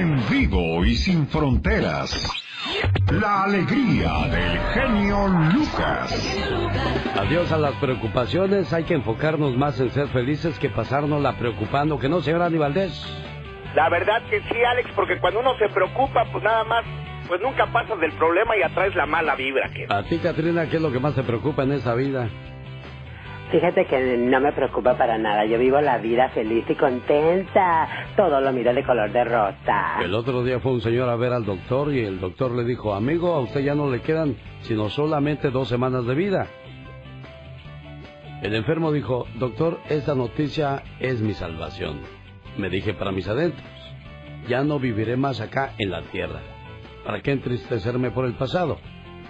[0.00, 2.10] en vivo y sin fronteras.
[3.12, 6.40] La alegría del genio Lucas.
[7.18, 11.98] Adiós a las preocupaciones, hay que enfocarnos más en ser felices que pasarnos la preocupando,
[11.98, 12.92] ¿que no, señora Valdés?
[13.74, 16.84] La verdad que sí, Alex, porque cuando uno se preocupa, pues nada más,
[17.28, 19.68] pues nunca pasas del problema y atraes la mala vibra.
[19.68, 19.86] Que...
[19.88, 22.28] A ti, Katrina, ¿qué es lo que más te preocupa en esa vida?
[23.50, 25.44] Fíjate que no me preocupa para nada.
[25.44, 27.88] Yo vivo la vida feliz y contenta.
[28.16, 29.98] Todo lo miro de color de rosa.
[30.04, 32.94] El otro día fue un señor a ver al doctor y el doctor le dijo,
[32.94, 36.46] amigo, a usted ya no le quedan sino solamente dos semanas de vida.
[38.42, 42.00] El enfermo dijo, doctor, esta noticia es mi salvación.
[42.56, 43.66] Me dije para mis adentros,
[44.48, 46.40] ya no viviré más acá en la tierra.
[47.04, 48.78] ¿Para qué entristecerme por el pasado?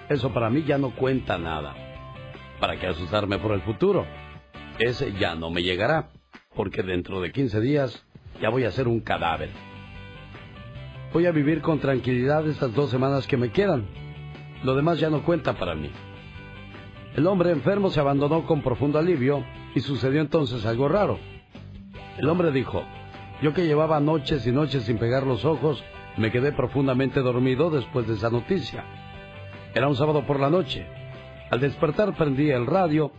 [0.09, 1.90] Eso para mí ya no cuenta nada.
[2.61, 4.05] ¿Para qué asustarme por el futuro?
[4.79, 6.11] Ese ya no me llegará,
[6.55, 8.05] porque dentro de 15 días
[8.41, 9.49] ya voy a ser un cadáver.
[11.13, 13.87] Voy a vivir con tranquilidad estas dos semanas que me quedan.
[14.63, 15.91] Lo demás ya no cuenta para mí.
[17.17, 19.43] El hombre enfermo se abandonó con profundo alivio
[19.75, 21.19] y sucedió entonces algo raro.
[22.19, 22.85] El hombre dijo,
[23.41, 25.83] yo que llevaba noches y noches sin pegar los ojos,
[26.19, 28.85] me quedé profundamente dormido después de esa noticia.
[29.75, 31.00] Era un sábado por la noche.
[31.51, 33.11] Al despertar prendí el radio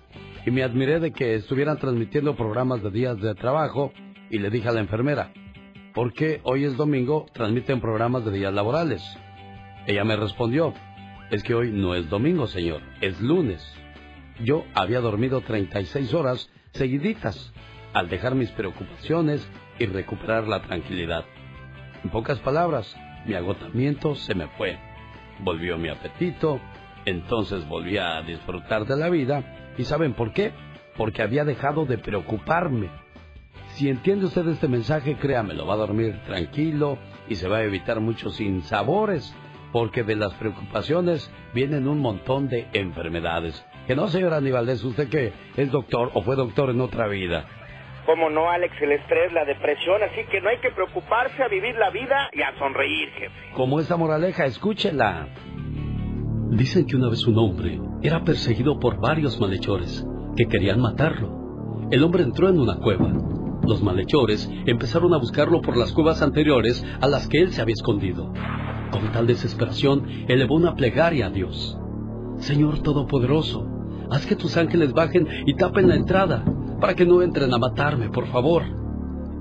[0.46, 3.92] y me admiré de que estuvieran transmitiendo programas de días de trabajo
[4.30, 5.34] y le dije a la enfermera,
[5.94, 9.04] ¿por qué hoy es domingo transmiten programas de días laborales?
[9.86, 10.74] Ella me respondió,
[11.30, 13.62] es que hoy no es domingo, señor, es lunes.
[14.42, 17.52] Yo había dormido 36 horas seguiditas
[17.94, 19.46] al dejar mis preocupaciones
[19.78, 21.26] y recuperar la tranquilidad.
[22.02, 22.96] En pocas palabras,
[23.26, 24.80] mi agotamiento se me fue.
[25.44, 26.62] Volvió mi apetito,
[27.06, 29.74] entonces volví a disfrutar de la vida.
[29.78, 30.52] ¿Y saben por qué?
[30.98, 32.90] Porque había dejado de preocuparme.
[33.74, 38.00] Si entiende usted este mensaje, créamelo, va a dormir tranquilo y se va a evitar
[38.02, 39.34] muchos sinsabores,
[39.72, 43.66] porque de las preocupaciones vienen un montón de enfermedades.
[43.88, 47.46] Que no, señor Aníbal, es usted que es doctor o fue doctor en otra vida.
[48.06, 51.76] Como no, Alex, el estrés, la depresión, así que no hay que preocuparse a vivir
[51.76, 53.54] la vida y a sonreír, jefe.
[53.54, 55.28] Como esa moraleja, escúchela.
[56.52, 61.88] Dicen que una vez un hombre era perseguido por varios malhechores que querían matarlo.
[61.92, 63.10] El hombre entró en una cueva.
[63.64, 67.76] Los malhechores empezaron a buscarlo por las cuevas anteriores a las que él se había
[67.76, 68.34] escondido.
[68.92, 71.78] Con tal desesperación, elevó una plegaria a Dios.
[72.40, 73.66] Señor Todopoderoso,
[74.10, 76.44] haz que tus ángeles bajen y tapen la entrada,
[76.82, 78.64] para que no entren a matarme, por favor.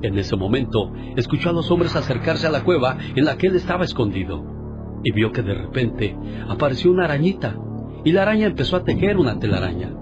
[0.02, 3.56] En ese momento, escuchó a los hombres acercarse a la cueva en la que él
[3.56, 4.59] estaba escondido
[5.02, 6.16] y vio que de repente
[6.48, 7.56] apareció una arañita
[8.04, 9.92] y la araña empezó a tejer una telaraña.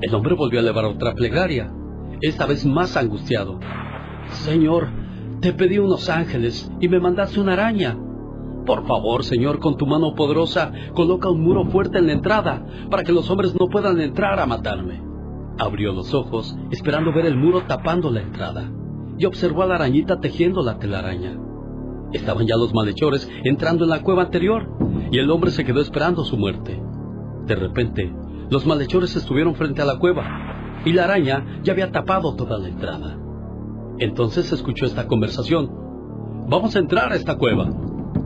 [0.00, 1.72] El hombre volvió a elevar otra plegaria,
[2.20, 3.58] esta vez más angustiado.
[4.28, 4.88] Señor,
[5.40, 7.96] te pedí unos ángeles y me mandaste una araña.
[8.66, 13.02] Por favor, Señor, con tu mano poderosa, coloca un muro fuerte en la entrada para
[13.02, 15.00] que los hombres no puedan entrar a matarme.
[15.58, 18.70] Abrió los ojos, esperando ver el muro tapando la entrada,
[19.16, 21.47] y observó a la arañita tejiendo la telaraña.
[22.12, 24.68] Estaban ya los malhechores entrando en la cueva anterior
[25.10, 26.80] y el hombre se quedó esperando su muerte.
[27.46, 28.12] De repente,
[28.50, 32.68] los malhechores estuvieron frente a la cueva y la araña ya había tapado toda la
[32.68, 33.18] entrada.
[33.98, 35.70] Entonces se escuchó esta conversación.
[36.48, 37.68] Vamos a entrar a esta cueva.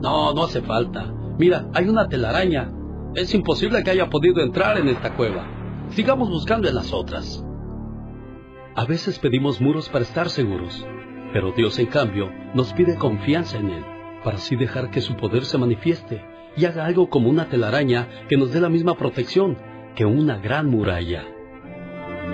[0.01, 1.13] No, no hace falta.
[1.37, 2.71] Mira, hay una telaraña.
[3.15, 5.45] Es imposible que haya podido entrar en esta cueva.
[5.89, 7.43] Sigamos buscando en las otras.
[8.75, 10.85] A veces pedimos muros para estar seguros,
[11.33, 13.83] pero Dios, en cambio, nos pide confianza en Él,
[14.23, 16.23] para así dejar que su poder se manifieste
[16.55, 19.57] y haga algo como una telaraña que nos dé la misma protección
[19.95, 21.25] que una gran muralla.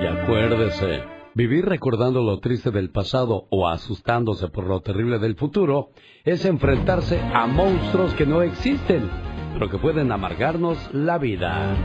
[0.02, 5.90] Y acuérdese, vivir recordando lo triste del pasado o asustándose por lo terrible del futuro
[6.26, 9.10] es enfrentarse a monstruos que no existen,
[9.54, 11.76] pero que pueden amargarnos la vida.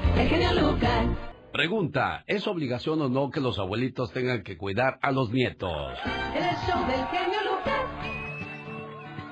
[1.54, 5.96] Pregunta, ¿es obligación o no que los abuelitos tengan que cuidar a los nietos?
[6.34, 7.84] El show del genio Lucas.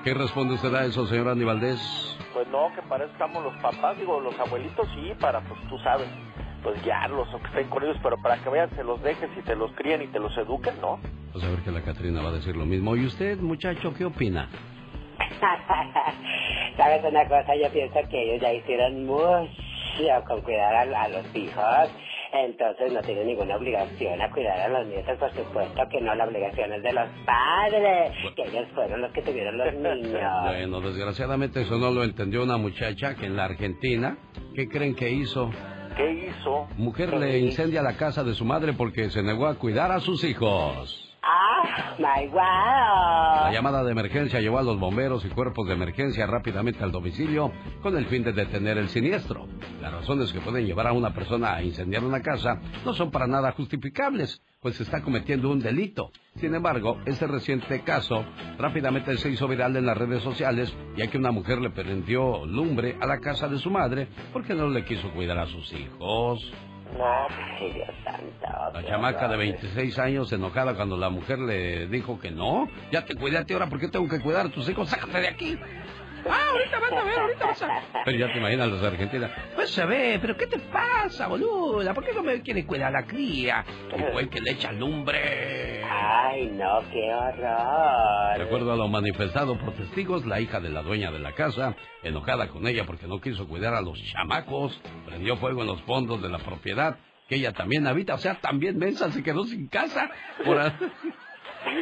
[0.05, 3.97] ¿Qué responde usted a eso, señor Andy Pues no, que para eso estamos los papás,
[3.99, 6.07] digo, los abuelitos sí, para, pues tú sabes,
[6.63, 9.41] pues guiarlos o que estén con ellos, pero para que vean, se los dejes y
[9.41, 11.01] te los críen y te los eduquen, ¿no?
[11.33, 12.95] Pues a ver que la Catrina va a decir lo mismo.
[12.95, 14.47] ¿Y usted, muchacho, qué opina?
[16.77, 17.53] ¿Sabes una cosa?
[17.53, 19.51] Yo pienso que ellos ya hicieron mucho
[20.25, 21.89] con cuidar a los hijos
[22.33, 26.25] entonces no tiene ninguna obligación a cuidar a los nietos, por supuesto que no, la
[26.25, 30.21] obligación es de los padres, que ellos fueron los que tuvieron los niños.
[30.43, 34.17] Bueno, desgraciadamente eso no lo entendió una muchacha que en la Argentina,
[34.55, 35.51] ¿qué creen que hizo?
[35.95, 36.67] ¿Qué hizo?
[36.77, 40.23] Mujer le incendia la casa de su madre porque se negó a cuidar a sus
[40.23, 41.12] hijos.
[41.99, 43.45] My wow.
[43.45, 47.51] La llamada de emergencia llevó a los bomberos y cuerpos de emergencia rápidamente al domicilio
[47.81, 49.47] con el fin de detener el siniestro.
[49.81, 53.27] Las razones que pueden llevar a una persona a incendiar una casa no son para
[53.27, 56.11] nada justificables, pues se está cometiendo un delito.
[56.35, 58.25] Sin embargo, este reciente caso
[58.57, 62.97] rápidamente se hizo viral en las redes sociales, ya que una mujer le prendió lumbre
[62.99, 66.51] a la casa de su madre porque no le quiso cuidar a sus hijos.
[68.73, 72.67] La chamaca de 26 años enojada cuando la mujer le dijo que no.
[72.91, 74.89] Ya te cuidaste ahora, ¿por qué tengo que cuidar a tus hijos?
[74.89, 75.57] Sácate de aquí.
[76.29, 77.83] Ah, ahorita vas a ver, ahorita vas a ver.
[78.05, 79.31] Pero ya te imaginas los argentinos.
[79.55, 81.93] Pues se ve, pero ¿qué te pasa, boluda?
[81.93, 83.65] ¿Por qué no me quiere cuidar a la cría?
[84.13, 85.83] Fue que le echa lumbre.
[85.83, 88.37] Ay, no, qué horror.
[88.37, 91.75] De acuerdo a lo manifestado por testigos, la hija de la dueña de la casa,
[92.03, 96.21] enojada con ella porque no quiso cuidar a los chamacos, prendió fuego en los fondos
[96.21, 96.97] de la propiedad
[97.27, 98.15] que ella también habita.
[98.15, 100.09] O sea, también Mensa se quedó sin casa.
[100.43, 100.57] Por...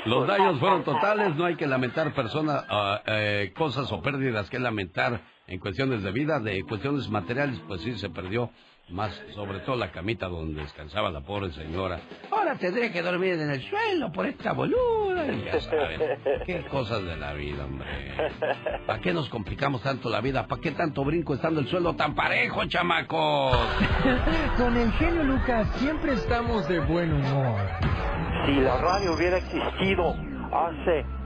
[0.06, 4.60] Los daños fueron totales, no hay que lamentar personas, ah, eh, cosas o pérdidas que
[4.60, 8.52] lamentar en cuestiones de vida, de cuestiones materiales, pues sí se perdió
[8.92, 12.00] más, sobre todo la camita donde descansaba la pobre señora.
[12.32, 15.26] Ahora tendré que dormir en el suelo por esta boluda.
[15.26, 16.00] Ya saben,
[16.46, 17.88] qué cosas de la vida, hombre.
[18.86, 20.48] ¿Para qué nos complicamos tanto la vida?
[20.48, 23.58] ¿Para qué tanto brinco estando el suelo tan parejo, chamacos?
[24.58, 27.62] Con el genio Lucas siempre estamos de buen humor.
[28.46, 30.16] Si la radio hubiera existido
[30.52, 31.21] hace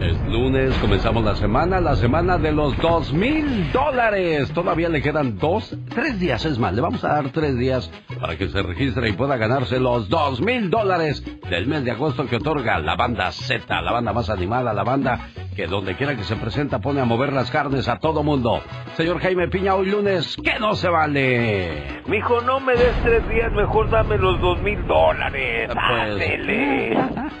[0.00, 4.50] Es lunes, comenzamos la semana, la semana de los dos mil dólares.
[4.52, 8.38] Todavía le quedan dos, tres días, es más, le vamos a dar tres días para
[8.38, 12.36] que se registre y pueda ganarse los dos mil dólares del mes de agosto que
[12.36, 16.36] otorga la banda Z, la banda más animada, la banda que donde quiera que se
[16.36, 18.62] presenta pone a mover las carnes a todo mundo.
[18.94, 22.00] Señor Jaime Piña, hoy lunes, que no se vale.
[22.06, 25.70] Mijo, no me des tres días, mejor dame los dos mil dólares.
[25.74, 26.30] Pues.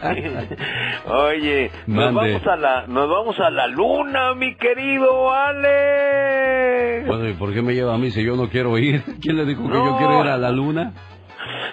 [1.06, 7.04] Oye, nos vamos, a la, nos vamos a la luna, mi querido Ale.
[7.06, 9.02] Bueno, ¿y por qué me lleva a mí si yo no quiero ir?
[9.22, 9.98] ¿Quién le dijo que yo No.
[9.98, 10.92] quiero ir a la luna?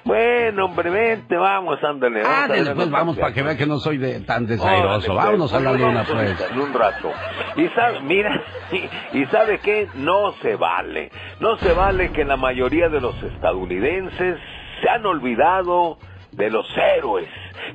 [0.05, 2.21] Bueno, hombre, vente, vamos, ándale.
[2.21, 5.11] Ah, vamos a después vernos vamos para que vea que no soy de, tan desairoso.
[5.11, 6.51] Órale, Vámonos a la pues, luna, vamos pues.
[6.51, 7.11] En un rato.
[7.57, 8.41] Y sabe, mira,
[8.71, 11.11] y, y sabe qué, no se vale.
[11.41, 14.39] No se vale que la mayoría de los estadounidenses
[14.81, 15.97] se han olvidado
[16.31, 17.27] de los héroes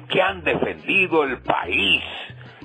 [0.09, 2.01] que han defendido el país.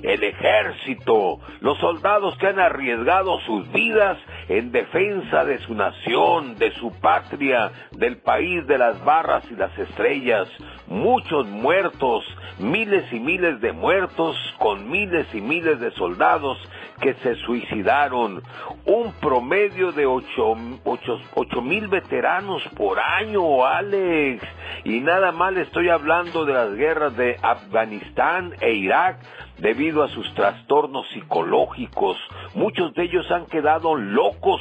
[0.02, 4.18] El ejército, los soldados que han arriesgado sus vidas
[4.48, 9.76] en defensa de su nación, de su patria, del país de las barras y las
[9.78, 10.48] estrellas,
[10.86, 12.24] muchos muertos,
[12.58, 16.58] miles y miles de muertos con miles y miles de soldados
[17.00, 18.42] que se suicidaron,
[18.84, 24.42] un promedio de ocho, ocho, ocho mil veteranos por año, Alex,
[24.84, 29.18] y nada más estoy hablando de las guerras de Afganistán e Irak,
[29.58, 32.16] debido a sus trastornos psicológicos.
[32.54, 34.60] Muchos de ellos han quedado locos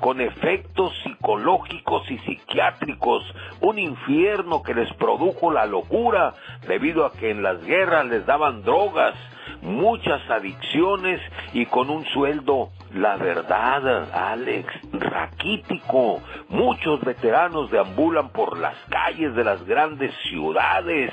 [0.00, 3.22] con efectos psicológicos y psiquiátricos,
[3.60, 6.34] un infierno que les produjo la locura
[6.66, 9.14] debido a que en las guerras les daban drogas,
[9.62, 11.20] muchas adicciones
[11.52, 16.20] y con un sueldo, la verdad, Alex, raquítico.
[16.48, 21.12] Muchos veteranos deambulan por las calles de las grandes ciudades,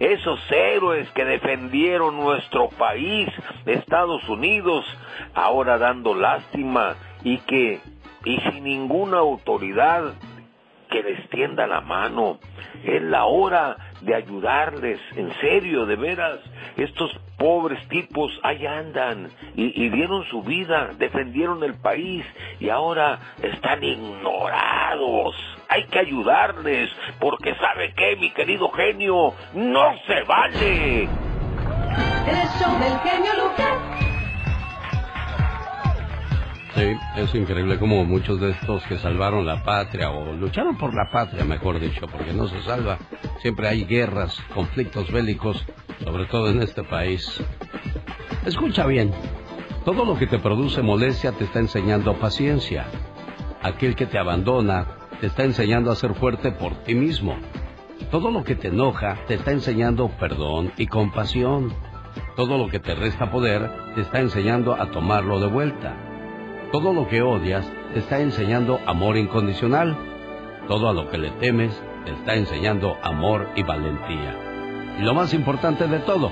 [0.00, 3.28] esos héroes que defendieron nuestro país,
[3.66, 4.84] Estados Unidos,
[5.34, 7.80] ahora dando lástima y que,
[8.24, 10.14] y sin ninguna autoridad
[10.92, 12.38] que les tienda la mano.
[12.84, 16.40] Es la hora de ayudarles, en serio, de veras.
[16.76, 22.24] Estos pobres tipos ahí andan y, dieron su vida, defendieron el país
[22.60, 25.34] y ahora están ignorados.
[25.68, 31.08] Hay que ayudarles, porque sabe qué, mi querido genio, no se vale.
[36.74, 41.10] Sí, es increíble como muchos de estos que salvaron la patria o lucharon por la
[41.10, 42.98] patria, mejor dicho, porque no se salva.
[43.42, 45.62] Siempre hay guerras, conflictos bélicos,
[46.02, 47.42] sobre todo en este país.
[48.46, 49.12] Escucha bien,
[49.84, 52.86] todo lo que te produce molestia te está enseñando paciencia.
[53.62, 54.86] Aquel que te abandona
[55.20, 57.36] te está enseñando a ser fuerte por ti mismo.
[58.10, 61.74] Todo lo que te enoja te está enseñando perdón y compasión.
[62.34, 66.11] Todo lo que te resta poder te está enseñando a tomarlo de vuelta.
[66.72, 69.94] Todo lo que odias te está enseñando amor incondicional.
[70.68, 71.70] Todo a lo que le temes
[72.06, 74.96] te está enseñando amor y valentía.
[74.98, 76.30] Y lo más importante de todo,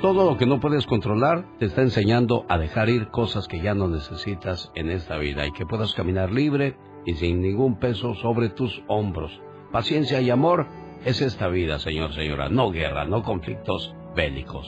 [0.00, 3.74] todo lo que no puedes controlar te está enseñando a dejar ir cosas que ya
[3.74, 8.48] no necesitas en esta vida y que puedas caminar libre y sin ningún peso sobre
[8.48, 9.42] tus hombros.
[9.72, 10.68] Paciencia y amor
[11.04, 14.66] es esta vida, señor, señora, no guerra, no conflictos bélicos.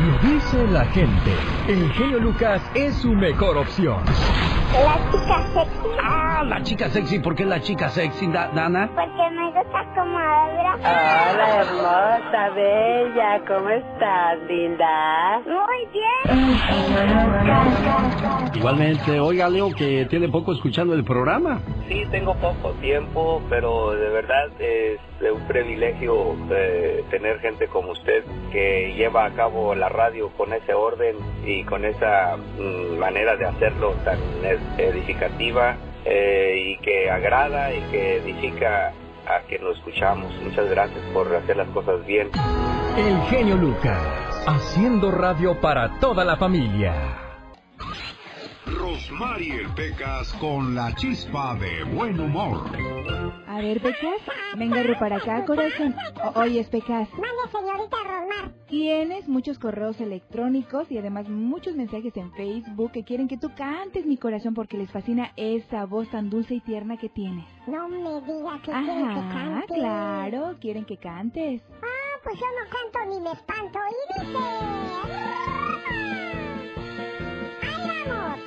[0.00, 1.32] Lo dice la gente.
[1.68, 4.02] El genio Lucas es su mejor opción.
[4.72, 5.88] La chica sexy.
[6.02, 7.18] Ah, la chica sexy.
[7.18, 8.88] ¿Por qué la chica sexy, Dana?
[8.94, 10.76] Porque me gusta como habla.
[10.80, 13.40] Hola, hermosa, bella.
[13.46, 15.42] ¿Cómo estás, linda?
[15.44, 16.12] Muy bien.
[18.54, 21.60] Igualmente, oiga, Leo, que tiene poco escuchando el programa.
[21.88, 25.00] Sí, tengo poco tiempo, pero de verdad es
[25.30, 30.74] un privilegio eh, tener gente como usted que lleva a cabo la radio con ese
[30.74, 34.18] orden y con esa mm, manera de hacerlo tan
[34.78, 38.92] edificativa eh, y que agrada y que edifica
[39.26, 40.32] a quien lo escuchamos.
[40.42, 42.28] Muchas gracias por hacer las cosas bien.
[42.96, 47.21] El genio Lucas, haciendo radio para toda la familia.
[48.78, 52.64] Rosmarie Pecas con la chispa de buen humor.
[53.46, 54.20] A ver, Pecas,
[54.56, 55.94] venga para acá, corazón.
[56.24, 57.08] O oyes, Pecas.
[57.12, 58.52] Mande, señorita Rosmar.
[58.68, 64.06] Tienes muchos correos electrónicos y además muchos mensajes en Facebook que quieren que tú cantes
[64.06, 67.46] mi corazón porque les fascina esa voz tan dulce y tierna que tienes.
[67.66, 69.74] No me digas que quieren que cante.
[69.74, 71.62] claro, quieren que cantes.
[71.82, 73.78] Ah, pues yo no canto ni me espanto.
[73.90, 74.42] Y dice...
[78.02, 78.40] ¡Ahí vamos!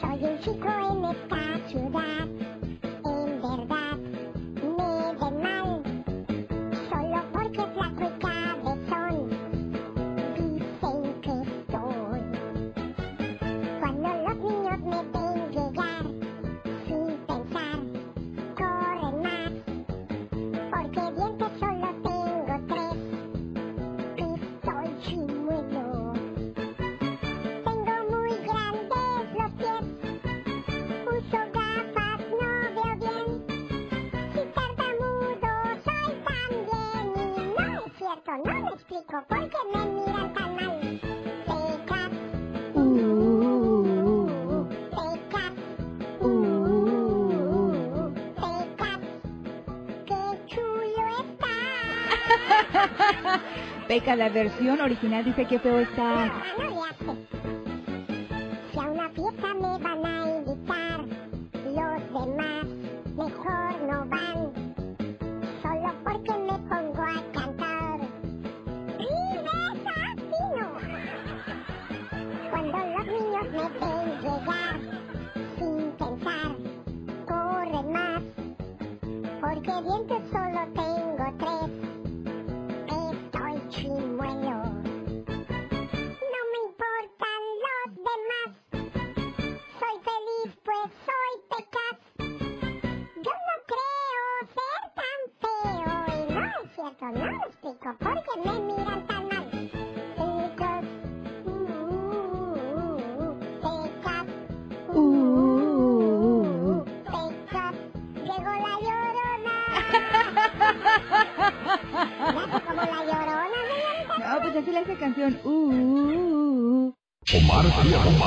[0.00, 2.28] Soy un chico en esta ciudad.
[2.28, 2.43] En
[38.94, 41.00] explico por qué me miran tan mal.
[41.46, 42.10] Pecas,
[42.74, 42.80] uh,
[47.90, 49.00] uh, pecas,
[50.06, 51.54] qué chulo está.
[53.88, 56.30] Peca, la versión original dice que feo estás.
[56.32, 57.33] Ah, no le hace.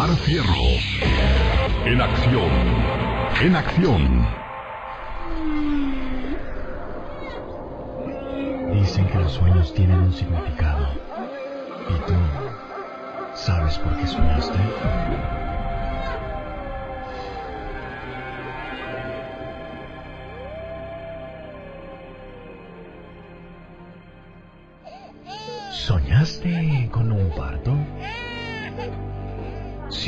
[0.08, 0.18] Omar.
[1.86, 2.52] En acción.
[3.42, 4.28] En acción.
[8.74, 10.88] Dicen que los sueños tienen un significado.
[11.90, 12.14] ¿Y tú
[13.36, 14.58] sabes por qué soñaste?
[25.72, 27.77] ¿Soñaste con un parto?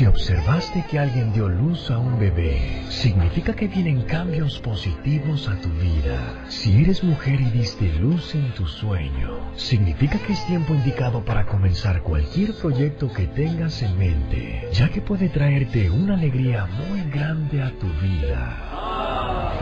[0.00, 5.60] Si observaste que alguien dio luz a un bebé, significa que vienen cambios positivos a
[5.60, 6.46] tu vida.
[6.48, 11.44] Si eres mujer y diste luz en tu sueño, significa que es tiempo indicado para
[11.44, 17.62] comenzar cualquier proyecto que tengas en mente, ya que puede traerte una alegría muy grande
[17.62, 19.52] a tu vida.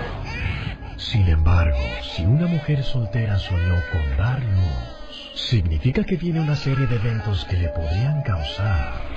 [0.99, 1.81] Sin embargo,
[2.15, 7.45] si una mujer soltera soñó con dar luz, significa que viene una serie de eventos
[7.47, 9.09] que le podrían causar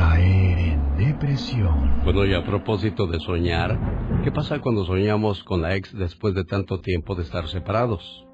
[0.00, 2.00] caer en depresión.
[2.04, 3.78] Bueno, y a propósito de soñar,
[4.24, 8.26] ¿qué pasa cuando soñamos con la ex después de tanto tiempo de estar separados?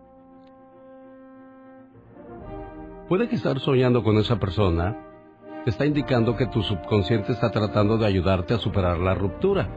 [3.08, 4.96] Puede que estar soñando con esa persona
[5.64, 9.68] te está indicando que tu subconsciente está tratando de ayudarte a superar la ruptura.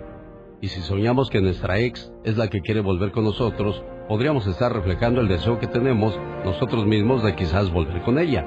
[0.61, 4.71] Y si soñamos que nuestra ex es la que quiere volver con nosotros, podríamos estar
[4.71, 6.15] reflejando el deseo que tenemos
[6.45, 8.45] nosotros mismos de quizás volver con ella.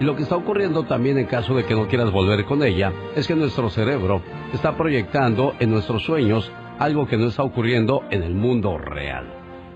[0.00, 2.90] Y lo que está ocurriendo también en caso de que no quieras volver con ella
[3.14, 4.22] es que nuestro cerebro
[4.54, 9.26] está proyectando en nuestros sueños algo que no está ocurriendo en el mundo real.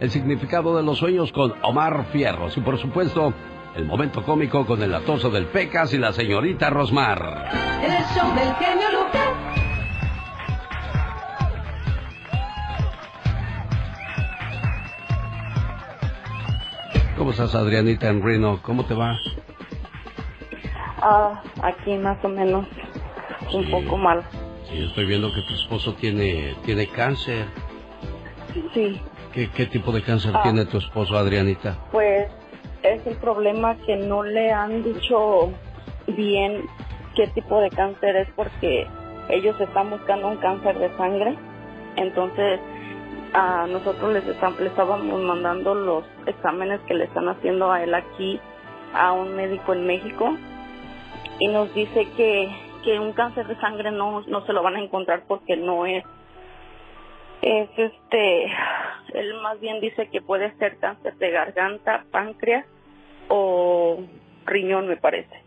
[0.01, 3.35] El significado de los sueños con Omar Fierros y por supuesto
[3.77, 7.51] el momento cómico con el atoso del Pecas y la señorita Rosmar.
[7.83, 9.29] El show del genio Lucas.
[17.19, 18.61] ¿Cómo estás Adrianita en Reno?
[18.63, 19.19] ¿Cómo te va?
[21.01, 22.67] Ah, aquí más o menos
[23.53, 24.23] un poco mal.
[24.71, 27.47] Sí, estoy viendo que tu esposo tiene, tiene cáncer.
[28.73, 29.01] Sí,
[29.33, 30.43] ¿Qué, qué tipo de cáncer Ah.
[30.43, 31.77] tiene tu esposo, Adrianita?
[31.91, 32.29] pues
[32.83, 35.51] es el problema que no le han dicho
[36.07, 36.67] bien
[37.17, 38.87] qué tipo de cáncer es porque
[39.31, 41.37] ellos están buscando un cáncer de sangre.
[41.97, 42.61] Entonces,
[43.33, 47.95] a nosotros les, están- le estábamos mandando los exámenes que le están haciendo a él
[47.95, 48.39] aquí
[48.95, 50.37] a un médico en México
[51.39, 52.49] y nos dice que,
[52.85, 56.05] que un cáncer de sangre no, no se lo van a encontrar porque no es
[57.43, 58.45] es este
[59.15, 62.65] él más bien dice que puede ser cáncer de garganta, páncreas
[63.29, 64.01] o
[64.47, 65.43] riñón me parece.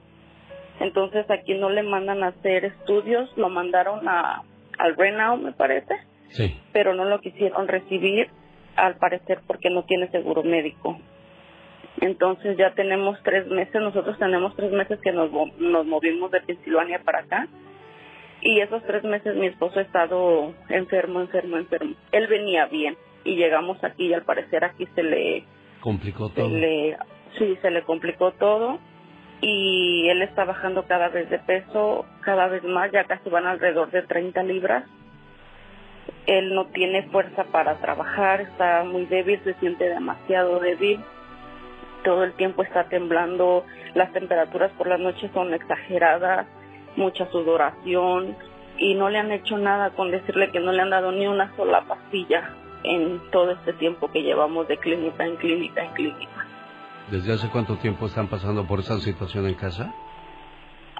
[0.79, 4.43] Entonces aquí no le mandan a hacer estudios, lo mandaron a
[4.77, 5.95] al Renau me parece,
[6.29, 6.55] Sí.
[6.71, 8.29] pero no lo quisieron recibir
[8.75, 10.99] al parecer porque no tiene seguro médico.
[12.01, 16.99] Entonces ya tenemos tres meses, nosotros tenemos tres meses que nos, nos movimos de Pensilvania
[17.03, 17.47] para acá
[18.41, 21.95] y esos tres meses mi esposo ha estado enfermo, enfermo, enfermo.
[22.11, 25.43] Él venía bien y llegamos aquí y al parecer aquí se le,
[25.81, 26.49] Complicó se todo.
[26.49, 26.97] le,
[27.37, 28.79] sí, se le complicó todo
[29.41, 33.91] y él está bajando cada vez de peso, cada vez más, ya casi van alrededor
[33.91, 34.83] de 30 libras.
[36.25, 40.99] Él no tiene fuerza para trabajar, está muy débil, se siente demasiado débil.
[42.03, 46.47] Todo el tiempo está temblando, las temperaturas por las noches son exageradas,
[46.95, 48.35] mucha sudoración
[48.77, 51.55] y no le han hecho nada con decirle que no le han dado ni una
[51.55, 56.45] sola pastilla en todo este tiempo que llevamos de clínica en clínica en clínica.
[57.11, 59.93] ¿Desde hace cuánto tiempo están pasando por esa situación en casa?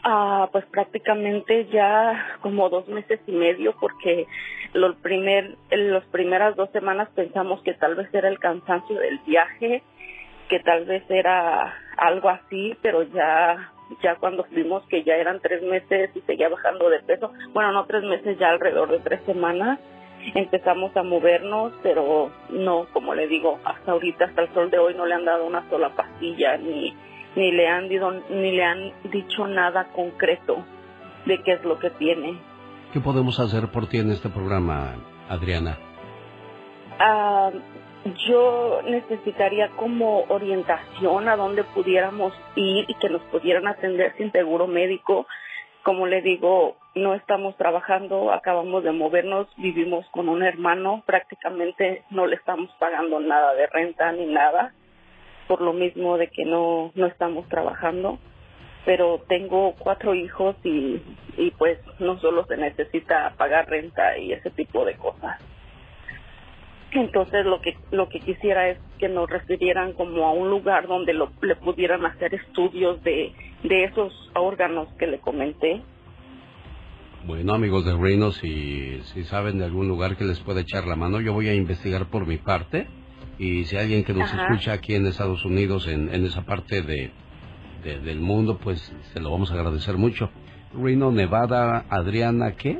[0.03, 4.25] Ah, pues prácticamente ya como dos meses y medio porque
[4.73, 9.19] lo primer, en las primeras dos semanas pensamos que tal vez era el cansancio del
[9.25, 9.83] viaje,
[10.49, 15.63] que tal vez era algo así, pero ya ya cuando vimos que ya eran tres
[15.63, 19.79] meses y seguía bajando de peso, bueno, no tres meses, ya alrededor de tres semanas,
[20.35, 24.93] empezamos a movernos, pero no, como le digo, hasta ahorita, hasta el sol de hoy
[24.93, 26.93] no le han dado una sola pastilla ni
[27.37, 30.65] ni le han dicho, ni le han dicho nada concreto
[31.25, 32.39] de qué es lo que tiene.
[32.91, 34.95] ¿Qué podemos hacer por ti en este programa,
[35.29, 35.77] Adriana?
[36.99, 37.51] Ah,
[38.27, 44.67] yo necesitaría como orientación a dónde pudiéramos ir y que nos pudieran atender sin seguro
[44.67, 45.27] médico.
[45.83, 52.27] Como le digo, no estamos trabajando, acabamos de movernos, vivimos con un hermano, prácticamente no
[52.27, 54.73] le estamos pagando nada de renta ni nada,
[55.47, 58.19] por lo mismo de que no, no estamos trabajando.
[58.85, 61.01] Pero tengo cuatro hijos y,
[61.37, 65.41] y pues no solo se necesita pagar renta y ese tipo de cosas.
[66.91, 71.13] Entonces lo que lo que quisiera es que nos refirieran como a un lugar donde
[71.13, 75.81] lo, le pudieran hacer estudios de, de esos órganos que le comenté.
[77.25, 80.95] Bueno, amigos de Reno, si, si saben de algún lugar que les pueda echar la
[80.95, 82.87] mano, yo voy a investigar por mi parte.
[83.37, 84.43] Y si alguien que nos Ajá.
[84.53, 87.11] escucha aquí en Estados Unidos, en, en esa parte de,
[87.83, 88.79] de- del mundo, pues
[89.13, 90.29] se lo vamos a agradecer mucho.
[90.73, 92.79] Reno, Nevada, Adriana, ¿qué?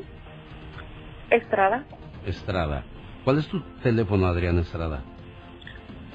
[1.30, 1.84] Estrada,
[2.26, 2.84] Estrada.
[3.24, 5.02] ¿Cuál es tu teléfono, Adriana Estrada?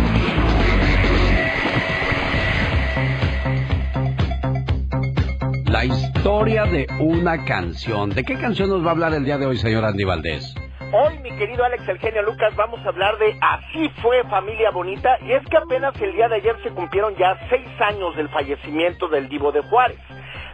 [5.67, 8.11] La historia de una canción.
[8.11, 10.55] ¿De qué canción nos va a hablar el día de hoy, señor Andy Valdés?
[10.93, 15.19] Hoy, mi querido Alex El Genio Lucas, vamos a hablar de Así fue familia bonita,
[15.23, 19.09] y es que apenas el día de ayer se cumplieron ya seis años del fallecimiento
[19.09, 19.99] del Divo de Juárez,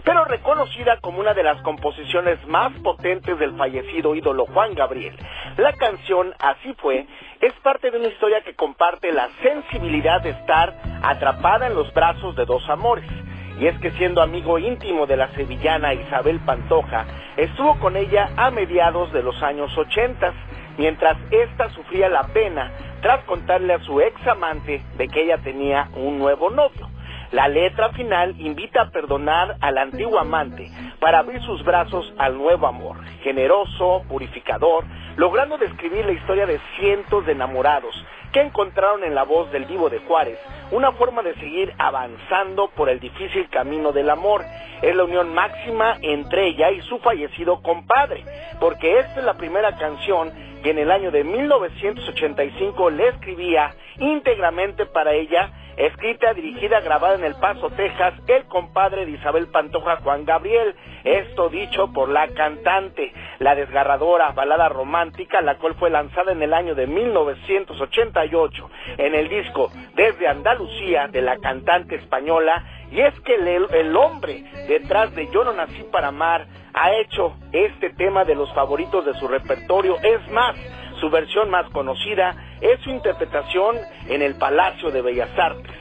[0.05, 5.17] pero reconocida como una de las composiciones más potentes del fallecido ídolo Juan Gabriel.
[5.57, 7.07] La canción Así fue
[7.41, 12.37] es parte de una historia que comparte la sensibilidad de estar atrapada en los brazos
[12.37, 13.11] de dos amores.
[13.59, 17.05] Y es que siendo amigo íntimo de la sevillana Isabel Pantoja,
[17.37, 20.33] estuvo con ella a mediados de los años 80,
[20.79, 25.89] mientras ésta sufría la pena tras contarle a su ex amante de que ella tenía
[25.95, 26.89] un nuevo novio.
[27.33, 32.67] La letra final invita a perdonar al antiguo amante para abrir sus brazos al nuevo
[32.67, 34.85] amor, generoso, purificador,
[35.17, 37.95] logrando describir la historia de cientos de enamorados
[38.33, 40.39] que encontraron en la voz del vivo de Juárez
[40.71, 44.45] una forma de seguir avanzando por el difícil camino del amor.
[44.83, 48.25] Es la unión máxima entre ella y su fallecido compadre,
[48.61, 54.87] porque esta es la primera canción que en el año de 1985 le escribía íntegramente
[54.87, 55.51] para ella
[55.87, 60.75] escrita, dirigida, grabada en El Paso, Texas, el compadre de Isabel Pantoja, Juan Gabriel.
[61.05, 66.53] Esto dicho por la cantante, la desgarradora balada romántica, la cual fue lanzada en el
[66.53, 72.63] año de 1988 en el disco Desde Andalucía de la cantante española.
[72.91, 77.37] Y es que el, el hombre detrás de Yo no nací para amar ha hecho
[77.53, 79.97] este tema de los favoritos de su repertorio.
[80.03, 80.57] Es más,
[81.01, 83.77] su versión más conocida es su interpretación
[84.09, 85.73] en el Palacio de Bellas Artes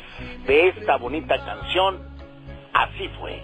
[0.48, 2.00] de esta bonita canción.
[2.74, 3.44] Así fue.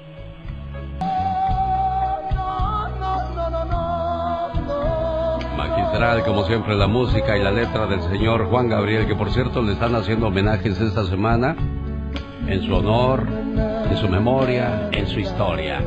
[5.58, 9.62] Magistral, como siempre, la música y la letra del señor Juan Gabriel, que por cierto
[9.62, 11.56] le están haciendo homenajes esta semana
[12.48, 15.82] en su honor, en su memoria, en su historia.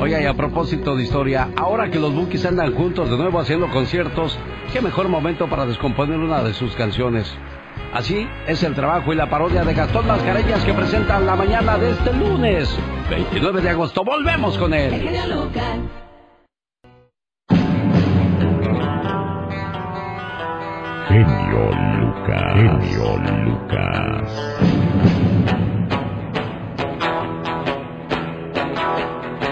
[0.00, 3.68] Oiga, y a propósito de historia, ahora que los Bookies andan juntos de nuevo haciendo
[3.70, 4.36] conciertos,
[4.72, 7.32] qué mejor momento para descomponer una de sus canciones.
[7.92, 11.90] Así es el trabajo y la parodia de Gastón Mascareñas que presentan la mañana de
[11.92, 12.76] este lunes,
[13.08, 14.02] 29 de agosto.
[14.04, 14.90] Volvemos con él.
[14.90, 15.78] Genio Lucas.
[22.54, 24.73] Genio Lucas.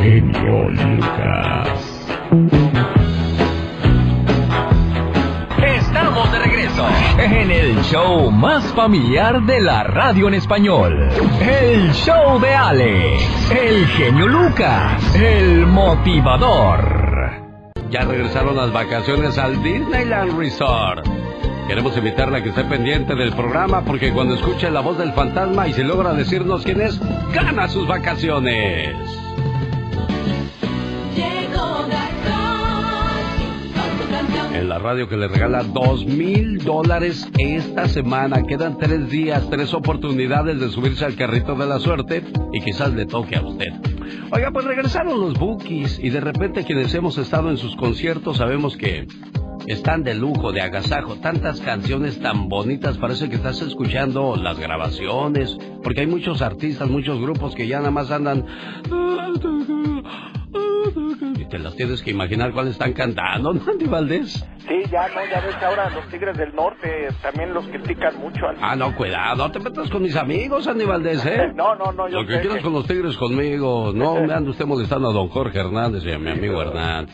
[0.03, 2.09] Genio Lucas.
[5.65, 6.85] Estamos de regreso
[7.21, 11.09] en el show más familiar de la radio en español.
[11.41, 17.41] El show de Alex, el genio Lucas, el motivador.
[17.88, 21.07] Ya regresaron las vacaciones al Disneyland Resort.
[21.69, 25.69] Queremos invitarla a que esté pendiente del programa porque cuando escuche la voz del fantasma
[25.69, 27.01] y se logra decirnos quién es,
[27.33, 29.22] gana sus vacaciones.
[34.62, 38.44] En la radio que le regala dos mil dólares esta semana.
[38.44, 42.22] Quedan tres días, tres oportunidades de subirse al carrito de la suerte
[42.53, 43.72] y quizás le toque a usted.
[44.31, 48.77] Oiga, pues regresaron los bookies y de repente quienes hemos estado en sus conciertos sabemos
[48.77, 49.09] que
[49.66, 55.59] están de lujo, de agasajo, tantas canciones tan bonitas, parece que estás escuchando las grabaciones,
[55.83, 58.46] porque hay muchos artistas, muchos grupos que ya nada más andan...
[61.37, 64.45] Y te las tienes que imaginar cuáles están cantando, ¿no, Andy Valdés?
[64.69, 68.41] Sí, ya no, ya ves ahora los Tigres del Norte también los critican mucho.
[68.61, 71.53] Ah, no, cuidado, no te metas con mis amigos, Andy Valdés, ¿eh?
[71.55, 74.33] no, no, no, yo Lo que sé quieras que- con los Tigres conmigo, no me
[74.33, 77.07] ande usted molestando a don Jorge Hernández y a mi amigo Hernán.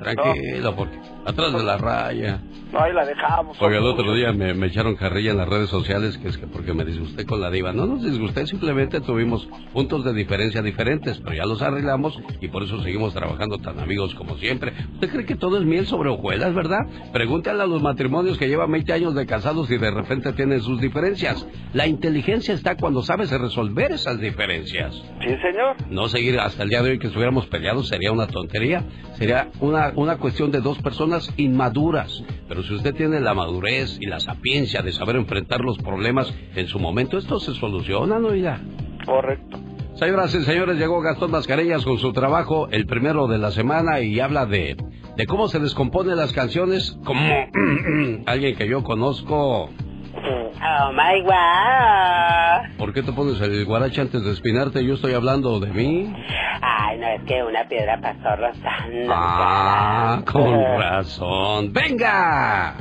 [0.00, 2.40] Tranquilo, porque atrás de la raya.
[2.72, 3.60] No, ahí la dejamos.
[3.60, 6.46] Oiga, el otro día me, me echaron carrilla en las redes sociales que es que
[6.46, 7.72] porque me disgusté con la diva.
[7.72, 12.64] No nos disgusté, simplemente tuvimos puntos de diferencia diferentes, pero ya los arreglamos y por
[12.64, 14.72] eso seguimos trabajando tan amigos como siempre.
[14.94, 16.80] ¿Usted cree que todo es miel sobre hojuelas, verdad?
[17.12, 20.80] Pregúntale a los matrimonios que llevan 20 años de casados y de repente tienen sus
[20.80, 21.46] diferencias.
[21.72, 24.94] La inteligencia está cuando sabes resolver esas diferencias.
[25.20, 25.76] Sí, señor.
[25.88, 28.84] No seguir hasta el día de hoy que estuviéramos peleados sería una tontería.
[29.14, 32.22] Sería una, una cuestión de dos personas inmaduras.
[32.48, 36.68] Pero si usted tiene la madurez y la sapiencia de saber enfrentar los problemas en
[36.68, 38.28] su momento, esto se soluciona, ¿no?
[38.28, 38.60] Oiga.
[39.04, 39.58] Correcto.
[39.94, 44.20] Señoras y señores, llegó Gastón Mascareñas con su trabajo, el primero de la semana, y
[44.20, 44.76] habla de,
[45.16, 47.20] de cómo se descomponen las canciones, como
[48.26, 49.70] alguien que yo conozco.
[50.28, 52.76] Oh my wow.
[52.78, 54.84] ¿Por qué te pones el guarache antes de espinarte?
[54.84, 56.12] Yo estoy hablando de mí.
[56.60, 59.12] Ay, no, es que una piedra pasó rozando.
[59.14, 61.72] Ah, con razón.
[61.72, 62.74] ¡Venga!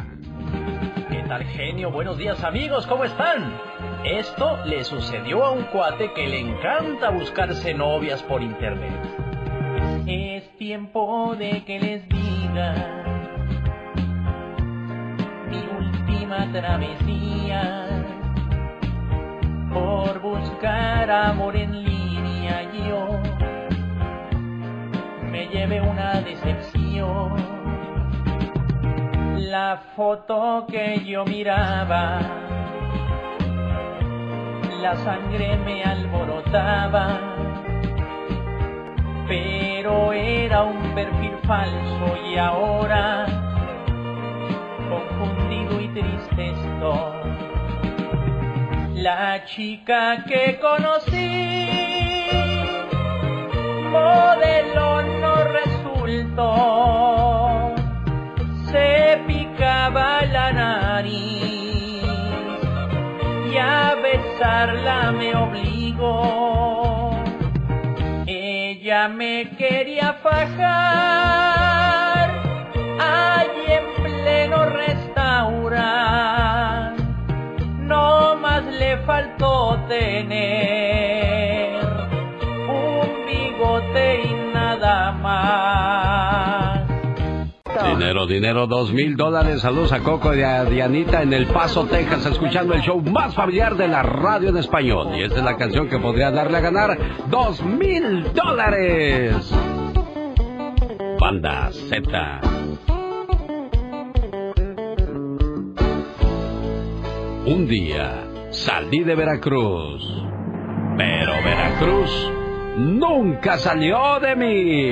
[1.10, 1.92] ¿Qué tal, genio?
[1.92, 3.60] Buenos días, amigos, ¿cómo están?
[4.04, 9.00] Esto le sucedió a un cuate que le encanta buscarse novias por internet.
[10.08, 13.15] Es tiempo de que les diga
[16.52, 17.88] travesía
[19.72, 22.64] por buscar amor en línea.
[22.74, 23.20] Yo
[25.30, 27.36] me llevé una decepción.
[29.38, 32.20] La foto que yo miraba
[34.82, 37.20] la sangre me alborotaba
[39.28, 43.45] pero era un perfil falso y ahora
[44.90, 47.36] confundido y triste estoy.
[48.96, 51.70] La chica que conocí,
[53.92, 56.56] modelo no resultó,
[58.72, 62.04] se picaba la nariz
[63.52, 67.12] y a besarla me obligó.
[68.26, 71.65] Ella me quería fajar
[79.06, 81.80] faltó tener
[82.68, 86.86] un bigote y nada más.
[87.88, 89.62] Dinero, dinero, dos mil dólares.
[89.62, 93.76] Saludos a Coco y a Dianita en El Paso, Texas, escuchando el show más familiar
[93.76, 95.16] de la radio en español.
[95.16, 96.98] Y esta es la canción que podría darle a ganar
[97.30, 99.54] dos mil dólares.
[101.20, 102.42] Banda Z.
[107.46, 108.25] Un día
[108.56, 110.02] salí de Veracruz,
[110.98, 112.32] pero Veracruz
[112.78, 114.92] nunca salió de mí.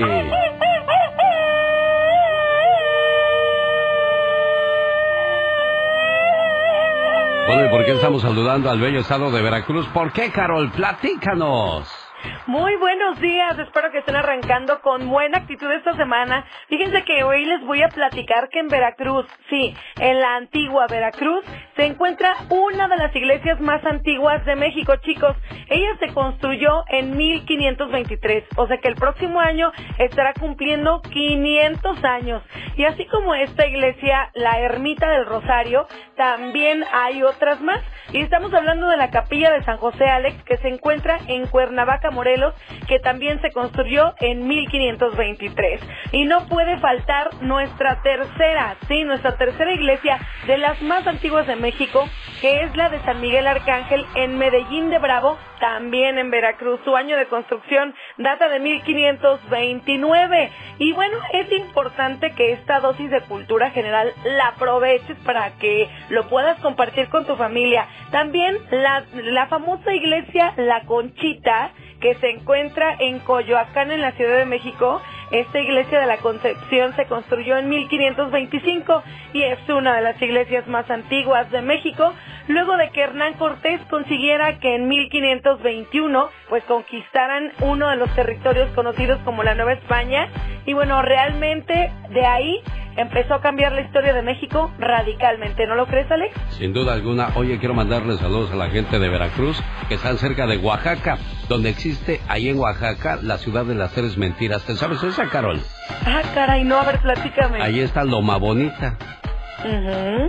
[7.47, 9.88] Bueno, ¿y por qué estamos saludando al bello estado de Veracruz?
[9.88, 10.71] ¿Por qué, Carol?
[10.71, 12.03] Platícanos.
[12.46, 16.46] Muy buenos días, espero que estén arrancando con buena actitud esta semana.
[16.68, 21.44] Fíjense que hoy les voy a platicar que en Veracruz, sí, en la antigua Veracruz,
[21.76, 25.36] se encuentra una de las iglesias más antiguas de México, chicos.
[25.70, 32.44] Ella se construyó en 1523, o sea que el próximo año estará cumpliendo 500 años.
[32.76, 37.82] Y así como esta iglesia, la Ermita del Rosario, también hay otras más.
[38.12, 42.12] Y estamos hablando de la capilla de San José Alex, que se encuentra en Cuernavaca,
[42.13, 42.54] Morelos,
[42.88, 45.82] que también se construyó en 1523.
[46.12, 51.56] Y no puede faltar nuestra tercera, sí, nuestra tercera iglesia de las más antiguas de
[51.56, 52.08] México,
[52.41, 56.80] que es la de San Miguel Arcángel en Medellín de Bravo, también en Veracruz.
[56.84, 60.52] Su año de construcción data de 1529.
[60.80, 66.28] Y bueno, es importante que esta dosis de cultura general la aproveches para que lo
[66.30, 67.88] puedas compartir con tu familia.
[68.12, 71.71] También la, la famosa iglesia La Conchita,
[72.04, 75.02] que se encuentra en Coyoacán, en la Ciudad de México.
[75.32, 80.68] Esta iglesia de la Concepción se construyó en 1525 y es una de las iglesias
[80.68, 82.13] más antiguas de México,
[82.50, 88.70] luego de que Hernán Cortés consiguiera que en 1521 pues conquistaran uno de los territorios
[88.76, 90.28] conocidos como la Nueva España
[90.66, 92.62] y bueno, realmente de ahí
[92.98, 96.34] empezó a cambiar la historia de México radicalmente, ¿no lo crees, Alex?
[96.50, 100.48] Sin duda alguna, oye, quiero mandarle saludos a la gente de Veracruz, que están cerca
[100.48, 101.18] de Oaxaca,
[101.50, 104.64] donde existe ahí en Oaxaca la ciudad de las tres mentiras.
[104.64, 105.60] ¿Te sabes esa, Carol?
[106.06, 107.62] Ah, caray, no, a ver, platícame.
[107.62, 108.98] Ahí está Loma Bonita,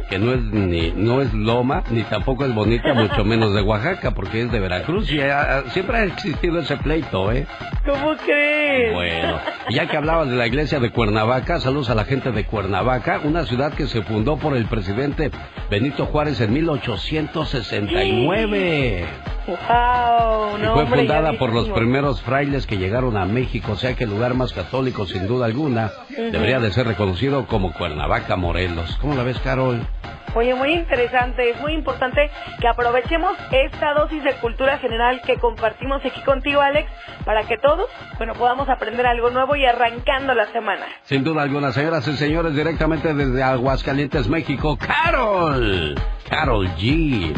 [0.08, 4.12] Que no es ni no es Loma, ni tampoco es bonita, mucho menos de Oaxaca,
[4.12, 7.46] porque es de Veracruz y ah, siempre ha existido ese pleito, ¿eh?
[7.84, 8.92] ¿Cómo crees?
[8.92, 13.20] Bueno, ya que hablabas de la iglesia de Cuernavaca, saludos a la gente de Cuernavaca,
[13.24, 15.30] una ciudad que se fundó por el presidente
[15.70, 19.06] Benito Juárez en 1869.
[19.46, 23.94] Wow, Y no, fue fundada por los primeros frailes que llegaron a México, o sea
[23.94, 28.96] que el lugar más católico, sin duda alguna, debería de ser reconocido como Cuernavaca, Morelos.
[29.00, 29.86] ¿Cómo la ves, Carol?
[30.34, 32.28] Oye, muy interesante, es muy importante
[32.60, 36.90] que aprovechemos esta dosis de cultura general que compartimos aquí contigo, Alex,
[37.24, 40.86] para que todos, bueno, podamos aprender algo nuevo y arrancando la semana.
[41.04, 45.94] Sin duda alguna, señoras y señores, directamente desde Aguascalientes, México, Carol.
[46.28, 47.32] Carol G.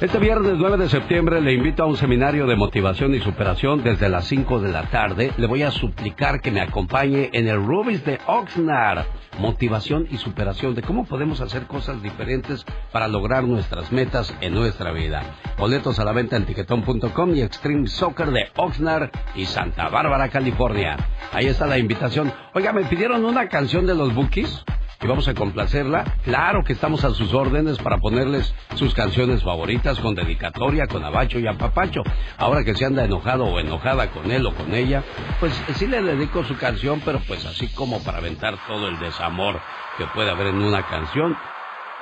[0.00, 4.08] Este viernes 9 de septiembre le invito a un seminario de motivación y superación desde
[4.08, 5.32] las 5 de la tarde.
[5.36, 9.06] Le voy a suplicar que me acompañe en el Rubis de Oxnard.
[9.40, 14.92] Motivación y superación de cómo podemos hacer cosas diferentes para lograr nuestras metas en nuestra
[14.92, 15.20] vida.
[15.58, 20.96] Boletos a la venta en tiquetón.com y Extreme Soccer de Oxnard y Santa Bárbara, California.
[21.32, 22.32] Ahí está la invitación.
[22.54, 24.64] Oiga, me pidieron una canción de los Bookies
[25.00, 26.04] y vamos a complacerla.
[26.24, 31.38] Claro que estamos a sus órdenes para ponerles sus canciones favoritas con dedicatoria, con abacho
[31.38, 32.02] y apapacho.
[32.36, 35.04] Ahora que se anda enojado o enojada con él o con ella,
[35.40, 39.60] pues sí le dedico su canción, pero pues así como para aventar todo el desamor
[39.96, 41.36] que puede haber en una canción,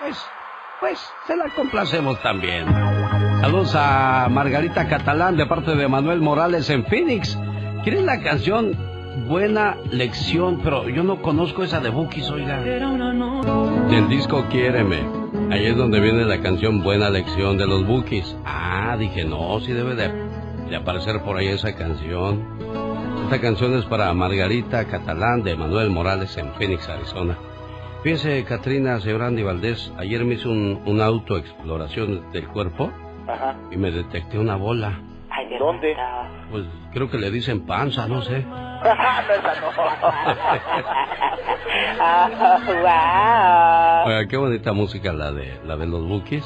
[0.01, 0.27] pues,
[0.81, 2.67] pues se la complacemos también.
[3.41, 7.39] Saludos a Margarita Catalán de parte de Manuel Morales en Phoenix.
[7.85, 8.96] ¿Quieren la canción
[9.27, 12.61] buena lección, pero yo no conozco esa de Bookies, oiga.
[12.61, 14.99] Del disco Quiéreme.
[15.51, 18.37] Ahí es donde viene la canción Buena Lección de los Bookies.
[18.45, 20.11] Ah, dije, no, sí debe de,
[20.69, 22.45] de aparecer por ahí esa canción.
[23.25, 27.37] Esta canción es para Margarita Catalán de Manuel Morales en Phoenix, Arizona.
[28.03, 32.93] Fíjese, Katrina, señor Andy Valdés, ayer me hizo un, una autoexploración del cuerpo
[33.27, 33.57] Ajá.
[33.73, 35.01] y me detecté una bola.
[35.59, 35.95] ¿Dónde?
[36.51, 38.45] Pues creo que le dicen panza, no sé.
[38.95, 39.71] No, esa no.
[42.89, 46.45] Ah, Oiga, qué bonita música la de la de los Bookies.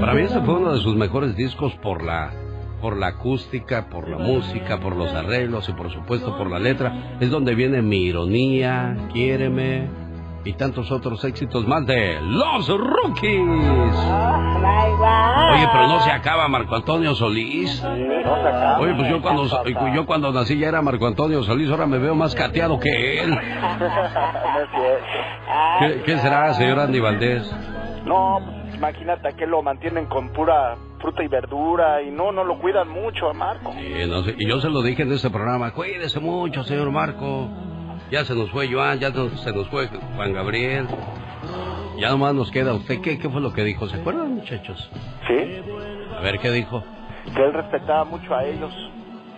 [0.00, 2.32] Para mí ese fue uno de sus mejores discos por la
[2.80, 7.16] por la acústica, por la música, por los arreglos y por supuesto por la letra.
[7.20, 9.88] Es donde viene mi ironía, quiéreme
[10.44, 13.40] y tantos otros éxitos más de los Rookies.
[15.52, 17.82] Oye, pero no se acaba Marco Antonio Solís.
[17.84, 19.46] Oye, pues yo cuando
[19.94, 23.30] yo cuando nací ya era Marco Antonio Solís, ahora me veo más cateado que él.
[23.30, 25.06] No es cierto.
[25.80, 27.50] ¿Qué, qué será, señor Andy Valdés?
[28.04, 32.58] No, pues, imagínate que lo mantienen con pura fruta y verdura y no, no lo
[32.58, 33.72] cuidan mucho a Marco.
[33.72, 37.48] Sí, no sé, y yo se lo dije en este programa, cuídese mucho, señor Marco.
[38.12, 40.86] Ya se nos fue Joan, ya nos- se nos fue Juan Gabriel.
[41.98, 43.00] Ya nomás nos queda usted.
[43.00, 43.88] ¿Qué, qué fue lo que dijo?
[43.88, 44.90] ¿Se acuerdan, muchachos?
[45.26, 45.62] Sí,
[46.18, 46.84] A ver, ¿qué dijo?
[47.34, 48.70] que él respetaba mucho a ellos.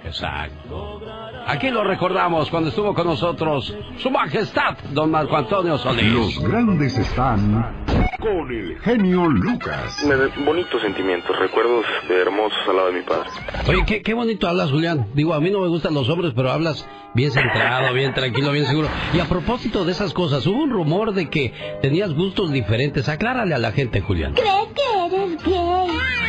[0.04, 1.00] Exacto.
[1.46, 6.12] Aquí lo recordamos cuando estuvo con nosotros Su Majestad, don Marco Antonio Solís.
[6.12, 7.84] Los grandes están
[8.18, 10.02] con el genio Lucas.
[10.06, 13.28] Me da bonitos sentimientos, recuerdos de hermosos al lado de mi padre.
[13.68, 15.08] Oye, qué, qué bonito hablas, Julián.
[15.14, 18.64] Digo, a mí no me gustan los hombres, pero hablas bien centrado, bien tranquilo, bien
[18.66, 18.88] seguro.
[19.12, 23.08] Y a propósito de esas cosas, hubo un rumor de que tenías gustos diferentes.
[23.08, 24.32] Aclárale a la gente, Julián.
[24.34, 25.88] ¿Crees que eres gay?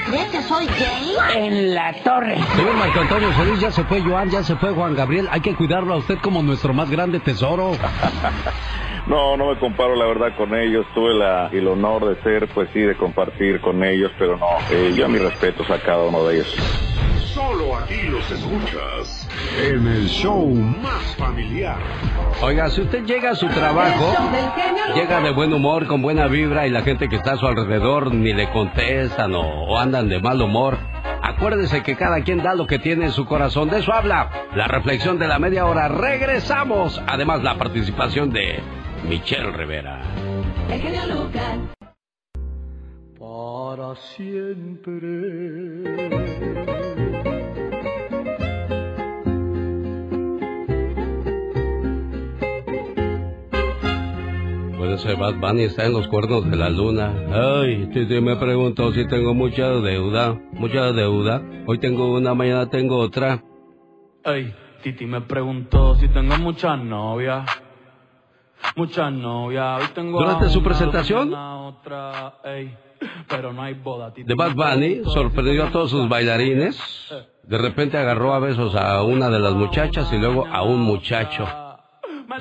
[0.09, 1.15] ¿Crees que soy gay?
[1.35, 2.37] En la torre.
[2.55, 5.27] Señor Marco Antonio Solís, ya se fue Joan, ya se fue Juan Gabriel.
[5.31, 7.71] Hay que cuidarlo a usted como nuestro más grande tesoro.
[9.07, 10.83] No, no me comparo la verdad con ellos.
[10.95, 14.47] Tuve la, el honor de ser, pues sí, de compartir con ellos, pero no.
[14.71, 16.55] Eh, yo mis respetos a cada uno de ellos.
[17.23, 19.29] Solo aquí los escuchas
[19.61, 21.77] en el show más familiar.
[22.41, 24.11] Oiga, si usted llega a su trabajo,
[24.95, 28.11] llega de buen humor, con buena vibra y la gente que está a su alrededor
[28.11, 30.79] ni le contestan o, o andan de mal humor,
[31.35, 33.69] acuérdese que cada quien da lo que tiene en su corazón.
[33.69, 35.87] De eso habla la reflexión de la media hora.
[35.87, 37.01] Regresamos.
[37.07, 38.59] Además, la participación de
[39.07, 40.01] Michelle Rivera.
[40.69, 41.59] El genio Lucas.
[43.19, 45.03] para siempre.
[54.85, 57.11] Puede ser Bad Bunny está en los cuernos de la luna.
[57.33, 60.39] Ay, Titi me preguntó si tengo mucha deuda.
[60.51, 61.41] Mucha deuda.
[61.65, 63.43] Hoy tengo una, mañana tengo otra.
[64.23, 67.49] Ey, Titi me preguntó si tengo muchas novias.
[68.75, 69.81] Muchas novias.
[69.81, 72.77] Hoy tengo Durante su presentación otra, ey,
[73.27, 74.13] pero no hay boda.
[74.13, 76.79] Titi de Bad Bunny sorprendió a todos sus bailarines.
[77.41, 81.64] De repente agarró a besos a una de las muchachas y luego a un muchacho.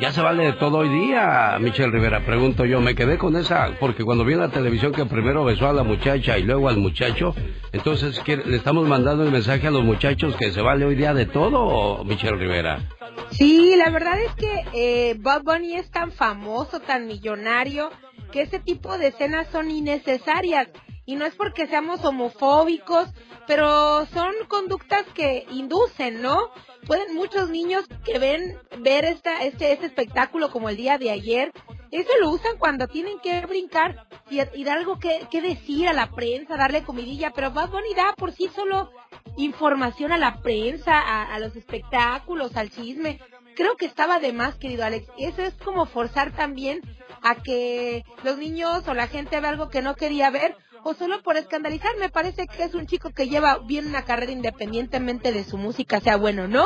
[0.01, 2.25] Ya se vale de todo hoy día, Michelle Rivera.
[2.25, 5.69] Pregunto yo, me quedé con esa, porque cuando vi en la televisión que primero besó
[5.69, 7.35] a la muchacha y luego al muchacho,
[7.73, 11.15] entonces ¿qué- le estamos mandando el mensaje a los muchachos que se vale hoy día
[11.15, 12.81] de todo, o Michelle Rivera.
[13.31, 17.91] Sí, la verdad es que eh, Bob Bunny es tan famoso, tan millonario,
[18.33, 20.69] que ese tipo de escenas son innecesarias.
[21.07, 23.13] Y no es porque seamos homofóbicos,
[23.47, 26.39] pero son conductas que inducen, ¿no?
[26.87, 31.53] Pueden muchos niños que ven ver esta, este, este espectáculo como el día de ayer,
[31.91, 36.11] eso lo usan cuando tienen que brincar y, dar algo que, que decir a la
[36.11, 38.91] prensa, darle comidilla, pero Bad Bunny da por sí solo
[39.37, 43.21] información a la prensa, a, a los espectáculos, al chisme.
[43.55, 45.07] Creo que estaba de más, querido Alex.
[45.19, 46.81] Eso es como forzar también
[47.23, 51.23] a que los niños o la gente vea algo que no quería ver o solo
[51.23, 51.91] por escandalizar.
[51.99, 56.01] Me parece que es un chico que lleva bien una carrera independientemente de su música,
[56.01, 56.65] sea bueno o no.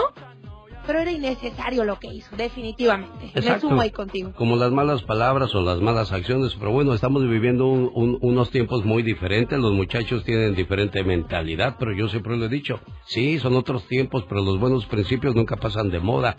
[0.87, 3.27] Pero era innecesario lo que hizo, definitivamente.
[3.35, 3.69] Me Exacto.
[3.69, 4.33] sumo ahí contigo.
[4.35, 8.51] Como las malas palabras o las malas acciones, pero bueno, estamos viviendo un- un- unos
[8.51, 13.39] tiempos muy diferentes, los muchachos tienen diferente mentalidad, pero yo siempre lo he dicho, sí,
[13.39, 16.37] son otros tiempos, pero los buenos principios nunca pasan de moda.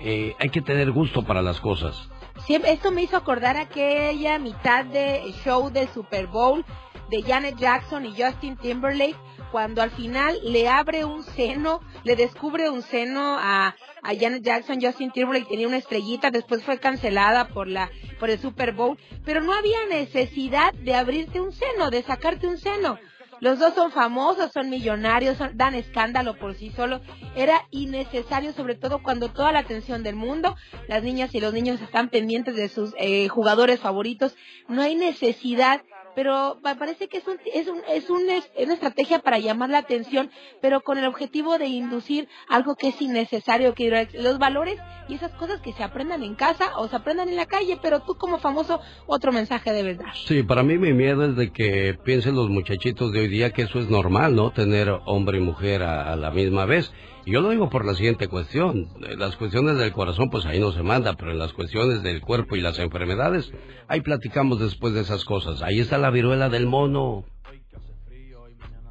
[0.00, 2.10] Eh, hay que tener gusto para las cosas.
[2.46, 6.62] Siempre, esto me hizo acordar aquella mitad de show del Super Bowl
[7.10, 9.16] de Janet Jackson y Justin Timberlake,
[9.52, 14.78] cuando al final le abre un seno, le descubre un seno a, a Janet Jackson,
[14.80, 17.90] Justin Timberlake tenía una estrellita, después fue cancelada por la
[18.20, 22.58] por el Super Bowl, pero no había necesidad de abrirte un seno, de sacarte un
[22.58, 22.98] seno.
[23.40, 27.00] Los dos son famosos, son millonarios, son- dan escándalo por sí solos.
[27.36, 30.56] Era innecesario, sobre todo cuando toda la atención del mundo,
[30.88, 34.34] las niñas y los niños están pendientes de sus eh, jugadores favoritos.
[34.66, 35.82] No hay necesidad,
[36.18, 38.24] pero me parece que es, un, es, un, es un-
[38.64, 43.00] una estrategia para llamar la atención, pero con el objetivo de inducir algo que es
[43.00, 44.76] innecesario, que los valores
[45.08, 48.00] y esas cosas que se aprendan en casa o se aprendan en la calle, pero
[48.00, 50.12] tú como famoso otro mensaje debes dar.
[50.26, 53.62] Sí, para mí mi miedo es de que piensen los muchachitos de hoy día que
[53.62, 54.50] eso es normal, ¿no?
[54.50, 56.92] Tener hombre y mujer a la misma vez.
[57.28, 58.88] Yo lo digo por la siguiente cuestión.
[59.18, 62.56] Las cuestiones del corazón, pues ahí no se manda, pero en las cuestiones del cuerpo
[62.56, 63.52] y las enfermedades,
[63.86, 65.60] ahí platicamos después de esas cosas.
[65.60, 67.24] Ahí está la viruela del mono.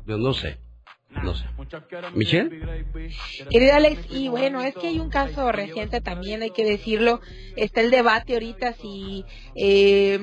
[0.06, 0.67] Yo no sé.
[1.24, 1.46] No sé.
[2.14, 2.50] ¿Michelle?
[3.50, 7.22] Querido Alex, y bueno, es que hay un caso reciente también, hay que decirlo,
[7.56, 10.20] está el debate ahorita si eh,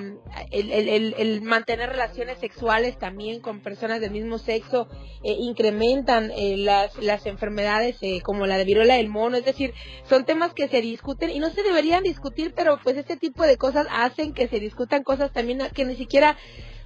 [0.50, 4.88] el, el- el- el mantener relaciones sexuales también con personas del mismo sexo
[5.24, 9.72] eh, incrementan eh, las, las enfermedades eh, como la de viruela del mono, es decir,
[10.08, 13.56] son temas que se discuten y no se deberían discutir, pero pues este tipo de
[13.56, 16.36] cosas hacen que se discutan cosas también que ni siquiera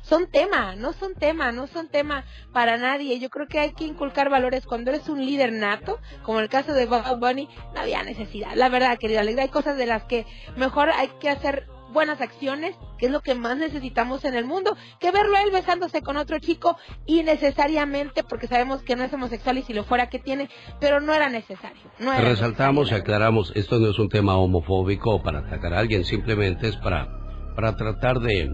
[0.09, 3.19] son tema, no son tema, no son tema para nadie.
[3.19, 6.73] Yo creo que hay que inculcar valores cuando eres un líder nato, como el caso
[6.73, 8.55] de Bob Bunny, no había necesidad.
[8.55, 12.77] La verdad, querida Alegra, hay cosas de las que mejor hay que hacer buenas acciones,
[12.99, 16.17] que es lo que más necesitamos en el mundo, que verlo a él besándose con
[16.17, 20.51] otro chico innecesariamente, porque sabemos que no es homosexual y si lo fuera, que tiene?
[20.81, 21.83] Pero no era necesario.
[21.99, 26.05] No era Resaltamos y aclaramos, esto no es un tema homofóbico para atacar a alguien,
[26.05, 27.09] simplemente es para,
[27.55, 28.51] para tratar de,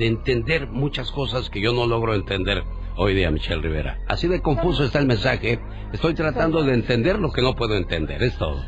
[0.00, 2.64] de entender muchas cosas que yo no logro entender
[2.96, 3.98] hoy día, Michelle Rivera.
[4.08, 5.60] Así de confuso está el mensaje,
[5.92, 8.64] estoy tratando de entender lo que no puedo entender, es todo.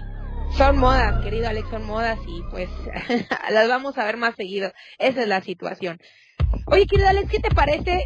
[0.59, 2.69] Son modas, querido Alex, son modas y pues
[3.51, 4.73] las vamos a ver más seguido.
[4.99, 5.99] Esa es la situación.
[6.67, 8.05] Oye, querido Alex, ¿qué te parece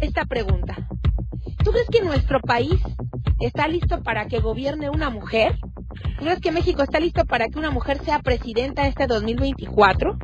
[0.00, 0.88] esta pregunta?
[1.62, 2.80] ¿Tú crees que nuestro país
[3.38, 5.58] está listo para que gobierne una mujer?
[6.18, 10.16] ¿Tú crees que México está listo para que una mujer sea presidenta este 2024?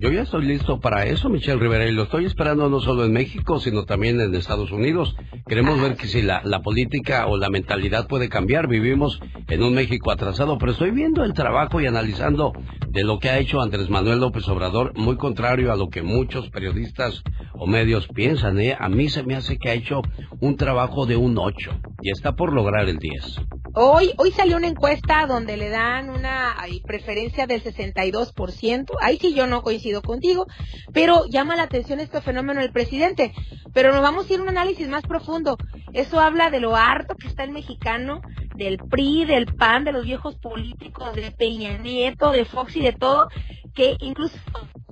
[0.00, 3.12] Yo ya estoy listo para eso, Michelle Rivera, y lo estoy esperando no solo en
[3.12, 5.16] México, sino también en Estados Unidos.
[5.48, 8.68] Queremos ver que si la, la política o la mentalidad puede cambiar.
[8.68, 9.18] Vivimos
[9.48, 12.52] en un México atrasado, pero estoy viendo el trabajo y analizando
[12.88, 16.48] de lo que ha hecho Andrés Manuel López Obrador, muy contrario a lo que muchos
[16.50, 17.24] periodistas
[17.54, 18.60] o medios piensan.
[18.60, 18.76] ¿eh?
[18.78, 20.02] A mí se me hace que ha hecho
[20.40, 21.72] un trabajo de un 8
[22.02, 23.40] y está por lograr el 10.
[23.74, 26.56] Hoy, hoy salió una encuesta donde le dan una
[26.86, 28.96] preferencia del 62%.
[29.00, 30.46] Ahí sí yo no coincido contigo,
[30.92, 33.32] pero llama la atención este fenómeno del presidente.
[33.74, 35.58] Pero nos vamos a ir a un análisis más profundo.
[35.92, 38.22] Eso habla de lo harto que está el mexicano,
[38.56, 42.92] del PRI, del PAN, de los viejos políticos, de Peña Nieto, de Fox y de
[42.92, 43.28] todo,
[43.74, 44.36] que incluso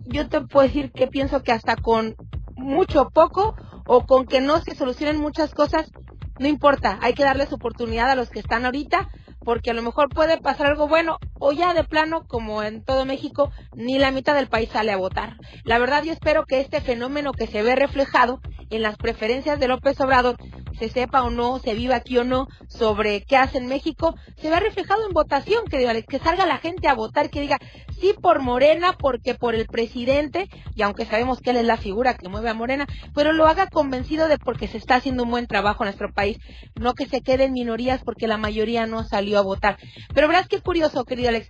[0.05, 2.15] yo te puedo decir que pienso que hasta con
[2.55, 3.57] mucho poco
[3.87, 5.91] o con que no se solucionen muchas cosas,
[6.39, 9.09] no importa, hay que darles oportunidad a los que están ahorita,
[9.41, 13.05] porque a lo mejor puede pasar algo bueno, o ya de plano, como en todo
[13.05, 15.37] México, ni la mitad del país sale a votar.
[15.65, 19.69] La verdad, yo espero que este fenómeno que se ve reflejado en las preferencias de
[19.69, 20.37] López Obrador,
[20.79, 24.51] se sepa o no, se viva aquí o no, sobre qué hace en México, se
[24.51, 27.59] vea reflejado en votación, que, que salga la gente a votar, que diga,
[28.01, 32.15] sí por Morena, porque por el presidente, y aunque sabemos que él es la figura
[32.15, 35.47] que mueve a Morena, pero lo haga convencido de porque se está haciendo un buen
[35.47, 36.39] trabajo en nuestro país,
[36.75, 39.79] no que se quede en minorías porque la mayoría no salió a votar.
[40.15, 41.49] Pero verás qué curioso, querido Alex,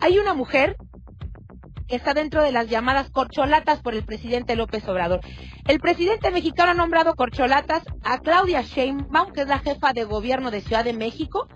[0.00, 0.76] hay una mujer
[1.94, 5.20] está dentro de las llamadas corcholatas por el presidente López Obrador.
[5.66, 10.50] El presidente mexicano ha nombrado corcholatas a Claudia Sheinbaum, que es la jefa de gobierno
[10.50, 11.48] de Ciudad de México,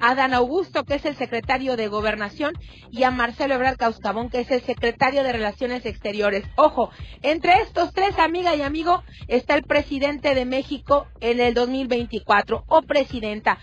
[0.00, 2.52] a Dan Augusto, que es el secretario de Gobernación,
[2.90, 6.44] y a Marcelo Ebrard Causcabón, que es el secretario de Relaciones Exteriores.
[6.56, 6.90] Ojo,
[7.22, 12.82] entre estos tres, amiga y amigo, está el presidente de México en el 2024, o
[12.82, 13.58] presidenta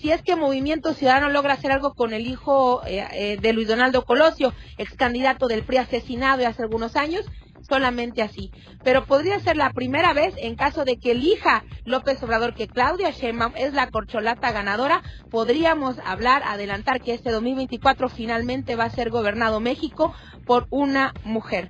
[0.00, 3.68] si es que Movimiento Ciudadano logra hacer algo con el hijo eh, eh, de Luis
[3.68, 7.24] Donaldo Colosio, ex candidato del PRI asesinado hace algunos años,
[7.68, 8.52] solamente así.
[8.84, 13.10] Pero podría ser la primera vez en caso de que elija López Obrador que Claudia
[13.10, 19.10] Sheinbaum es la corcholata ganadora, podríamos hablar, adelantar que este 2024 finalmente va a ser
[19.10, 20.14] gobernado México
[20.46, 21.68] por una mujer.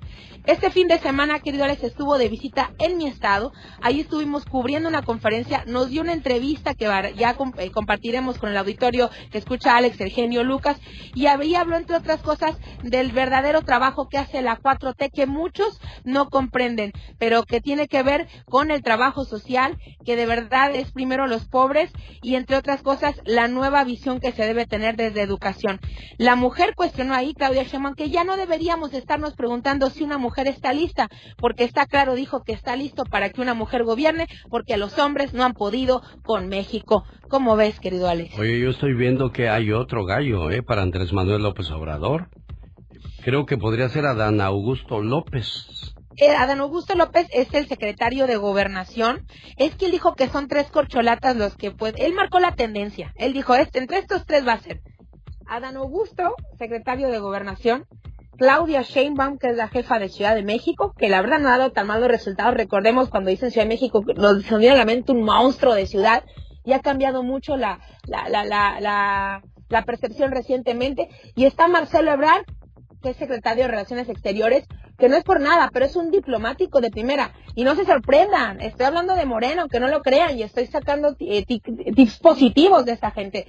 [0.49, 3.53] Este fin de semana, querido Alex, estuvo de visita en mi estado.
[3.83, 6.85] Ahí estuvimos cubriendo una conferencia, nos dio una entrevista que
[7.15, 10.81] ya eh, compartiremos con el auditorio que escucha Alex, el genio Lucas,
[11.13, 15.79] y ahí habló, entre otras cosas, del verdadero trabajo que hace la 4T, que muchos
[16.03, 20.91] no comprenden, pero que tiene que ver con el trabajo social, que de verdad es
[20.91, 21.91] primero los pobres
[22.23, 25.79] y, entre otras cosas, la nueva visión que se debe tener desde educación.
[26.17, 30.38] La mujer cuestionó ahí, Claudia Sheinbaum, que ya no deberíamos estarnos preguntando si una mujer
[30.47, 34.77] está lista, porque está claro, dijo que está listo para que una mujer gobierne, porque
[34.77, 37.03] los hombres no han podido con México.
[37.29, 38.37] ¿Cómo ves, querido Alex?
[38.37, 40.63] Oye, yo estoy viendo que hay otro gallo, ¿eh?
[40.63, 42.29] Para Andrés Manuel López Obrador.
[43.23, 45.67] Creo que podría ser Adán Augusto López.
[46.15, 49.25] Eh, Adán Augusto López es el secretario de gobernación.
[49.57, 52.01] Es que él dijo que son tres corcholatas los que pueden.
[52.03, 53.13] Él marcó la tendencia.
[53.15, 54.81] Él dijo, este, entre estos tres va a ser
[55.47, 57.85] Adán Augusto, secretario de gobernación,
[58.39, 61.57] Claudia Sheinbaum, que es la jefa de Ciudad de México, que la verdad no ha
[61.57, 62.53] dado tan malos resultados.
[62.53, 66.23] Recordemos cuando dicen Ciudad de México, nos viene a la mente un monstruo de ciudad
[66.63, 68.45] y ha cambiado mucho la, la, la,
[68.79, 71.09] la, la percepción recientemente.
[71.35, 72.45] Y está Marcelo Ebrard,
[73.03, 74.65] que es secretario de Relaciones Exteriores,
[74.97, 77.33] que no es por nada, pero es un diplomático de primera.
[77.55, 81.15] Y no se sorprendan, estoy hablando de Moreno, que no lo crean, y estoy sacando
[81.19, 81.45] eh,
[81.93, 83.47] dispositivos de esta gente.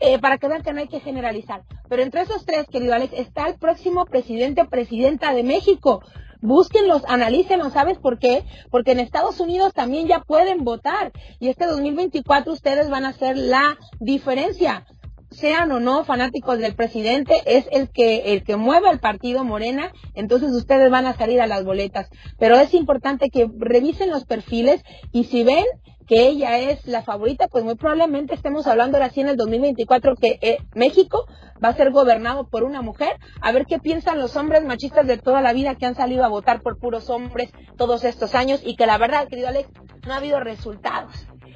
[0.00, 1.64] Eh, para que vean que no hay que generalizar.
[1.88, 6.02] Pero entre esos tres, querido Alex, está el próximo presidente presidenta de México.
[6.40, 8.44] Búsquenlos, analícenlos, ¿sabes por qué?
[8.70, 13.36] Porque en Estados Unidos también ya pueden votar y este 2024 ustedes van a hacer
[13.36, 14.86] la diferencia.
[15.30, 19.92] Sean o no fanáticos del presidente, es el que el que mueve al partido Morena,
[20.14, 22.08] entonces ustedes van a salir a las boletas.
[22.38, 24.80] Pero es importante que revisen los perfiles
[25.12, 25.64] y si ven
[26.08, 30.16] que ella es la favorita, pues muy probablemente estemos hablando ahora sí en el 2024
[30.16, 31.26] que eh, México
[31.62, 33.18] va a ser gobernado por una mujer.
[33.42, 36.28] A ver qué piensan los hombres machistas de toda la vida que han salido a
[36.28, 39.68] votar por puros hombres todos estos años y que la verdad, querido Alex,
[40.06, 41.12] no ha habido resultados.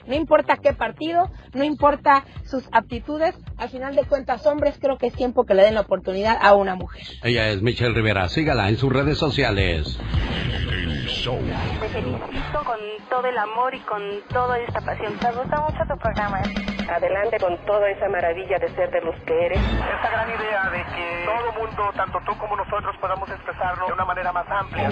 [0.07, 5.07] No importa qué partido, no importa sus aptitudes, al final de cuentas, hombres, creo que
[5.07, 7.03] es tiempo que le den la oportunidad a una mujer.
[7.23, 9.99] Ella es Michelle Rivera, sígala en sus redes sociales.
[11.23, 15.17] Te felicito con todo el amor y con toda esta pasión.
[15.23, 16.43] Me gusta mucho tu programa.
[16.93, 19.59] Adelante con toda esa maravilla de ser de los que eres.
[19.59, 24.05] Esta gran idea de que todo mundo, tanto tú como nosotros, podamos expresarlo de una
[24.05, 24.91] manera más amplia.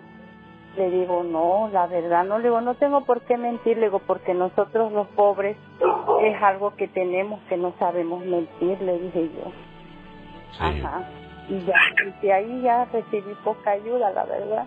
[0.77, 3.99] Le digo, no, la verdad no, le digo, no tengo por qué mentir, le digo,
[3.99, 5.55] porque nosotros los pobres
[6.21, 9.51] es algo que tenemos que no sabemos mentir, le dije yo.
[10.59, 11.05] Ajá
[11.47, 11.75] y ya,
[12.21, 14.65] y ahí ya recibí poca ayuda, la verdad.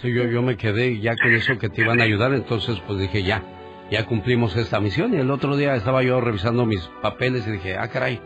[0.00, 2.98] Sí, yo, yo me quedé ya con eso que te iban a ayudar, entonces pues
[2.98, 3.42] dije ya,
[3.90, 5.12] ya cumplimos esta misión.
[5.12, 8.20] Y el otro día estaba yo revisando mis papeles y dije, ah, caray,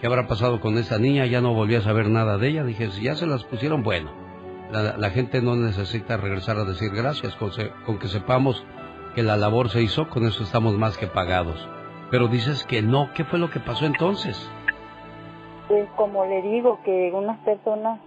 [0.00, 1.26] ¿qué habrá pasado con esta niña?
[1.26, 2.64] Ya no volví a saber nada de ella.
[2.64, 4.10] Dije, si ya se las pusieron, bueno,
[4.70, 7.50] la, la gente no necesita regresar a decir gracias, con,
[7.84, 8.64] con que sepamos
[9.14, 11.68] que la labor se hizo, con eso estamos más que pagados.
[12.10, 14.36] Pero dices que no, ¿qué fue lo que pasó entonces?
[15.68, 18.00] Pues como le digo, que unas personas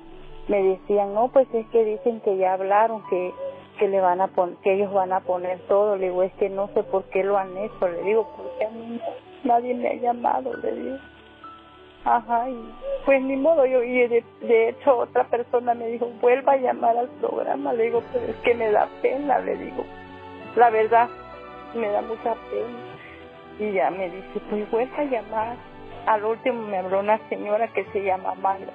[0.47, 3.31] me decían, no, pues es que dicen que ya hablaron, que,
[3.77, 4.29] que le van a
[4.63, 5.95] que ellos van a poner todo.
[5.95, 7.87] Le digo, es que no sé por qué lo han hecho.
[7.87, 8.99] Le digo, porque a mí
[9.43, 10.97] nadie me ha llamado, le digo.
[12.03, 12.73] Ajá, y
[13.05, 17.09] pues ni modo, yo, y de, hecho otra persona me dijo, vuelva a llamar al
[17.19, 19.85] programa, le digo, pero es que me da pena, le digo,
[20.55, 21.09] la verdad,
[21.75, 22.91] me da mucha pena.
[23.59, 25.55] Y ya me dice, pues vuelva a llamar.
[26.07, 28.73] Al último me habló una señora que se llama Magda.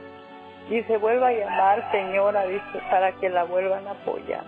[0.70, 4.44] Dice, vuelva a llamar señora, dice, para que la vuelvan a apoyar.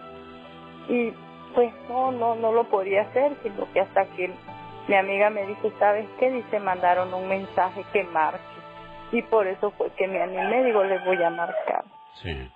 [0.88, 1.12] Y
[1.54, 4.30] pues no, no, no lo podía hacer, sino que hasta que
[4.86, 6.30] mi amiga me dice, ¿sabes qué?
[6.30, 8.57] Dice, mandaron un mensaje que marque.
[9.12, 11.84] Y por eso fue que me animé, digo, les voy a marcar.
[12.22, 12.50] Sí.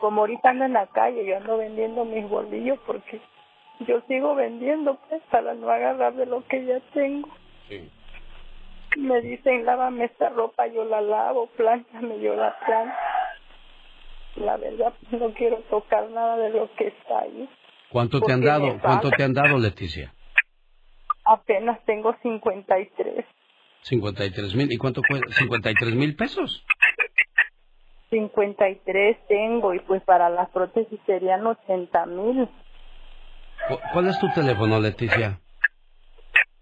[0.00, 3.20] Como ahorita ando en la calle, yo ando vendiendo mis bolillos porque
[3.80, 7.28] yo sigo vendiendo, pues, para no agarrar de lo que ya tengo.
[7.68, 7.90] Sí.
[8.96, 12.96] Me dicen, lávame esta ropa, yo la lavo, plánchame, yo la plancho.
[14.36, 17.48] La verdad, no quiero tocar nada de lo que está ahí.
[17.90, 18.78] ¿Cuánto te han dado?
[18.80, 20.12] ¿Cuánto te han dado, Leticia?
[21.24, 23.24] Apenas tengo 53.
[23.88, 24.72] 53 mil.
[24.72, 25.26] ¿Y cuánto cuesta?
[25.32, 26.64] 53 mil pesos.
[28.10, 32.48] 53 tengo y pues para las prótesis serían 80 mil.
[33.68, 35.40] ¿Cu- ¿Cuál es tu teléfono, Leticia?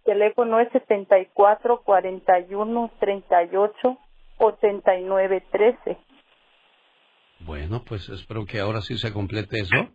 [0.04, 3.98] Teléfono es 74 41 38
[4.38, 5.98] 89 13.
[7.40, 9.88] Bueno, pues espero que ahora sí se complete eso.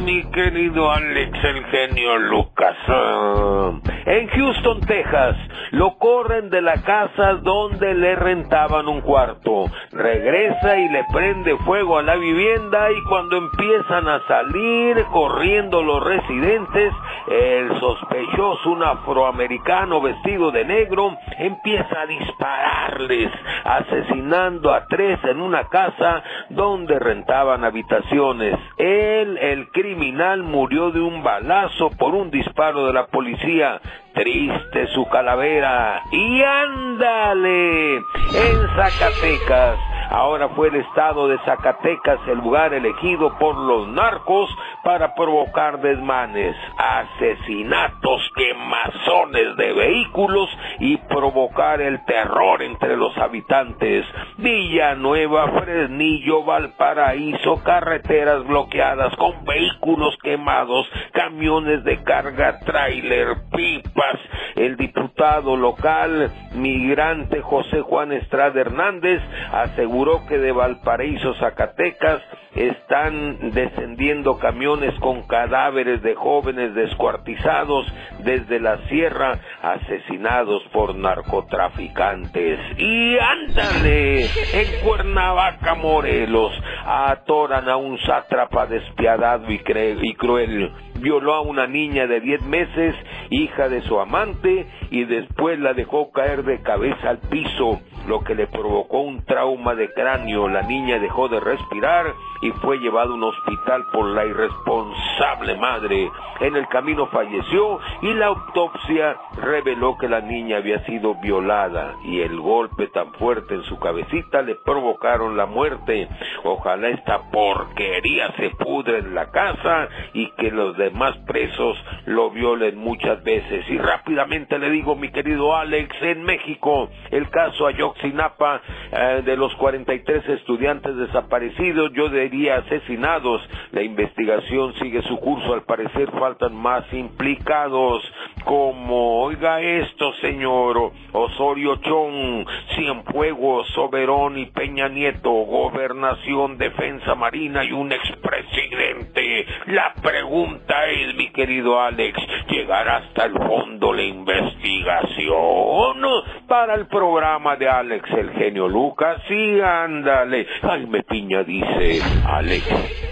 [0.00, 2.76] mi querido Alex, el genio Lucas.
[2.88, 3.72] Ah,
[4.06, 5.36] En Houston, Texas,
[5.72, 9.66] lo corren de la casa donde le rentaban un cuarto.
[9.92, 16.02] Regresa y le prende fuego a la vivienda y cuando empiezan a salir corriendo los
[16.04, 16.92] residentes,
[17.28, 23.30] el sospechoso, un afroamericano vestido de negro, empieza a dispararles,
[23.64, 28.58] asesinando a tres en una casa donde rentaban habitaciones.
[28.76, 33.80] Él, el criminal, murió de un balazo por un disparo de la policía.
[34.14, 36.02] Triste su calavera.
[36.12, 39.93] Y ándale, en Zacatecas.
[40.10, 46.54] Ahora fue el estado de Zacatecas el lugar elegido por los narcos para provocar desmanes,
[46.76, 50.50] asesinatos, quemazones de vehículos
[50.80, 54.04] y provocar el terror entre los habitantes.
[54.36, 64.20] Villanueva, Fresnillo, Valparaíso, carreteras bloqueadas con vehículos quemados, camiones de carga, tráiler, pipas.
[64.56, 69.20] El diputado local, migrante José Juan Estrada Hernández,
[69.52, 69.93] aseguró
[70.28, 72.20] que de Valparaíso, Zacatecas,
[72.56, 77.86] están descendiendo camiones con cadáveres de jóvenes descuartizados
[78.24, 82.58] desde la sierra, asesinados por narcotraficantes.
[82.76, 86.52] Y ándale, en Cuernavaca, Morelos,
[86.84, 90.72] atoran a un sátrapa despiadado y cruel.
[91.00, 92.94] Violó a una niña de 10 meses,
[93.30, 98.34] hija de su amante, y después la dejó caer de cabeza al piso, lo que
[98.34, 100.48] le provocó un trauma de cráneo.
[100.48, 102.06] La niña dejó de respirar
[102.42, 106.10] y fue llevada a un hospital por la irresponsable madre.
[106.40, 112.20] En el camino falleció y la autopsia reveló que la niña había sido violada y
[112.20, 116.08] el golpe tan fuerte en su cabecita le provocaron la muerte.
[116.42, 121.76] Ojalá esta porquería se pudre en la casa y que los demás presos
[122.06, 123.68] lo violen muchas veces.
[123.68, 128.60] Y rápidamente le digo, mi querido Alex, en México, el caso Ayotzinapa
[128.92, 133.42] eh, de los 43 estudiantes desaparecidos, yo diría asesinados.
[133.72, 138.02] La investigación sigue su curso, al parecer faltan más implicados,
[138.44, 147.72] como, oiga esto, señor, Osorio Chong, Cienfuegos, Soberón y Peña Nieto, Gobernación, Defensa Marina y
[147.72, 152.18] un expresidente La pregunta es, mi querido Alex,
[152.50, 156.02] ¿llegar hasta el fondo la investigación
[156.48, 159.20] para el programa de Alex el genio Lucas?
[159.28, 160.46] Sí, ándale.
[160.62, 162.66] Ay, me piña, dice Alex.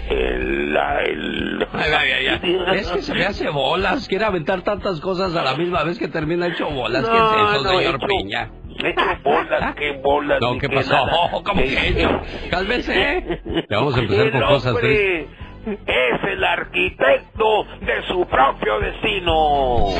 [0.09, 1.67] El, el...
[1.73, 2.63] Ay, ay, ay.
[2.75, 4.07] Es que se me hace bolas.
[4.07, 7.07] Quiere aventar tantas cosas a la misma vez que termina hecho bolas.
[7.07, 8.49] ¿Qué es eso, No, no, señor hecho- Piña?
[8.83, 10.41] Hecho bolas, qué bolas.
[10.41, 10.93] No, ¿qué pasó?
[10.93, 11.29] nada.
[11.43, 12.21] ¿Cómo que no?
[12.49, 13.39] Cálmese.
[13.45, 15.27] Le vamos a empezar con cosas hombre
[15.65, 19.87] es el arquitecto de su propio destino.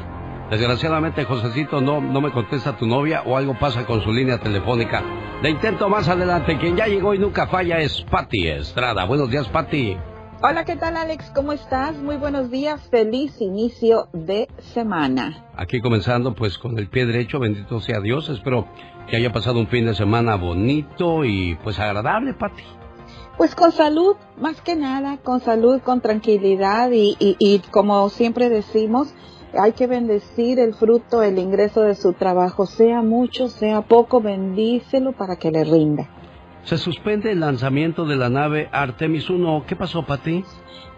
[0.53, 5.01] Desgraciadamente, Josecito, no, no me contesta tu novia o algo pasa con su línea telefónica.
[5.41, 6.59] Le intento más adelante.
[6.59, 9.05] Quien ya llegó y nunca falla es Patti Estrada.
[9.05, 9.97] Buenos días, Patti.
[10.43, 11.31] Hola, ¿qué tal Alex?
[11.33, 11.95] ¿Cómo estás?
[11.95, 15.43] Muy buenos días, feliz inicio de semana.
[15.55, 18.29] Aquí comenzando pues con el pie derecho, bendito sea Dios.
[18.29, 18.67] Espero
[19.07, 22.61] que haya pasado un fin de semana bonito y pues agradable, Patti.
[23.37, 28.49] Pues con salud, más que nada, con salud, con tranquilidad y, y, y como siempre
[28.49, 29.15] decimos,
[29.57, 35.11] hay que bendecir el fruto, el ingreso de su trabajo, sea mucho, sea poco, bendícelo
[35.13, 36.09] para que le rinda.
[36.63, 39.65] Se suspende el lanzamiento de la nave Artemis 1.
[39.67, 40.43] ¿Qué pasó, Patti?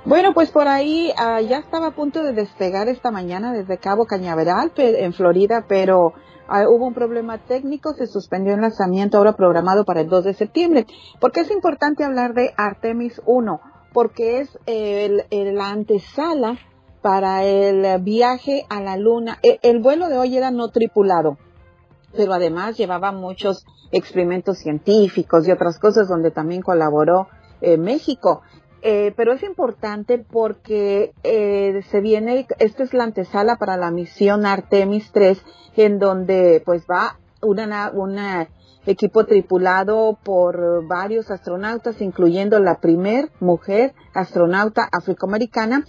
[0.06, 4.06] Bueno, pues por ahí ah, ya estaba a punto de despegar esta mañana desde Cabo
[4.06, 6.14] Cañaveral en Florida, pero
[6.48, 10.34] ah, hubo un problema técnico, se suspendió el lanzamiento ahora programado para el 2 de
[10.36, 10.86] septiembre.
[11.20, 13.60] ¿Por qué es importante hablar de Artemis 1?
[13.92, 16.60] Porque es eh, el, el- la antesala
[17.06, 19.38] para el viaje a la Luna.
[19.44, 21.38] E- el vuelo de hoy era no tripulado
[22.16, 27.28] pero además llevaba muchos experimentos científicos y otras cosas donde también colaboró
[27.62, 28.42] eh, México.
[28.82, 34.46] Eh, pero es importante porque eh, se viene, esta es la antesala para la misión
[34.46, 35.42] Artemis 3,
[35.76, 38.48] en donde pues va una, una
[38.86, 45.84] equipo tripulado por varios astronautas, incluyendo la primer mujer astronauta afroamericana,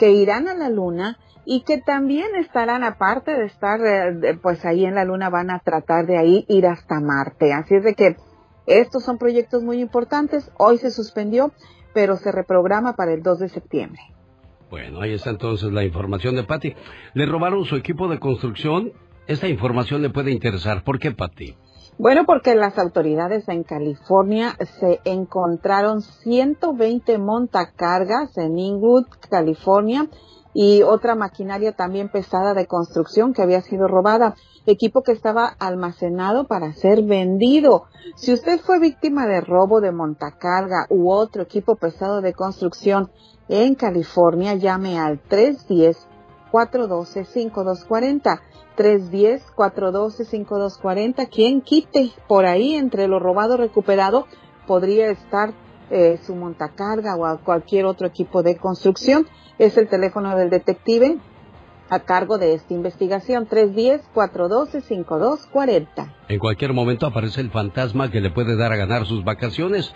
[0.00, 4.86] que irán a la Luna y que también estarán, aparte de estar eh, pues ahí
[4.86, 7.52] en la Luna, van a tratar de ahí ir hasta Marte.
[7.52, 8.16] Así es de que
[8.66, 10.50] estos son proyectos muy importantes.
[10.56, 11.52] Hoy se suspendió,
[11.92, 14.00] pero se reprograma para el 2 de septiembre.
[14.70, 16.74] Bueno, ahí está entonces la información de Patti.
[17.12, 18.92] Le robaron su equipo de construcción.
[19.26, 20.82] Esta información le puede interesar.
[20.82, 21.56] ¿Por qué, Patti?
[22.02, 30.08] Bueno, porque las autoridades en California se encontraron 120 montacargas en Inglewood, California,
[30.54, 34.34] y otra maquinaria también pesada de construcción que había sido robada,
[34.64, 37.84] equipo que estaba almacenado para ser vendido.
[38.16, 43.10] Si usted fue víctima de robo de montacarga u otro equipo pesado de construcción
[43.50, 46.08] en California, llame al 310
[46.50, 48.40] 412-5240.
[48.80, 51.28] 310-412-5240.
[51.28, 54.26] Quien quite por ahí entre lo robado recuperado
[54.66, 55.52] podría estar
[55.90, 59.26] eh, su montacarga o a cualquier otro equipo de construcción.
[59.58, 61.18] Es el teléfono del detective
[61.90, 63.46] a cargo de esta investigación.
[63.48, 66.14] 310-412-5240.
[66.28, 69.92] En cualquier momento aparece el fantasma que le puede dar a ganar sus vacaciones.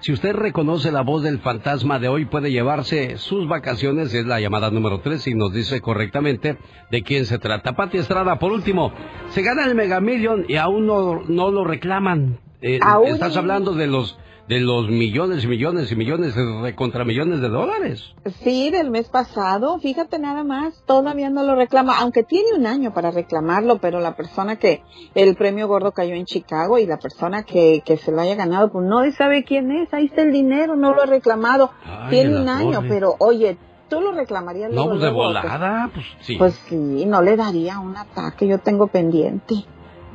[0.00, 4.12] Si usted reconoce la voz del fantasma de hoy, puede llevarse sus vacaciones.
[4.12, 6.58] Es la llamada número 3 y nos dice correctamente
[6.90, 7.74] de quién se trata.
[7.74, 8.92] Pati Estrada, por último,
[9.30, 12.38] se gana el Mega Million y aún no, no lo reclaman.
[12.60, 14.18] Eh, Aún estás hablando de los
[14.48, 18.14] de los millones y millones y millones de contra millones de dólares.
[18.42, 22.94] Sí, del mes pasado, fíjate nada más, todavía no lo reclama, aunque tiene un año
[22.94, 24.82] para reclamarlo, pero la persona que
[25.14, 28.70] el premio gordo cayó en Chicago y la persona que, que se lo haya ganado,
[28.70, 32.40] pues no sabe quién es, ahí está el dinero, no lo ha reclamado, Ay, tiene
[32.40, 32.88] un año, torre.
[32.88, 33.56] pero oye,
[33.88, 36.36] tú lo reclamarías No, luego, pues de luego, volada, pues sí.
[36.36, 39.64] Pues sí, no le daría un ataque, yo tengo pendiente.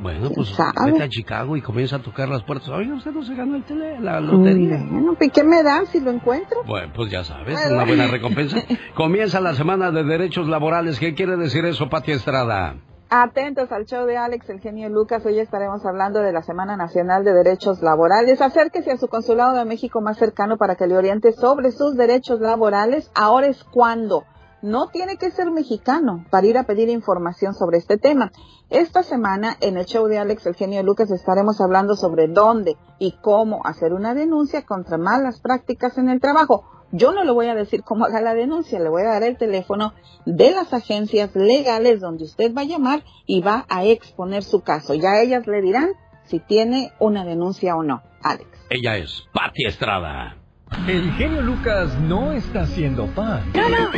[0.02, 0.92] Bueno, pues sabe?
[0.92, 2.68] vete a Chicago y comienza a tocar las puertas.
[2.70, 4.84] Oiga, usted no se ganó el tele, la lotería.
[4.90, 6.58] Bueno, ¿y qué me dan si lo encuentro?
[6.66, 8.58] Bueno, pues ya sabes, una buena recompensa.
[8.94, 10.98] Comienza la semana de derechos laborales.
[10.98, 12.74] ¿Qué quiere decir eso, Pati Estrada?
[13.14, 15.24] Atentos al show de Alex, el genio Lucas.
[15.26, 18.40] Hoy estaremos hablando de la Semana Nacional de Derechos Laborales.
[18.40, 22.40] Acérquese a su consulado de México más cercano para que le oriente sobre sus derechos
[22.40, 23.10] laborales.
[23.14, 24.24] Ahora es cuando.
[24.62, 28.30] No tiene que ser mexicano para ir a pedir información sobre este tema.
[28.70, 33.16] Esta semana en el show de Alex, el genio Lucas, estaremos hablando sobre dónde y
[33.20, 36.64] cómo hacer una denuncia contra malas prácticas en el trabajo.
[36.92, 39.36] Yo no le voy a decir cómo haga la denuncia, le voy a dar el
[39.36, 39.94] teléfono
[40.26, 44.94] de las agencias legales donde usted va a llamar y va a exponer su caso.
[44.94, 45.88] Ya ellas le dirán
[46.24, 48.02] si tiene una denuncia o no.
[48.22, 48.48] Alex.
[48.70, 50.41] Ella es Pati Estrada.
[50.86, 53.42] El genio Lucas no está haciendo pan.
[53.54, 53.90] No, no.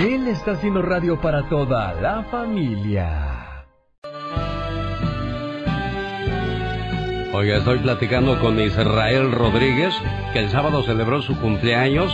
[0.00, 3.32] Él está haciendo radio para toda la familia.
[7.32, 9.94] Oiga, estoy platicando con Israel Rodríguez,
[10.32, 12.12] que el sábado celebró su cumpleaños,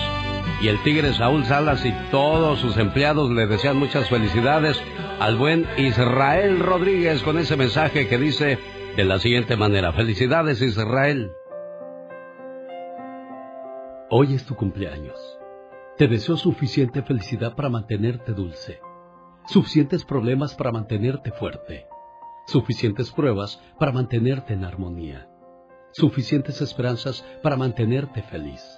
[0.60, 4.82] y el tigre Saúl Salas y todos sus empleados le desean muchas felicidades
[5.20, 8.58] al buen Israel Rodríguez con ese mensaje que dice
[8.96, 11.30] de la siguiente manera, felicidades Israel.
[14.10, 15.16] Hoy es tu cumpleaños.
[15.96, 18.80] Te deseo suficiente felicidad para mantenerte dulce,
[19.46, 21.86] suficientes problemas para mantenerte fuerte,
[22.46, 25.28] suficientes pruebas para mantenerte en armonía,
[25.92, 28.77] suficientes esperanzas para mantenerte feliz,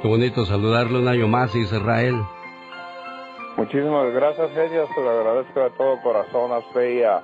[0.00, 2.14] Qué bonito saludarle un año más, Israel.
[3.56, 4.86] Muchísimas gracias, ella.
[4.94, 7.20] Se lo agradezco de todo corazón a usted y a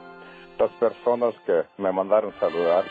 [0.58, 2.84] las personas que me mandaron saludar.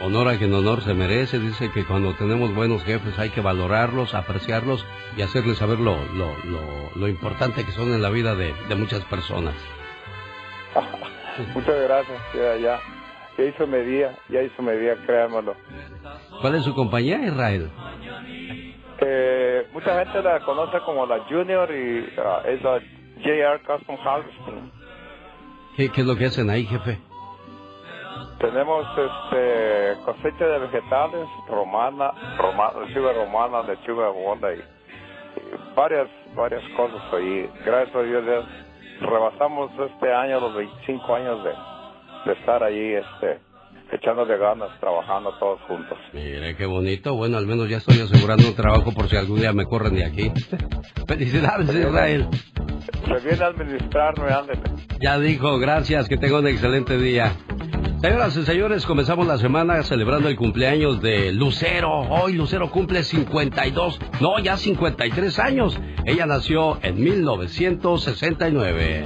[0.00, 1.38] Honor a quien honor se merece.
[1.38, 4.86] Dice que cuando tenemos buenos jefes hay que valorarlos, apreciarlos
[5.16, 6.60] y hacerles saber lo, lo, lo,
[6.94, 9.54] lo importante que son en la vida de, de muchas personas.
[11.54, 12.18] Muchas gracias.
[12.34, 12.80] Ya, ya,
[13.36, 15.54] ya hizo mi día, ya hizo mi día, créanmelo.
[16.40, 17.70] ¿Cuál es su compañía, Israel?
[19.00, 22.80] Eh, mucha gente la conoce como la Junior y ah, es la
[23.22, 24.72] JR Custom Harvesting.
[25.76, 26.98] ¿Qué, ¿Qué es lo que hacen ahí, jefe?
[28.40, 36.62] Tenemos este cosecha de vegetales, romana, romana lechuga romana, lechuga honda y, y varias varias
[36.76, 37.48] cosas ahí.
[37.64, 38.24] Gracias a Dios
[39.00, 41.52] rebasamos este año los 25 años de,
[42.26, 43.40] de estar ahí este
[43.92, 45.98] echándole ganas, trabajando todos juntos.
[46.12, 47.14] Mire, qué bonito.
[47.14, 50.04] Bueno, al menos ya estoy asegurando un trabajo por si algún día me corren de
[50.04, 50.32] aquí.
[51.06, 52.28] Felicidades, Israel.
[53.06, 54.60] Se viene a administrarme, ándale.
[55.00, 57.32] Ya dijo, gracias, que tenga un excelente día.
[58.00, 61.90] Señoras y señores, comenzamos la semana celebrando el cumpleaños de Lucero.
[61.90, 65.76] Hoy Lucero cumple 52, no, ya 53 años.
[66.04, 69.02] Ella nació en 1969.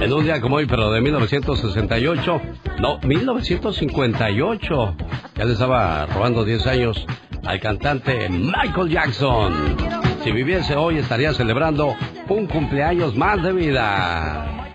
[0.00, 2.40] En un día como hoy, pero de 1968,
[2.80, 4.96] no, 1958.
[5.36, 7.06] Ya le estaba robando 10 años
[7.44, 9.76] al cantante Michael Jackson.
[10.22, 11.94] Si viviese hoy estaría celebrando
[12.28, 14.66] un cumpleaños más de vida.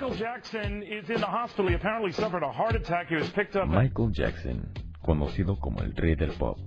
[3.67, 4.67] Michael Jackson,
[5.01, 6.57] conocido como el rey del pop,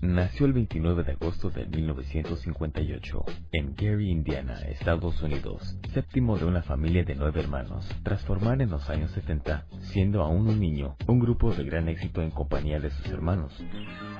[0.00, 6.62] nació el 29 de agosto de 1958 en Gary, Indiana, Estados Unidos, séptimo de una
[6.62, 7.88] familia de nueve hermanos.
[8.02, 12.22] Tras formar en los años 70, siendo aún un niño, un grupo de gran éxito
[12.22, 13.52] en compañía de sus hermanos,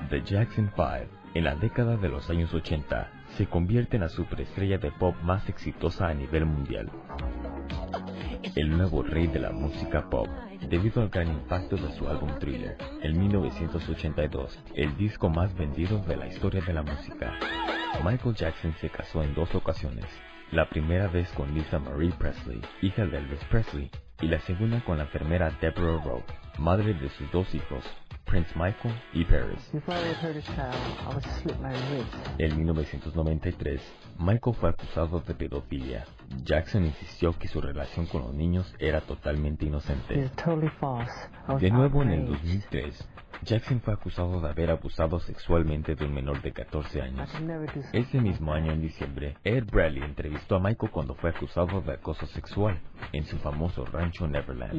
[0.09, 4.77] The Jackson Five, en la década de los años 80, se convierte en la superestrella
[4.79, 6.89] de pop más exitosa a nivel mundial.
[8.55, 10.27] El nuevo rey de la música pop,
[10.69, 16.15] debido al gran impacto de su álbum Thriller, en 1982, el disco más vendido de
[16.15, 17.33] la historia de la música.
[18.03, 20.05] Michael Jackson se casó en dos ocasiones,
[20.51, 24.97] la primera vez con Lisa Marie Presley, hija de Elvis Presley, y la segunda con
[24.97, 26.23] la enfermera Deborah Rowe,
[26.57, 27.83] madre de sus dos hijos,
[28.25, 29.71] Prince Michael y Paris.
[32.37, 33.81] En 1993,
[34.19, 36.03] Michael fue acusado de pedofilia.
[36.43, 40.29] Jackson insistió que su relación con los niños era totalmente inocente.
[41.57, 43.07] De nuevo en el 2003,
[43.43, 47.29] Jackson fue acusado de haber abusado sexualmente de un menor de 14 años.
[47.93, 52.25] Ese mismo año, en diciembre, Ed Bradley entrevistó a Michael cuando fue acusado de acoso
[52.27, 52.77] sexual
[53.11, 54.73] en su famoso rancho Neverland.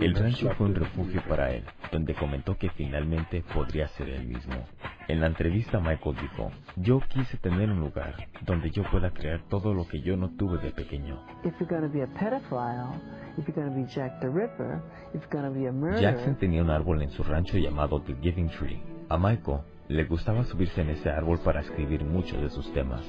[0.00, 4.54] El rancho fue un refugio para él, donde comentó que finalmente podría ser él mismo.
[5.08, 9.72] En la entrevista Michael dijo, yo quise tener un lugar donde yo pueda crear todo
[9.72, 11.20] lo que yo no tuve de pequeño.
[16.00, 18.82] Jackson tenía un árbol en su rancho llamado The Giving Tree.
[19.08, 23.02] A Michael le gustaba subirse en ese árbol para escribir muchos de sus temas.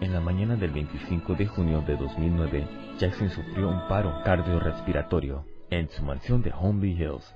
[0.00, 2.66] En la mañana del 25 de junio de 2009,
[2.98, 7.34] Jackson sufrió un paro cardiorrespiratorio en su mansión de Homely Hills.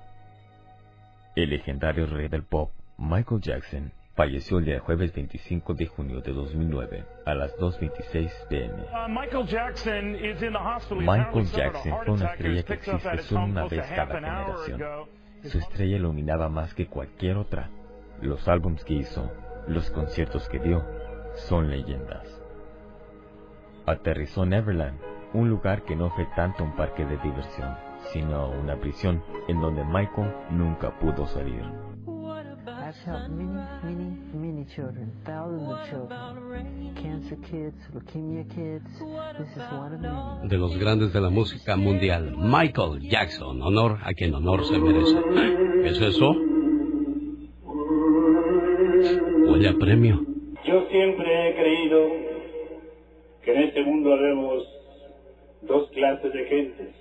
[1.37, 6.33] El legendario rey del pop, Michael Jackson, falleció el día jueves 25 de junio de
[6.33, 8.85] 2009 a las 2.26 pm.
[9.09, 10.13] Michael Jackson
[10.99, 14.83] Michael Jackson fue una estrella que existe solo una vez cada generación.
[15.45, 17.71] Su estrella iluminaba más que cualquier otra.
[18.21, 19.31] Los álbums que hizo,
[19.69, 20.85] los conciertos que dio,
[21.37, 22.38] son leyendas.
[23.91, 24.99] Aterrizó Neverland,
[25.35, 27.77] un lugar que no fue tanto un parque de diversión,
[28.13, 31.63] sino una prisión en donde Michael nunca pudo salir.
[32.89, 33.53] I've helped many,
[33.85, 38.89] many, many children, thousands of children, cancer kids, leukemia kids.
[39.39, 40.49] This is one of many.
[40.49, 45.17] De los grandes de la música mundial, Michael Jackson, honor a quien honor se merece.
[45.83, 46.35] ¿Qué es eso?
[49.51, 50.23] Huele a premio.
[50.65, 52.38] Yo siempre he creído
[53.59, 54.63] en este mundo haremos
[55.63, 56.95] dos clases de gentes.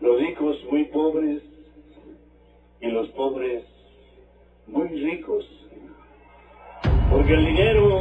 [0.00, 1.42] Los ricos muy pobres
[2.80, 3.64] y los pobres
[4.66, 5.44] muy ricos.
[7.08, 8.00] Porque el dinero...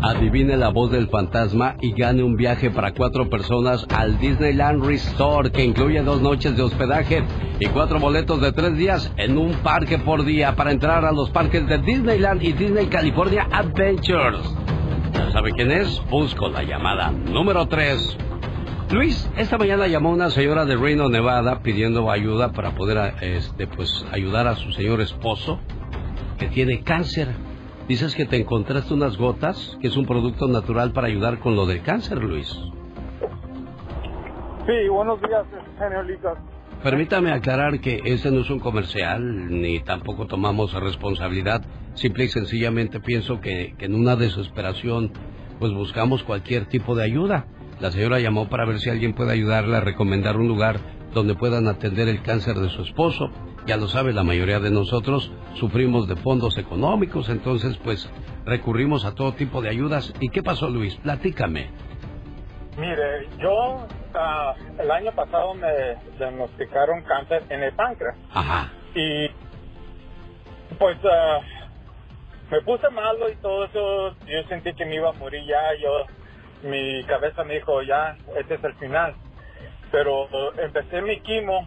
[0.00, 5.52] Adivine la voz del fantasma y gane un viaje para cuatro personas al Disneyland Resort
[5.52, 7.24] que incluye dos noches de hospedaje
[7.58, 11.30] y cuatro boletos de tres días en un parque por día para entrar a los
[11.30, 14.67] parques de Disneyland y Disney California Adventures.
[15.28, 16.02] ¿Ya sabe quién es?
[16.08, 18.16] Busco la llamada número 3.
[18.90, 24.06] Luis, esta mañana llamó una señora de Reno, Nevada, pidiendo ayuda para poder este, pues,
[24.10, 25.60] ayudar a su señor esposo
[26.38, 27.28] que tiene cáncer.
[27.86, 31.66] Dices que te encontraste unas gotas, que es un producto natural para ayudar con lo
[31.66, 32.48] del cáncer, Luis.
[34.66, 35.44] Sí, buenos días,
[36.06, 36.38] Lucas.
[36.82, 41.60] Permítame aclarar que este no es un comercial, ni tampoco tomamos responsabilidad.
[41.98, 45.12] Simple y sencillamente pienso que, que en una desesperación,
[45.58, 47.46] pues buscamos cualquier tipo de ayuda.
[47.80, 50.78] La señora llamó para ver si alguien puede ayudarle a recomendar un lugar
[51.12, 53.32] donde puedan atender el cáncer de su esposo.
[53.66, 58.08] Ya lo sabe, la mayoría de nosotros sufrimos de fondos económicos, entonces pues
[58.46, 60.14] recurrimos a todo tipo de ayudas.
[60.20, 60.94] ¿Y qué pasó, Luis?
[61.02, 61.68] Platícame.
[62.78, 68.16] Mire, yo ah, el año pasado me diagnosticaron cáncer en el páncreas.
[68.32, 68.72] Ajá.
[68.94, 69.26] Y
[70.78, 71.40] pues ah,
[72.50, 74.16] me puse malo y todo eso.
[74.26, 75.74] Yo sentí que me iba a morir ya.
[75.80, 76.06] Yo,
[76.62, 79.14] mi cabeza me dijo, ya, este es el final.
[79.90, 80.28] Pero
[80.58, 81.66] empecé mi quimo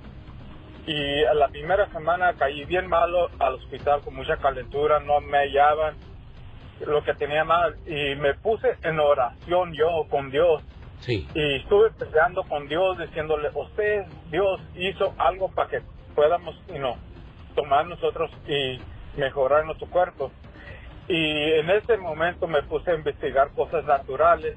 [0.86, 5.38] y a la primera semana caí bien malo al hospital con mucha calentura, no me
[5.38, 5.96] hallaban
[6.86, 10.64] lo que tenía mal y me puse en oración yo con Dios.
[11.00, 11.28] Sí.
[11.34, 15.82] Y estuve peleando con Dios diciéndole, usted, Dios hizo algo para que
[16.16, 16.96] podamos you know,
[17.56, 18.80] tomar nosotros y
[19.18, 20.32] mejorar nuestro cuerpo.
[21.12, 24.56] Y en ese momento me puse a investigar cosas naturales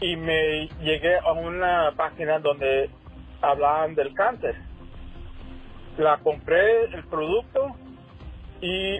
[0.00, 2.88] y me llegué a una página donde
[3.42, 4.56] hablaban del cáncer.
[5.98, 7.66] La compré el producto
[8.62, 8.96] y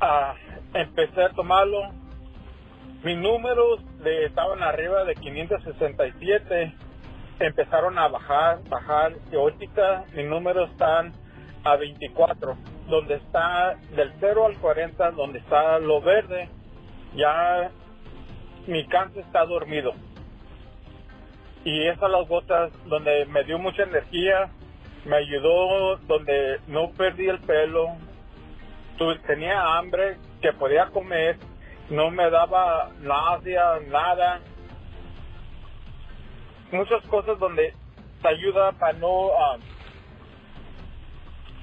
[0.00, 0.34] ah,
[0.74, 1.92] empecé a tomarlo.
[3.04, 6.74] Mis números de, estaban arriba de 567,
[7.38, 9.12] empezaron a bajar, bajar.
[9.30, 11.12] Y ahorita mis números están
[11.64, 12.56] a 24,
[12.88, 16.48] donde está del 0 al 40, donde está lo verde,
[17.14, 17.70] ya
[18.66, 19.92] mi cáncer está dormido.
[21.64, 24.50] Y esas las gotas donde me dio mucha energía,
[25.04, 27.96] me ayudó, donde no perdí el pelo,
[29.26, 31.36] tenía hambre, que podía comer,
[31.90, 34.40] no me daba náusea, nada.
[36.72, 37.74] Muchas cosas donde
[38.20, 39.56] te ayuda para no ah,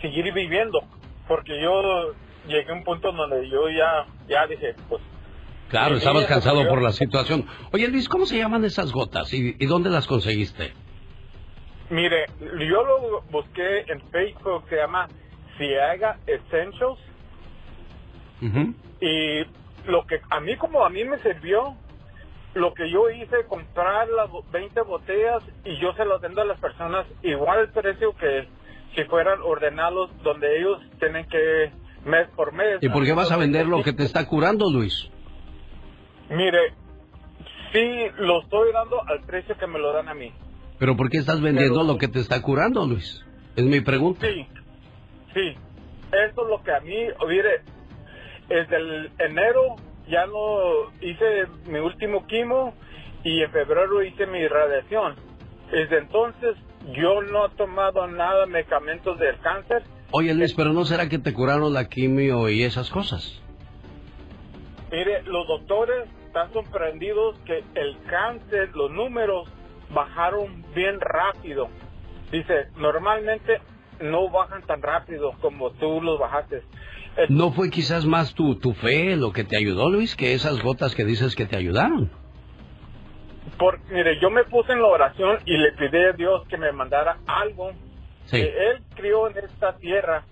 [0.05, 0.79] seguir viviendo,
[1.27, 2.13] porque yo
[2.47, 5.01] llegué a un punto donde yo ya, ya dije, pues
[5.69, 7.45] Claro, estabas cansado por la situación.
[7.73, 10.73] Oye, Luis, ¿cómo se llaman esas gotas y, y dónde las conseguiste?
[11.89, 15.07] Mire, yo lo busqué en Facebook, se llama
[15.57, 16.99] Ciaga Essentials.
[19.01, 19.43] Y
[19.89, 21.75] lo que a mí, como a mí me sirvió,
[22.53, 26.59] lo que yo hice, comprar las 20 botellas y yo se las vendo a las
[26.59, 28.47] personas igual el precio que
[28.95, 31.71] si fueran ordenados donde ellos tienen que
[32.05, 32.77] mes por mes.
[32.81, 35.09] ¿Y por qué vas a vender lo que te está curando, Luis?
[36.29, 36.73] Mire,
[37.71, 40.31] sí lo estoy dando al precio que me lo dan a mí.
[40.79, 43.23] ¿Pero por qué estás vendiendo lo que te está curando, Luis?
[43.55, 44.25] Es mi pregunta.
[44.27, 44.47] Sí,
[45.33, 45.55] sí.
[46.11, 47.61] Eso es lo que a mí, mire,
[48.47, 49.75] desde el enero
[50.07, 52.73] ya no hice mi último quimo
[53.23, 55.15] y en febrero hice mi radiación.
[55.71, 56.55] Desde entonces
[56.93, 59.83] yo no he tomado nada medicamentos del cáncer.
[60.11, 63.41] Oye, Luis, ¿pero no será que te curaron la quimio y esas cosas?
[64.91, 69.49] Mire, los doctores están sorprendidos que el cáncer, los números
[69.93, 71.69] bajaron bien rápido.
[72.31, 73.59] Dice, normalmente
[73.99, 76.61] no bajan tan rápido como tú los bajaste.
[77.29, 80.95] ¿No fue quizás más tu, tu fe lo que te ayudó, Luis, que esas gotas
[80.95, 82.11] que dices que te ayudaron?
[83.57, 86.71] Porque, mire, yo me puse en la oración y le pedí a Dios que me
[86.71, 87.71] mandara algo
[88.25, 88.37] Sí.
[88.41, 90.23] que Él crió en esta tierra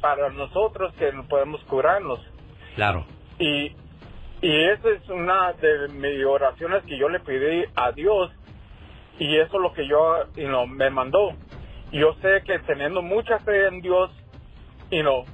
[0.00, 2.20] para nosotros que no podemos curarnos.
[2.76, 3.04] Claro.
[3.38, 3.72] Y,
[4.40, 8.30] y esa es una de mis oraciones que yo le pedí a Dios
[9.18, 11.32] y eso es lo que yo you know, me mandó.
[11.92, 14.10] Yo sé que teniendo mucha fe en Dios,
[14.90, 15.24] y no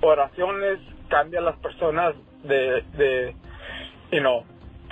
[0.00, 0.78] oraciones
[1.08, 3.34] cambian las personas de, de
[4.10, 4.44] you know,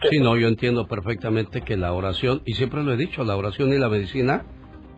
[0.09, 3.73] Sí, no, yo entiendo perfectamente que la oración, y siempre lo he dicho, la oración
[3.73, 4.45] y la medicina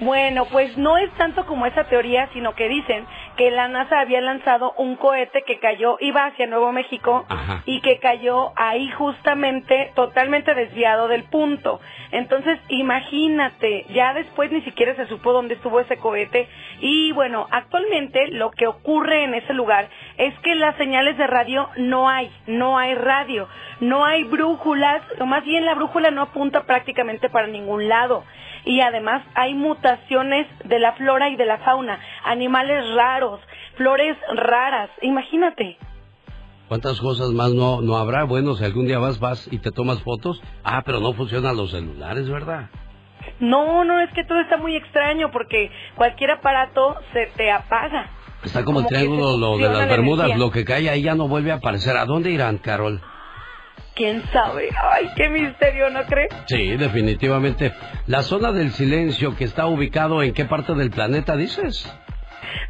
[0.00, 3.04] Bueno, pues no es tanto como esa teoría, sino que dicen
[3.36, 7.26] que la NASA había lanzado un cohete que cayó, iba hacia Nuevo México
[7.66, 11.80] y que cayó ahí justamente totalmente desviado del punto.
[12.12, 16.48] Entonces, imagínate, ya después ni siquiera se supo dónde estuvo ese cohete.
[16.80, 21.68] Y bueno, actualmente lo que ocurre en ese lugar es que las señales de radio
[21.76, 23.48] no hay, no hay radio,
[23.80, 28.24] no hay brújulas, o más bien la brújula no apunta prácticamente para ningún lado
[28.64, 33.40] y además hay mutaciones de la flora y de la fauna, animales raros,
[33.76, 35.78] flores raras, imagínate.
[36.68, 38.24] ¿Cuántas cosas más no, no habrá?
[38.24, 40.40] Bueno, si algún día vas, vas y te tomas fotos.
[40.62, 42.68] Ah, pero no funcionan los celulares, ¿verdad?
[43.40, 48.08] No, no, es que todo está muy extraño porque cualquier aparato se te apaga.
[48.44, 50.44] Está como, el Como que triángulo lo de las la Bermudas, energía.
[50.46, 51.96] lo que cae ahí ya no vuelve a aparecer.
[51.96, 53.00] ¿A dónde irán, Carol?
[53.94, 54.70] ¿Quién sabe?
[54.92, 56.28] Ay, qué misterio, ¿no crees?
[56.46, 57.72] Sí, definitivamente.
[58.06, 61.90] La zona del silencio que está ubicado en qué parte del planeta dices?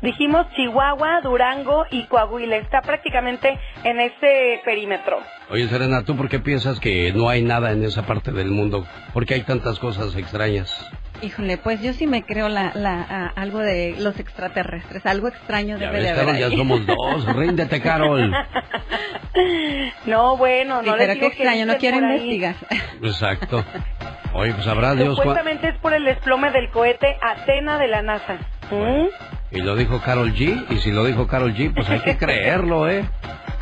[0.02, 2.56] Dijimos Chihuahua, Durango y Coahuila.
[2.56, 5.18] Está prácticamente en ese perímetro.
[5.50, 8.86] Oye, Serena, ¿tú por qué piensas que no hay nada en esa parte del mundo?
[9.12, 10.90] ¿Por qué hay tantas cosas extrañas?
[11.22, 15.76] Híjole, pues yo sí me creo la, la, a- algo de los extraterrestres, algo extraño
[15.78, 16.56] Ya debe ves, de haber Carol, ya ahí.
[16.56, 17.26] somos dos.
[17.36, 18.32] Ríndete, Carol.
[20.06, 22.56] No, bueno, Sí, no pero qué extraño, no quiero investigar.
[23.02, 23.64] Exacto.
[24.32, 28.38] Oye, pues sabrá Dios Supuestamente es por el desplome del cohete Atena de la NASA.
[28.70, 29.06] ¿Mm?
[29.56, 30.64] Y lo dijo Carol G.
[30.70, 33.04] Y si lo dijo Carol G, pues hay que creerlo, ¿eh?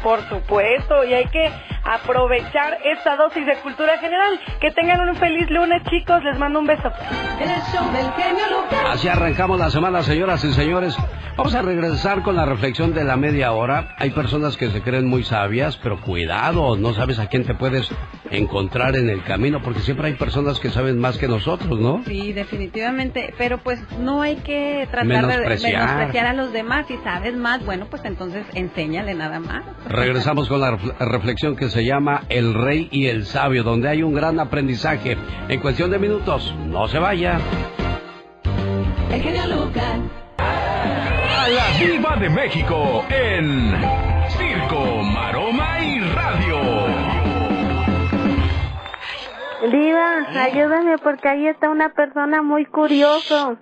[0.03, 1.51] Por supuesto, y hay que
[1.85, 4.39] aprovechar esta dosis de cultura general.
[4.61, 6.23] Que tengan un feliz lunes, chicos.
[6.23, 6.93] Les mando un beso.
[8.87, 10.97] Así arrancamos la semana, señoras y señores.
[11.37, 13.95] Vamos a regresar con la reflexión de la media hora.
[13.99, 17.89] Hay personas que se creen muy sabias, pero cuidado, no sabes a quién te puedes
[18.33, 22.03] encontrar en el camino, porque siempre hay personas que saben más que nosotros, ¿no?
[22.07, 25.73] Sí, definitivamente, pero pues no hay que tratar Menospreciar.
[25.73, 26.87] de menospreciar a los demás.
[26.89, 29.63] Si sabes más, bueno, pues entonces enséñale nada más.
[29.89, 34.03] Regresamos con la ref- reflexión que se llama El Rey y el Sabio, donde hay
[34.03, 35.17] un gran aprendizaje.
[35.49, 37.39] En cuestión de minutos, no se vaya.
[39.11, 39.99] El genio Lucas.
[40.39, 43.75] A la Diva de México en
[44.29, 46.59] Circo, Maroma y Radio.
[49.73, 53.57] Diva, ayúdame porque ahí está una persona muy curioso.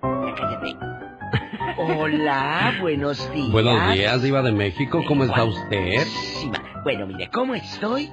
[1.77, 3.51] Hola, buenos días.
[3.51, 5.93] Buenos días, Diva de México, ¿cómo está usted?
[5.93, 6.63] Guapísima.
[6.83, 8.09] Bueno, mire, ¿cómo estoy?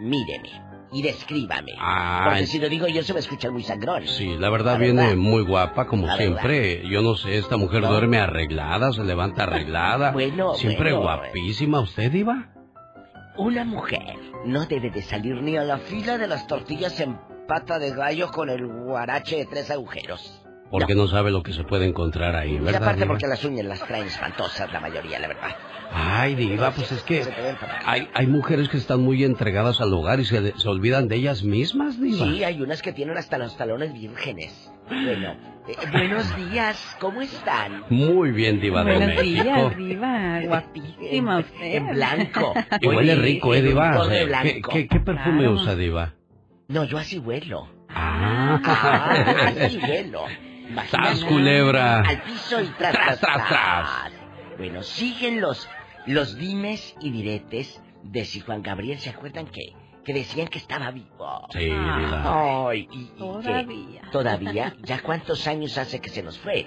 [0.00, 0.50] Míreme
[0.92, 1.72] y descríbame.
[1.80, 4.06] Ah, Porque si lo digo yo se va a escuchar muy sangrón.
[4.06, 5.16] Sí, la verdad La viene verdad.
[5.16, 6.88] muy guapa, como La siempre.
[6.88, 7.90] Yo no sé, esta mujer No.
[7.90, 10.12] duerme arreglada, se levanta arreglada.
[10.18, 11.02] Bueno, Siempre bueno.
[11.02, 11.80] guapísima.
[11.80, 12.52] ¿Usted, Diva?
[13.36, 14.16] Una mujer
[14.46, 17.18] no debe de salir ni a la fila de las tortillas en
[17.48, 20.44] pata de gallo con el guarache de tres agujeros.
[20.70, 22.82] Porque no, sabe lo que se puede encontrar ahí, Y ¿verdad?
[22.82, 23.08] aparte Diva?
[23.14, 25.56] porque las uñas las traen espantosas la mayoría, la verdad.
[25.90, 27.24] Ay, Diva, pues es que
[27.86, 31.42] hay, hay mujeres que están muy entregadas al hogar y se, se olvidan de ellas
[31.42, 32.26] mismas, Diva.
[32.26, 34.70] Sí, hay unas que tienen hasta los talones vírgenes.
[34.88, 35.34] Bueno,
[35.66, 37.84] eh, buenos días, ¿cómo están?
[37.88, 39.44] Muy bien, Diva de Buenos México.
[39.44, 40.40] días, Diva.
[40.44, 41.74] Guapísima usted.
[41.76, 42.52] En blanco.
[42.82, 44.06] Y huele rico, ¿eh, Diva?
[44.10, 44.70] ¿qué, blanco.
[44.70, 45.52] qué, qué perfume Claro.
[45.52, 46.12] usa, Diva?
[46.68, 47.66] No, yo así huelo.
[47.88, 50.24] Ah, Ah, así huelo.
[50.90, 52.00] ¡Sas, culebra!
[52.00, 53.88] Al piso y tras, Tras, tras.
[54.56, 55.68] Bueno, siguen los,
[56.06, 59.72] los dimes y diretes de si Juan Gabriel se acuerdan que,
[60.04, 61.46] que decían que estaba vivo.
[61.50, 61.70] Sí.
[61.72, 64.02] Ay, y, y que- Todavía.
[64.10, 66.66] todavía, ¿ya cuántos años hace que se nos fue?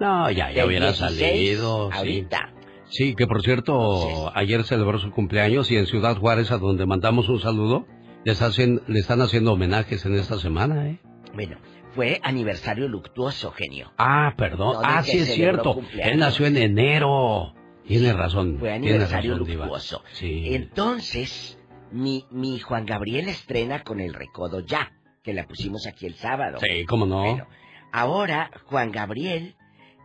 [0.00, 1.90] No, ya, ya hubiera 16 salido.
[1.92, 1.98] sí.
[1.98, 2.50] Ahorita.
[2.86, 7.28] Sí, que por cierto, ayer celebró su cumpleaños y en Ciudad Juárez, a donde mandamos
[7.28, 7.86] un saludo,
[8.24, 11.00] les hacen, le están haciendo homenajes en esta semana, ¿eh?
[11.34, 11.56] Bueno,
[11.94, 13.92] fue aniversario luctuoso, genio.
[13.98, 14.74] Ah, perdón.
[14.74, 15.74] No, ah, sí es cierto.
[15.74, 16.12] cumpleaños.
[16.12, 17.54] Él nació en enero.
[17.86, 18.56] Tiene razón.
[18.58, 20.02] Fue aniversario razón, luctuoso.
[20.12, 20.54] Sí.
[20.54, 21.58] Entonces,
[21.92, 24.92] mi, mi Juan Gabriel estrena con el recodo ya,
[25.22, 26.58] que la pusimos aquí el sábado.
[26.60, 27.20] Sí, cómo no.
[27.20, 27.46] Bueno,
[27.92, 29.54] ahora Juan Gabriel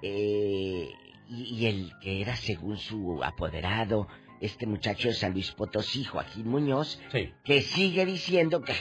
[0.02, 0.90] eh,
[1.30, 4.08] y, y el que era según su apoderado,
[4.42, 7.32] este muchacho de San Luis Potosí, Joaquín Muñoz, Sí.
[7.44, 8.74] que sigue diciendo que,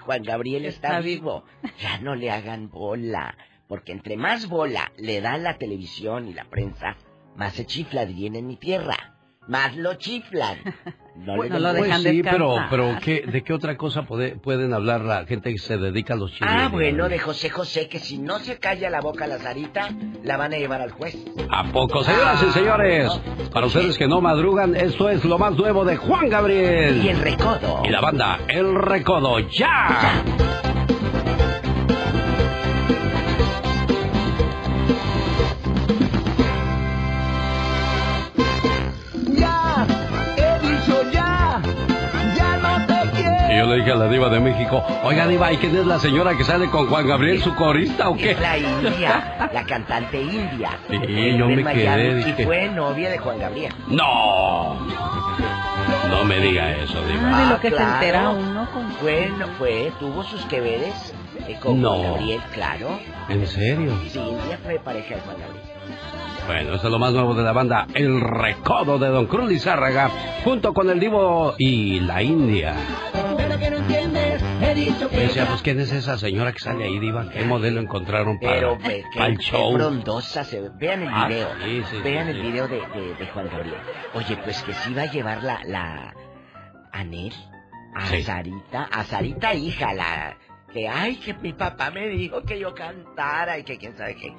[0.00, 1.44] Juan Gabriel está, Está vivo.
[1.80, 3.36] Ya no le hagan bola,
[3.68, 6.96] porque entre más bola le da la televisión y la prensa,
[7.36, 9.16] más se chifla, dirían en mi tierra.
[9.48, 10.58] Más lo chiflan.
[11.14, 12.70] No le den lo dejan Pues sí, pero, descansar.
[12.70, 16.16] pero ¿qué, ¿de qué otra cosa puede- pueden hablar la gente que se dedica a
[16.16, 16.50] los chismes?
[16.50, 19.90] Ah, bueno, de José José, que si no se calla la boca la Sarita,
[20.24, 21.14] la van a llevar al juez.
[21.50, 23.12] ¿A poco, señoras y señores?
[23.52, 27.04] Para ustedes que no madrugan, esto es lo más nuevo de Juan Gabriel.
[27.04, 27.82] Y el recodo.
[27.84, 30.24] Y la banda El Recodo, ¡ya!
[30.24, 30.71] Ya,
[43.62, 46.36] yo le dije a la diva de México, oiga diva, ¿y quién es la señora
[46.36, 48.32] que sale con Juan Gabriel, su corista o qué?
[48.32, 50.70] Es la India, la cantante India.
[50.90, 53.72] Sí, Vive yo me Miami quedé, Y dije- fue novia de Juan Gabriel.
[53.88, 54.74] ¡No!
[56.10, 57.30] No me diga eso, diva.
[57.32, 57.92] Ah, de lo que se claro.
[57.94, 58.90] entera uno con...
[58.94, 61.14] Fue, no fue, tuvo sus que veres
[61.46, 61.90] eh, con No.
[61.94, 62.98] Juan Gabriel, claro.
[63.28, 63.92] ¿En serio?
[64.08, 65.62] Sí, India fue pareja de Juan Gabriel.
[66.46, 70.10] Bueno, esto es lo más nuevo de la banda El Recodo de Don Cruz Lizárraga,
[70.44, 72.74] junto con el Divo y la India.
[73.92, 77.28] Que que decía, pues ¿quién es esa señora que sale ahí, diva?
[77.30, 79.74] ¿Qué modelo encontraron para, Pero ve, para el show?
[79.76, 80.68] frondosa se.
[80.78, 81.48] Vean el Ah, video.
[81.64, 83.76] sí, sí, Vean sí, el video de, de, de Juan Gabriel.
[84.14, 86.14] Oye, pues que sí va a llevar la, la
[86.92, 87.32] Anel
[87.94, 88.06] a.
[88.22, 90.36] Sarita, a Sarita hija, la
[90.72, 94.32] que ay que mi papá me dijo que yo cantara y que quién sabe qué.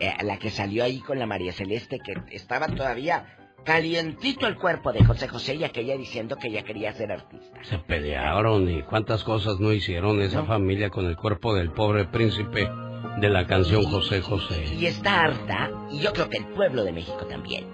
[0.00, 4.92] Eh, la que salió ahí con la María Celeste que estaba todavía calientito el cuerpo
[4.92, 7.62] de José José y aquella diciendo que ella quería ser artista.
[7.62, 12.68] Se pelearon y cuántas cosas no hicieron esa familia con el cuerpo del pobre príncipe
[13.18, 14.64] de la canción José José.
[14.78, 17.66] Y está harta, y yo creo que el pueblo de México también,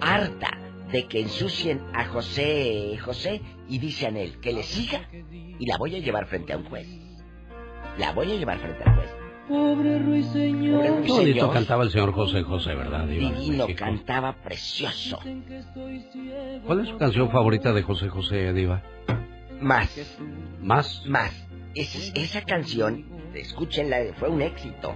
[0.00, 0.58] harta
[0.90, 5.08] de que ensucien a José José y dicen él que le siga
[5.58, 6.86] y la voy a llevar frente a un juez.
[7.98, 9.23] La voy a llevar frente al juez.
[9.48, 15.18] Pobre ruiseñor, mi Qué bonito cantaba el señor José José, ¿verdad, Divino, cantaba precioso.
[16.66, 18.82] ¿Cuál es su canción favorita de José José, Diva?
[19.60, 20.16] Más.
[20.60, 21.02] ¿Más?
[21.06, 21.46] Más.
[21.74, 23.04] Es- esa canción,
[23.34, 24.94] escúchenla, fue un éxito.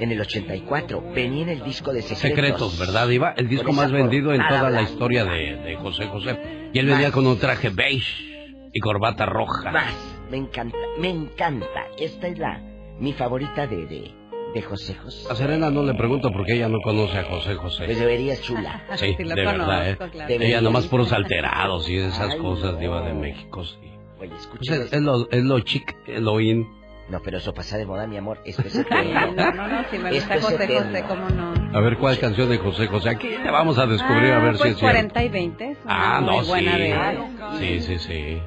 [0.00, 2.20] En el 84, venía en el disco de Secretos.
[2.30, 3.34] Secretos, ¿verdad, Diva?
[3.36, 6.70] El disco más vendido en toda la historia de, de José José.
[6.72, 9.72] Y él venía con un traje beige y corbata roja.
[9.72, 9.94] Más.
[10.30, 11.86] Me encanta, me encanta.
[11.98, 12.62] Esta es la,
[12.98, 14.10] mi favorita de, de,
[14.54, 15.26] de José José.
[15.30, 17.84] A Serena no le pregunto porque ella no conoce a José José.
[17.86, 18.82] Pues debería chula.
[18.96, 19.98] Sí, de verdad, ¿eh?
[20.28, 23.76] Ella nomás puros alterados y esas cosas, Diva de México, sí.
[24.20, 24.74] Oye, Pues escucha.
[24.76, 26.66] es, es lo, es lo chic, es lo in.
[27.10, 28.40] No, pero eso pasa de moda, mi amor.
[28.46, 29.32] Esto es Ay, eterno.
[29.34, 30.86] no, no, no, si me Esto gusta es José eterno.
[30.86, 31.76] José, ¿cómo no?
[31.76, 33.10] A ver cuál canción de José José.
[33.10, 34.94] Aquí te vamos a descubrir a Ah, ver si pues es cierto.
[35.12, 36.48] 40 y 20 es una Ah, muy no, sí.
[36.48, 37.58] buena de.
[37.58, 38.38] Sí, sí, sí.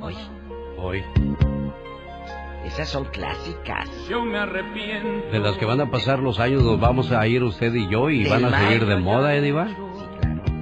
[0.00, 0.14] Hoy,
[0.78, 1.53] Hoy.
[2.74, 3.88] Esas son clásicas.
[4.08, 5.30] Yo me arrepiento.
[5.30, 8.10] De las que van a pasar los años nos vamos a ir usted y yo
[8.10, 9.68] y Del van a seguir de moda, ¿eh, Diva?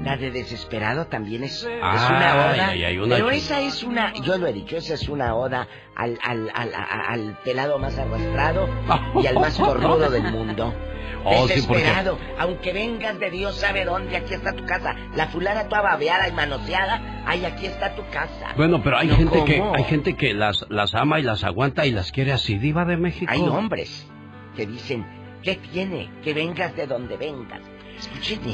[0.04, 2.68] La de Desesperado también es, es Ah, una oda.
[2.70, 5.68] ay, ay, una pero esa es una, yo lo he dicho, esa es una oda
[5.94, 8.68] al, al, al, al pelado más arrastrado
[9.22, 10.74] y al más cornudo del mundo.
[11.24, 14.96] Oh, sí, porque- Desesperado, aunque vengas de Dios sabe dónde, aquí está tu casa.
[15.14, 18.54] La fulana toda babeada y manoseada, ay, aquí está tu casa.
[18.56, 21.86] Bueno, pero hay No, gente que hay gente que las las ama y las aguanta
[21.86, 23.30] y las quiere así, Diva de México.
[23.32, 24.04] Hay hombres
[24.56, 25.06] que dicen,
[25.44, 26.10] ¿qué tiene?
[26.24, 27.60] Que vengas de donde vengas.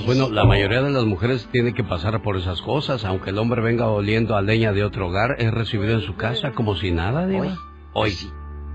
[0.07, 3.63] Bueno, la mayoría de las mujeres tiene que pasar por esas cosas, aunque el hombre
[3.63, 7.27] venga oliendo a leña de otro hogar, es recibido en su casa como si nada,
[7.27, 7.57] Diva.
[7.93, 8.15] Hoy.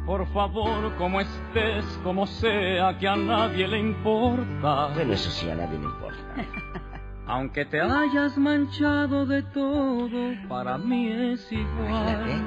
[0.06, 4.90] Por favor, como estés, como sea, que a nadie le importa.
[4.94, 6.20] Bueno, eso sí, a nadie le importa.
[7.26, 12.46] Aunque te hayas manchado de todo, para mí es igual.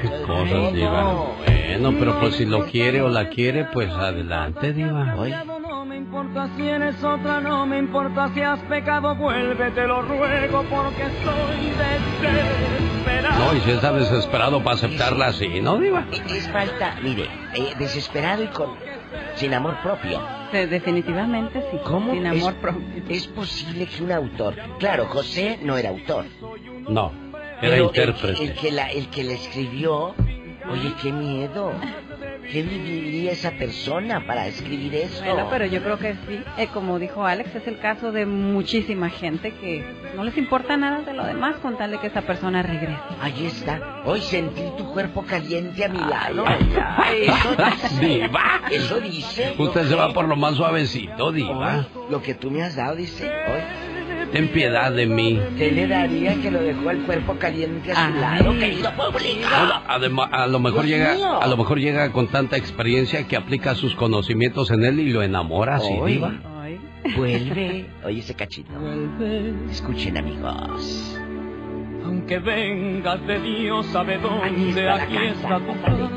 [0.00, 1.34] Qué cosas, Diva.
[1.44, 5.14] Bueno, pero pues si lo quiere o la quiere, pues adelante, Diva.
[5.60, 10.00] No me importa si eres otra, no me importa si has pecado, vuelve, te lo
[10.02, 13.38] ruego, porque estoy desesperado.
[13.38, 16.06] No, y si está desesperado para aceptarla así, ¿no, Diva?
[16.30, 18.70] Es falta, mire, eh, desesperado y con
[19.36, 20.20] sin amor propio.
[20.52, 21.78] Definitivamente sí.
[21.84, 22.82] ¿Cómo Sin es, amor propio.
[23.08, 26.24] es posible que un autor, claro, José no era autor,
[26.88, 28.42] No, era pero el, intérprete.
[28.44, 30.14] el que la, el que le escribió,
[30.70, 31.72] oye, qué miedo,
[32.50, 35.24] qué viviría esa persona para escribir eso.
[35.24, 39.10] Bueno, pero yo creo que sí, eh, como dijo Alex, es el caso de muchísima
[39.10, 39.84] gente que
[40.14, 42.98] no les importa nada de lo demás con tal de que esa persona regrese.
[43.20, 44.02] Ahí está.
[44.04, 46.44] Hoy sentí tu cuerpo caliente a mi lado.
[46.46, 48.06] ay, Eso dice.
[48.06, 48.60] Diva.
[48.70, 49.54] Eso dice.
[49.58, 51.86] Usted se va por lo más suavecito, Diva.
[52.10, 53.26] Lo que tú me has dado, dice.
[53.28, 55.40] Hoy, Ten piedad de mí.
[55.56, 59.48] ¿qué le daría que lo dejó el cuerpo caliente a su lado, querido público?
[59.88, 61.42] Además, a lo mejor Dios llega, mío.
[61.42, 65.22] a lo mejor llega con tanta experiencia que aplica sus conocimientos en él y lo
[65.22, 66.14] enamora así, Hoy.
[66.14, 66.32] Diva.
[67.16, 67.86] Vuelve.
[68.04, 68.72] Oye ese cachito.
[68.78, 71.16] Vuelve, Escuchen, amigos.
[72.04, 76.10] aunque vengas de Dios, sabe dónde, está la aquí casa, está tu casa.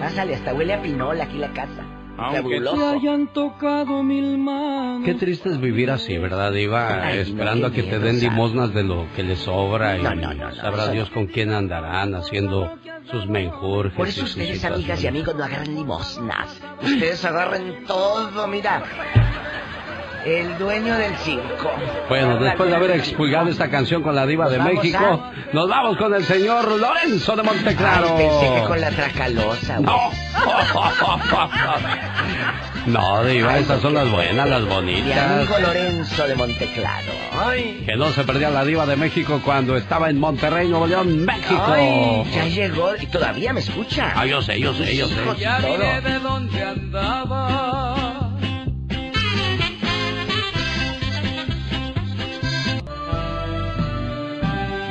[0.00, 1.84] Pásale, hasta huele a pinola aquí la casa.
[2.18, 2.88] Aunque te Fabuloso.
[2.90, 5.04] hayan tocado mil manos.
[5.04, 7.06] Qué triste es vivir así, ¿verdad, Diva?
[7.06, 10.34] Ay, Esperando a que te den limosnas de lo que les sobra y No, no,
[10.34, 12.76] no, sabrá Dios con quién andarán haciendo
[13.10, 13.94] sus menjurjes.
[13.96, 16.60] Por y eso ustedes, amigas y amigos, no agarran limosnas.
[16.82, 18.82] Ustedes agarren todo, mira.
[20.24, 21.70] El dueño del circo.
[22.08, 25.22] Bueno, después de haber expulgado esta canción con la Diva Nos de México,
[25.52, 28.16] nos vamos con el señor Lorenzo de Monteclaro.
[28.16, 29.78] Ay, pensé que con la tracalosa.
[29.78, 29.96] güey.
[32.86, 35.18] No, Diva, estas son las buenas, las Mi bonitas.
[35.18, 37.12] amigo Lorenzo de Monteclaro.
[37.44, 41.24] Ay, Que no se perdía la Diva de México cuando estaba en Monterrey, Nuevo León,
[41.24, 41.62] México.
[41.66, 44.12] ay, ya llegó y todavía me escucha.
[44.14, 45.14] Ah, yo sé, yo sé, yo sé.
[45.38, 48.28] Ya miré de dónde andaba.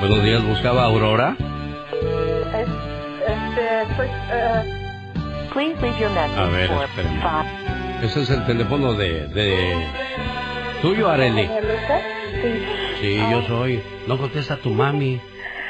[0.02, 1.36] Buenos días, buscaba Aurora.
[2.52, 4.64] Este, soy, eh,
[5.54, 8.04] Please leave your message A ver, espérame.
[8.04, 9.88] Ese es el teléfono de, de...
[10.82, 11.48] tuyo, Areli.
[11.48, 12.66] Sí.
[13.00, 13.82] Sí, yo soy.
[14.08, 15.22] No contesta tu mami.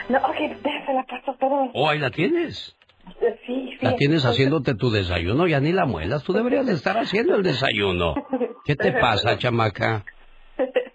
[0.09, 1.71] No, ok, déjame la paso, perdón.
[1.73, 2.75] Oh, ahí la tienes.
[3.21, 3.85] Eh, Sí, sí.
[3.85, 6.23] La tienes haciéndote tu desayuno, ya ni la muelas.
[6.23, 8.15] Tú deberías de estar haciendo el desayuno.
[8.65, 10.05] ¿Qué te pasa, chamaca?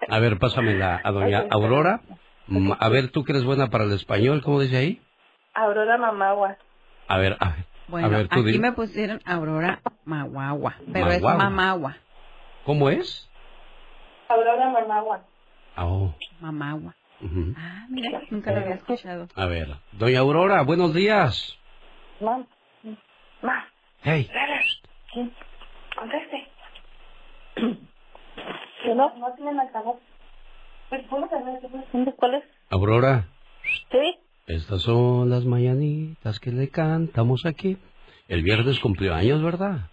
[0.08, 2.00] A ver, pásamela a doña Aurora.
[2.48, 5.01] Mm, A ver, tú que eres buena para el español, ¿cómo dice ahí?
[5.55, 6.56] Aurora Mamagua.
[7.09, 7.56] A ver, a,
[7.89, 8.70] Bueno, a ver, tú aquí dime.
[8.70, 11.23] me pusieron Aurora Maguagua, pero es.
[11.23, 11.97] Mamagua.
[12.64, 13.28] ¿Cómo es?
[14.28, 15.24] Aurora Mamagua.
[15.77, 16.94] Ah, oh, Mamagua.
[17.56, 19.28] Ah, mira, nunca lo había escuchado.
[19.35, 21.56] A ver, doña Aurora, buenos días.
[22.20, 22.47] Mam.
[23.43, 23.66] Ma.
[24.02, 24.31] Hey.
[25.98, 26.48] Conteste.
[28.86, 29.97] No, no tienen altavoz.
[29.97, 30.74] Pues, ¿puedo saber qué es?
[32.16, 32.44] ¿Cuál es?
[32.70, 33.28] Aurora,
[33.90, 34.18] Sí.
[34.46, 37.76] estas son las mañanitas que le cantamos aquí.
[38.28, 39.90] El viernes cumplió años, ¿verdad?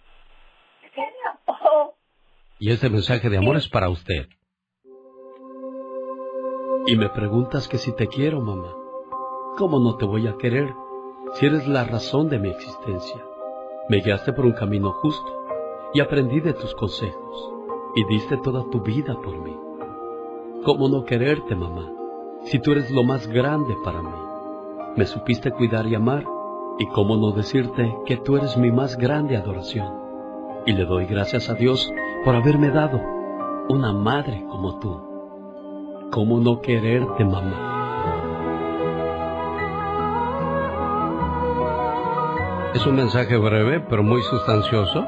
[1.46, 1.94] Oh,
[2.58, 4.26] Y este mensaje de amor es para usted.
[6.86, 8.72] Y me preguntas que si te quiero, mamá.
[9.56, 10.72] ¿Cómo no te voy a querer
[11.34, 13.22] si eres la razón de mi existencia?
[13.88, 15.46] Me guiaste por un camino justo
[15.94, 17.52] y aprendí de tus consejos
[17.96, 19.56] y diste toda tu vida por mí.
[20.64, 21.92] ¿Cómo no quererte, mamá,
[22.44, 24.08] si tú eres lo más grande para mí?
[24.96, 26.24] Me supiste cuidar y amar
[26.78, 29.92] y cómo no decirte que tú eres mi más grande adoración.
[30.64, 31.92] Y le doy gracias a Dios
[32.24, 32.98] por haberme dado
[33.68, 36.08] una madre como tú.
[36.10, 37.72] ¿Cómo no quererte, mamá?
[42.72, 45.04] Es un mensaje breve, pero muy sustancioso,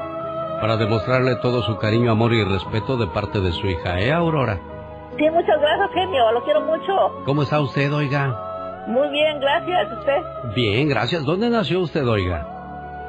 [0.61, 4.76] para demostrarle todo su cariño, amor y respeto de parte de su hija, ¿eh, Aurora?
[5.17, 6.31] Sí, muchas gracias, genio.
[6.31, 7.23] Lo quiero mucho.
[7.25, 8.83] ¿Cómo está usted, oiga?
[8.87, 9.91] Muy bien, gracias.
[9.99, 10.21] ¿Usted?
[10.55, 11.23] Bien, gracias.
[11.25, 12.45] ¿Dónde nació usted, oiga?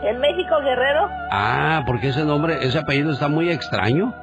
[0.03, 1.09] ¿En México, Guerrero?
[1.31, 4.15] Ah, porque ese nombre, ese apellido está muy extraño.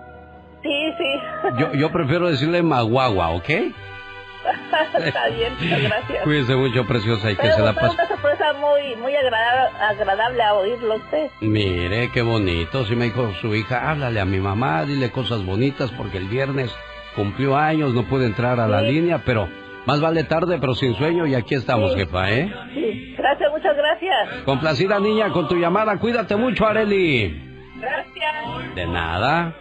[0.63, 1.19] Sí, sí.
[1.59, 3.49] Yo, yo prefiero decirle Maguagua, ¿ok?
[4.99, 6.19] Está bien, muchas gracias.
[6.23, 7.95] Cuídese mucho, preciosa, y que Pero se la fue pase.
[7.95, 11.29] una sorpresa muy, muy agrada- agradable a oírlo usted.
[11.41, 12.85] Mire, qué bonito.
[12.85, 16.71] Si me dijo su hija, háblale a mi mamá, dile cosas bonitas porque el viernes
[17.15, 19.47] cumplió años, no pude entrar a la línea, pero
[19.85, 21.99] más vale tarde, pero sin sueño, y aquí estamos, Sí.
[21.99, 22.51] jefa, ¿eh?
[22.73, 24.29] Sí, gracias, muchas gracias.
[24.45, 27.41] Complacida niña con tu llamada, cuídate mucho, Areli.
[27.79, 28.75] Gracias.
[28.75, 29.55] De nada.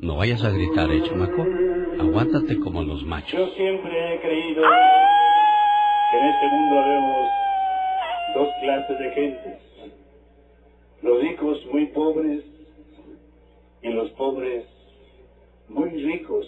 [0.00, 1.44] No vayas a gritar, eh, chamaco.
[2.00, 3.32] Aguántate como los machos.
[3.32, 4.62] Yo siempre he creído
[6.10, 7.28] que en este mundo habemos
[8.34, 9.58] dos clases de gentes.
[11.02, 12.44] Los ricos muy pobres
[13.88, 14.64] y los pobres
[15.68, 16.46] muy ricos.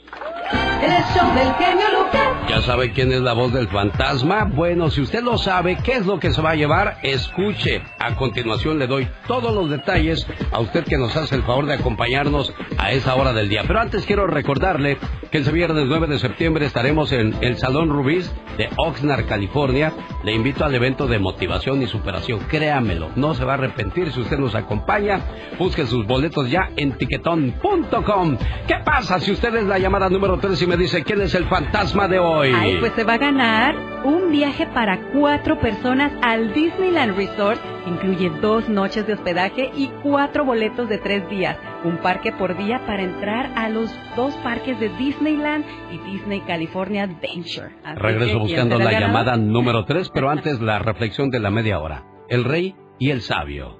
[0.83, 2.49] El show del genio Lucas.
[2.49, 4.45] ¿Ya sabe quién es la voz del fantasma?
[4.45, 6.99] Bueno, si usted lo sabe, ¿qué es lo que se va a llevar?
[7.03, 7.83] Escuche.
[7.99, 11.75] A continuación le doy todos los detalles a usted que nos hace el favor de
[11.75, 13.63] acompañarnos a esa hora del día.
[13.67, 14.99] Pero antes quiero recordarle
[15.31, 19.93] que el viernes 9 de septiembre estaremos en el Salón Rubís de Oxnard, California.
[20.25, 22.41] Le invito al evento de motivación y superación.
[22.49, 25.21] Créamelo, no se va a arrepentir si usted nos acompaña.
[25.59, 28.37] Busque sus boletos ya en tiquetón.com.
[28.67, 31.47] ¿Qué pasa si usted es la llamada número 3 y me dice quién es el
[31.47, 32.53] fantasma de hoy?
[32.55, 33.75] Ay, pues se va a ganar
[34.05, 37.61] un viaje para cuatro personas al Disneyland Resort.
[37.87, 41.57] Incluye dos noches de hospedaje y cuatro boletos de tres días.
[41.83, 47.05] Un parque por día para entrar a los dos parques de Disneyland y Disney California
[47.05, 47.75] Adventure.
[47.83, 51.81] Así Regreso ¿quién buscando la llamada número 3, pero antes la reflexión de la media
[51.81, 52.05] hora.
[52.29, 53.80] El rey y el sabio.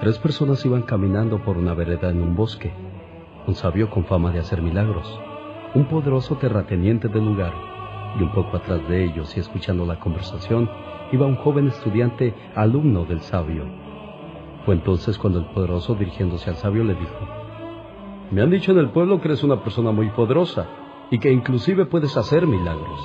[0.00, 2.72] Tres personas iban caminando por una vereda en un bosque.
[3.46, 5.08] Un sabio con fama de hacer milagros,
[5.74, 7.52] un poderoso terrateniente del lugar,
[8.18, 10.68] y un poco atrás de ellos y escuchando la conversación
[11.12, 13.64] iba un joven estudiante alumno del sabio.
[14.64, 17.28] Fue entonces cuando el poderoso dirigiéndose al sabio le dijo,
[18.30, 20.66] Me han dicho en el pueblo que eres una persona muy poderosa
[21.10, 23.00] y que inclusive puedes hacer milagros.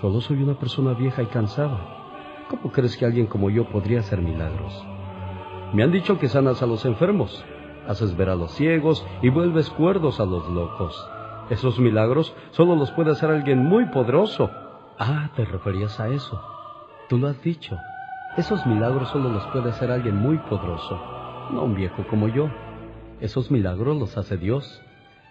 [0.00, 2.46] Solo soy una persona vieja y cansada.
[2.48, 4.91] ¿Cómo crees que alguien como yo podría hacer milagros?
[5.72, 7.44] Me han dicho que sanas a los enfermos,
[7.88, 11.08] haces ver a los ciegos y vuelves cuerdos a los locos.
[11.48, 14.50] Esos milagros solo los puede hacer alguien muy poderoso.
[14.98, 16.40] Ah, te referías a eso.
[17.08, 17.78] Tú lo has dicho.
[18.36, 20.98] Esos milagros solo los puede hacer alguien muy poderoso,
[21.52, 22.50] no un viejo como yo.
[23.20, 24.82] Esos milagros los hace Dios.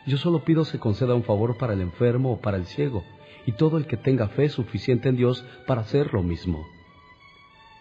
[0.08, 3.04] Yo solo pido se conceda un favor para el enfermo o para el ciego,
[3.46, 6.66] y todo el que tenga fe suficiente en Dios para hacer lo mismo.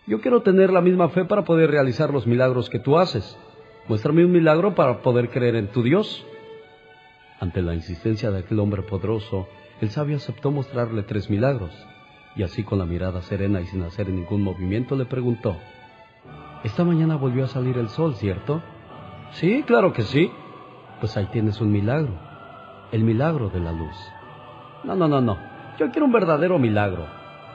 [0.06, 3.38] Yo quiero tener la misma fe para poder realizar los milagros que tú haces.
[3.86, 6.24] Muéstrame un milagro para poder creer en tu Dios.
[7.38, 9.48] Ante la insistencia de aquel hombre poderoso,
[9.80, 11.72] el sabio aceptó mostrarle tres milagros,
[12.36, 15.56] y así con la mirada serena y sin hacer ningún movimiento le preguntó,
[16.64, 18.62] Esta mañana volvió a salir el sol, ¿cierto?
[19.32, 20.30] Sí, claro que sí.
[21.00, 22.12] Pues ahí tienes un milagro,
[22.92, 23.96] el milagro de la luz.
[24.84, 25.38] No, no, no, no,
[25.78, 27.06] yo quiero un verdadero milagro.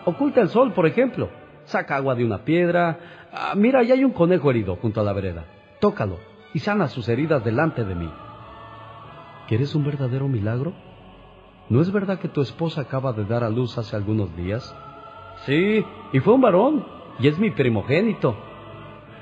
[0.05, 1.29] Oculta el sol, por ejemplo.
[1.65, 2.99] Saca agua de una piedra.
[3.31, 5.45] Ah, mira, ahí hay un conejo herido junto a la vereda.
[5.79, 6.17] Tócalo
[6.53, 8.09] y sana sus heridas delante de mí.
[9.47, 10.73] ¿Quieres un verdadero milagro?
[11.69, 14.75] ¿No es verdad que tu esposa acaba de dar a luz hace algunos días?
[15.45, 16.85] Sí, y fue un varón,
[17.19, 18.35] y es mi primogénito.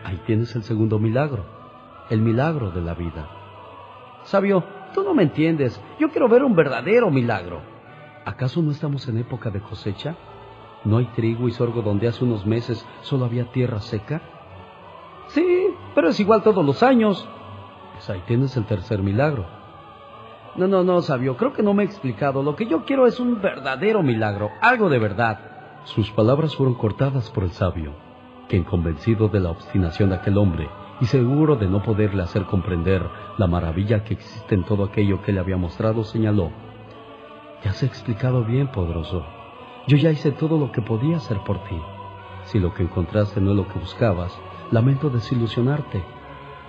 [0.03, 1.45] Ahí tienes el segundo milagro,
[2.09, 3.27] el milagro de la vida.
[4.23, 4.63] Sabio,
[4.93, 7.61] tú no me entiendes, yo quiero ver un verdadero milagro.
[8.25, 10.15] ¿Acaso no estamos en época de cosecha?
[10.85, 14.21] ¿No hay trigo y sorgo donde hace unos meses solo había tierra seca?
[15.27, 17.27] Sí, pero es igual todos los años.
[17.93, 19.45] Pues ahí tienes el tercer milagro.
[20.55, 22.43] No, no, no, sabio, creo que no me he explicado.
[22.43, 25.39] Lo que yo quiero es un verdadero milagro, algo de verdad.
[25.85, 27.93] Sus palabras fueron cortadas por el sabio,
[28.47, 30.69] quien convencido de la obstinación de aquel hombre
[31.01, 33.03] y seguro de no poderle hacer comprender
[33.37, 36.51] la maravilla que existe en todo aquello que le había mostrado, señaló,
[37.63, 39.25] Ya se ha explicado bien, poderoso.
[39.85, 41.77] Yo ya hice todo lo que podía hacer por ti.
[42.45, 44.37] Si lo que encontraste no es lo que buscabas,
[44.71, 46.01] lamento desilusionarte.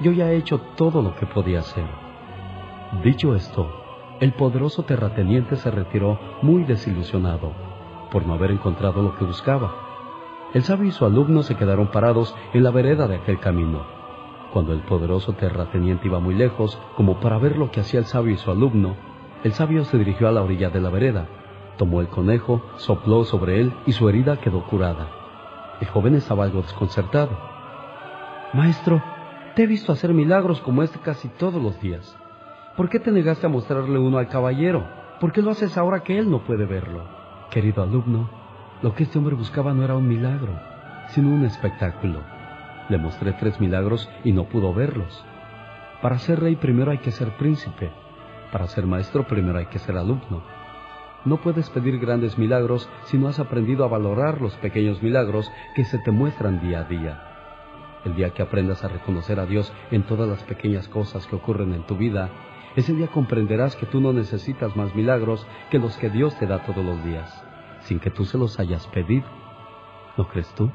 [0.01, 1.87] Yo ya he hecho todo lo que podía hacer.
[3.05, 3.71] Dicho esto,
[4.19, 7.53] el poderoso terrateniente se retiró muy desilusionado
[8.11, 9.73] por no haber encontrado lo que buscaba.
[10.53, 13.83] El sabio y su alumno se quedaron parados en la vereda de aquel camino.
[14.53, 18.35] Cuando el poderoso terrateniente iba muy lejos, como para ver lo que hacía el sabio
[18.35, 18.97] y su alumno,
[19.45, 21.27] el sabio se dirigió a la orilla de la vereda,
[21.77, 25.09] tomó el conejo, sopló sobre él y su herida quedó curada.
[25.81, 27.39] El joven estaba algo desconcertado.
[28.53, 29.03] Maestro,
[29.55, 32.17] te he visto hacer milagros como este casi todos los días.
[32.77, 34.85] ¿Por qué te negaste a mostrarle uno al caballero?
[35.21, 37.05] ¿Por qué lo haces ahora que él no puede verlo?
[37.51, 38.29] Querido alumno,
[38.83, 40.53] lo que este hombre buscaba no era un milagro,
[41.09, 42.21] sino un espectáculo.
[42.89, 45.25] Le mostré tres milagros y no pudo verlos.
[46.03, 47.91] Para ser rey primero hay que ser príncipe.
[48.53, 50.43] Para ser maestro primero hay que ser alumno.
[51.25, 55.85] No puedes pedir grandes milagros si no has aprendido a valorar los pequeños milagros que
[55.85, 57.23] se te muestran día a día.
[58.05, 61.73] El día que aprendas a reconocer a Dios en todas las pequeñas cosas que ocurren
[61.73, 62.29] en tu vida,
[62.77, 66.59] ese día comprenderás que tú no necesitas más milagros que los que Dios te da
[66.65, 67.43] todos los días,
[67.81, 69.27] sin que tú se los hayas pedido.
[70.19, 70.71] ¿No crees tú?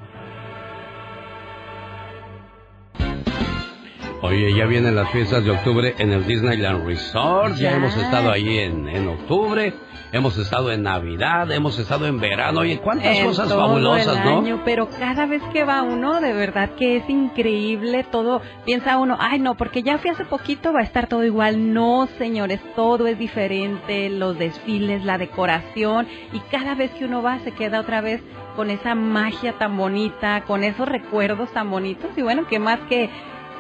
[4.22, 7.56] Oye, ya vienen las fiestas de octubre en el Disneyland Resort.
[7.56, 7.78] Ya, Ya.
[7.78, 9.74] hemos estado ahí en, en octubre,
[10.12, 12.60] hemos estado en Navidad, hemos estado en verano.
[12.60, 14.40] Oye, cuántas En cosas todo fabulosas, el ¿no?
[14.40, 18.42] año, pero cada vez que va uno, de verdad que es increíble todo.
[18.66, 21.74] Piensa uno, ay no, porque ya fui hace poquito, va a estar todo igual.
[21.74, 27.40] No, señores, todo es diferente, los desfiles, la decoración, y cada vez que uno va
[27.40, 28.22] se queda otra vez
[28.58, 33.10] con esa magia tan bonita, con esos recuerdos tan bonitos, y bueno, que más que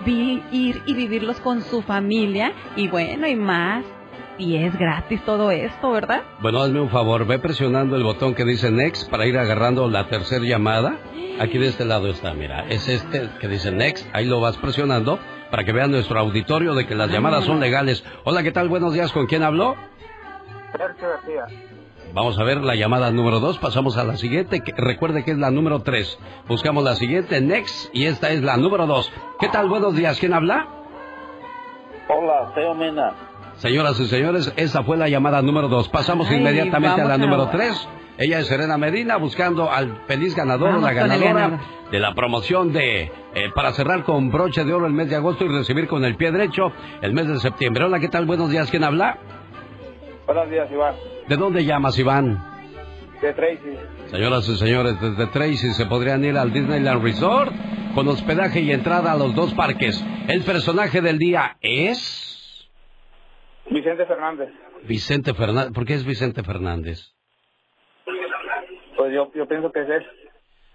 [0.05, 3.83] vi- ir y vivirlos con su familia, y bueno, y más,
[4.37, 6.21] y es gratis todo esto, ¿verdad?
[6.39, 10.07] Bueno, hazme un favor, ve presionando el botón que dice Next para ir agarrando la
[10.07, 10.95] tercera llamada.
[11.39, 15.19] Aquí de este lado está, mira, es este que dice Next, ahí lo vas presionando
[15.51, 18.03] para que vean nuestro auditorio de que las llamadas son legales.
[18.23, 18.69] Hola, ¿qué tal?
[18.69, 19.75] Buenos días, ¿con quién habló?
[20.71, 21.45] Sergio García.
[22.13, 25.37] Vamos a ver la llamada número dos, pasamos a la siguiente, que recuerde que es
[25.37, 26.17] la número tres.
[26.47, 29.11] Buscamos la siguiente, Next, y esta es la número dos.
[29.39, 29.69] ¿Qué tal?
[29.69, 30.67] Buenos días, ¿quién habla?
[32.07, 33.13] Hola, Teo Mena.
[33.57, 35.87] Señoras y señores, esa fue la llamada número dos.
[35.89, 37.87] Pasamos Ay, inmediatamente a la a- número tres.
[38.17, 41.59] Ella es Serena Medina buscando al feliz ganador o la ganadora ganador.
[41.91, 43.11] de la promoción de eh,
[43.55, 46.31] para cerrar con broche de oro el mes de agosto y recibir con el pie
[46.31, 46.71] derecho
[47.01, 47.85] el mes de septiembre.
[47.85, 48.25] Hola, ¿qué tal?
[48.25, 48.69] Buenos días.
[48.69, 49.17] ¿Quién habla?
[50.29, 50.95] Buenos días, Iván.
[51.27, 52.37] ¿De dónde llamas, Iván?
[53.19, 53.75] De Tracy.
[54.11, 57.51] Señoras y señores, desde Tracy se podrían ir al Disneyland Resort
[57.95, 60.05] con hospedaje y entrada a los dos parques.
[60.27, 62.69] El personaje del día es
[63.71, 64.49] Vicente Fernández.
[64.83, 65.73] Vicente Fernández.
[65.73, 66.99] ¿Por qué es Vicente Fernández?
[68.97, 70.05] Pues yo, yo pienso que es él.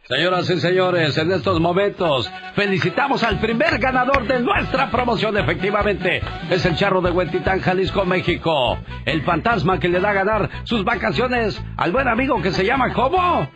[0.07, 5.37] Señoras y señores, en estos momentos felicitamos al primer ganador de nuestra promoción.
[5.39, 6.21] Efectivamente,
[6.51, 8.77] es el charro de Huentitán, Jalisco, México.
[9.07, 12.93] El fantasma que le da a ganar sus vacaciones al buen amigo que se llama
[12.93, 13.49] ¿cómo?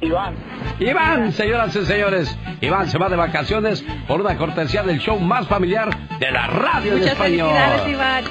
[0.00, 0.34] Iván.
[0.80, 2.36] Iván, señoras y señores.
[2.60, 6.92] Iván se va de vacaciones por una cortesía del show más familiar de la radio
[6.94, 7.48] en Muchas español.
[7.52, 8.24] felicidades, Iván.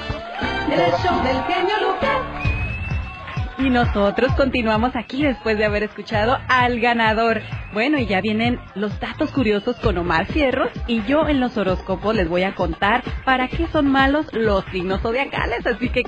[0.70, 2.18] El show del genio Lucas.
[3.58, 7.40] Y nosotros continuamos aquí después de haber escuchado al ganador.
[7.72, 12.16] Bueno, y ya vienen los datos curiosos con Omar Fierros y yo en los horóscopos
[12.16, 16.02] les voy a contar para qué son malos los signos zodiacales, así que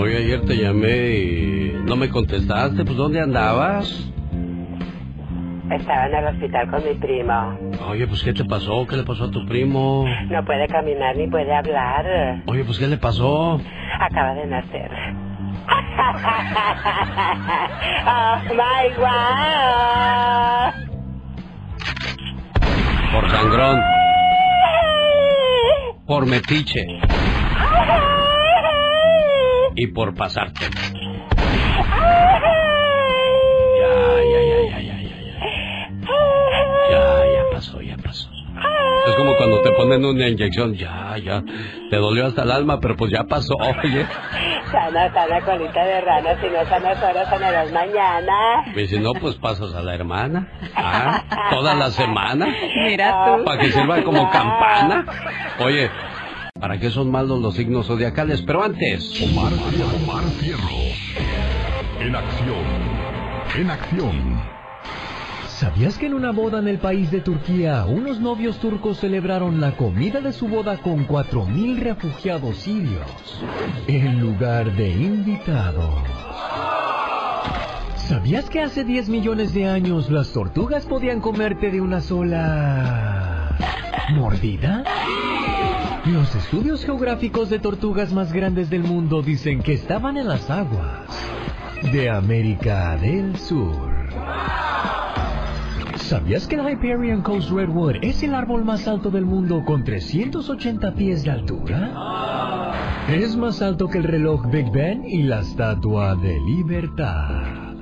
[0.00, 2.84] Hoy ayer te llamé y no me contestaste.
[2.84, 4.08] Pues ¿dónde andabas?
[5.70, 7.58] Estaba en el hospital con mi primo.
[7.88, 8.86] Oye, pues ¿qué te pasó?
[8.86, 10.06] ¿Qué le pasó a tu primo?
[10.30, 12.42] No puede caminar ni puede hablar.
[12.46, 13.60] Oye, pues ¿qué le pasó?
[14.00, 14.90] Acaba de nacer.
[18.06, 20.72] oh my God.
[23.12, 23.80] Por sangrón.
[26.06, 26.86] Por metiche.
[29.76, 30.64] Y por pasarte.
[33.78, 33.94] Ya,
[34.32, 34.87] ya, ya, ya.
[36.90, 38.28] Ya, ya pasó, ya pasó.
[39.06, 41.42] Es como cuando te ponen una inyección, ya, ya.
[41.90, 44.06] Te dolió hasta el alma, pero pues ya pasó, oye.
[44.70, 48.64] Sana, sana colita de rana, si no sanas ahora, sanarás mañana.
[48.76, 50.48] Y si no, pues pasas a la hermana.
[50.74, 52.48] Ah, toda la semana.
[52.86, 53.44] Mira tú.
[53.44, 55.06] Para que sirva como campana.
[55.60, 55.90] Oye,
[56.60, 58.42] ¿para qué son malos los signos zodiacales?
[58.42, 59.22] Pero antes.
[59.22, 59.52] Omar,
[60.02, 61.16] Omar Fierros.
[62.00, 62.64] En acción.
[63.56, 64.57] En acción.
[65.58, 69.76] ¿Sabías que en una boda en el país de Turquía, unos novios turcos celebraron la
[69.76, 73.42] comida de su boda con 4.000 refugiados sirios
[73.88, 75.96] en lugar de invitados?
[77.96, 83.56] ¿Sabías que hace 10 millones de años las tortugas podían comerte de una sola
[84.10, 84.84] mordida?
[86.04, 91.10] Los estudios geográficos de tortugas más grandes del mundo dicen que estaban en las aguas
[91.92, 93.98] de América del Sur.
[96.08, 100.94] ¿Sabías que el Hyperion Coast Redwood es el árbol más alto del mundo con 380
[100.94, 102.72] pies de altura?
[103.10, 107.74] Es más alto que el reloj Big Ben y la Estatua de Libertad.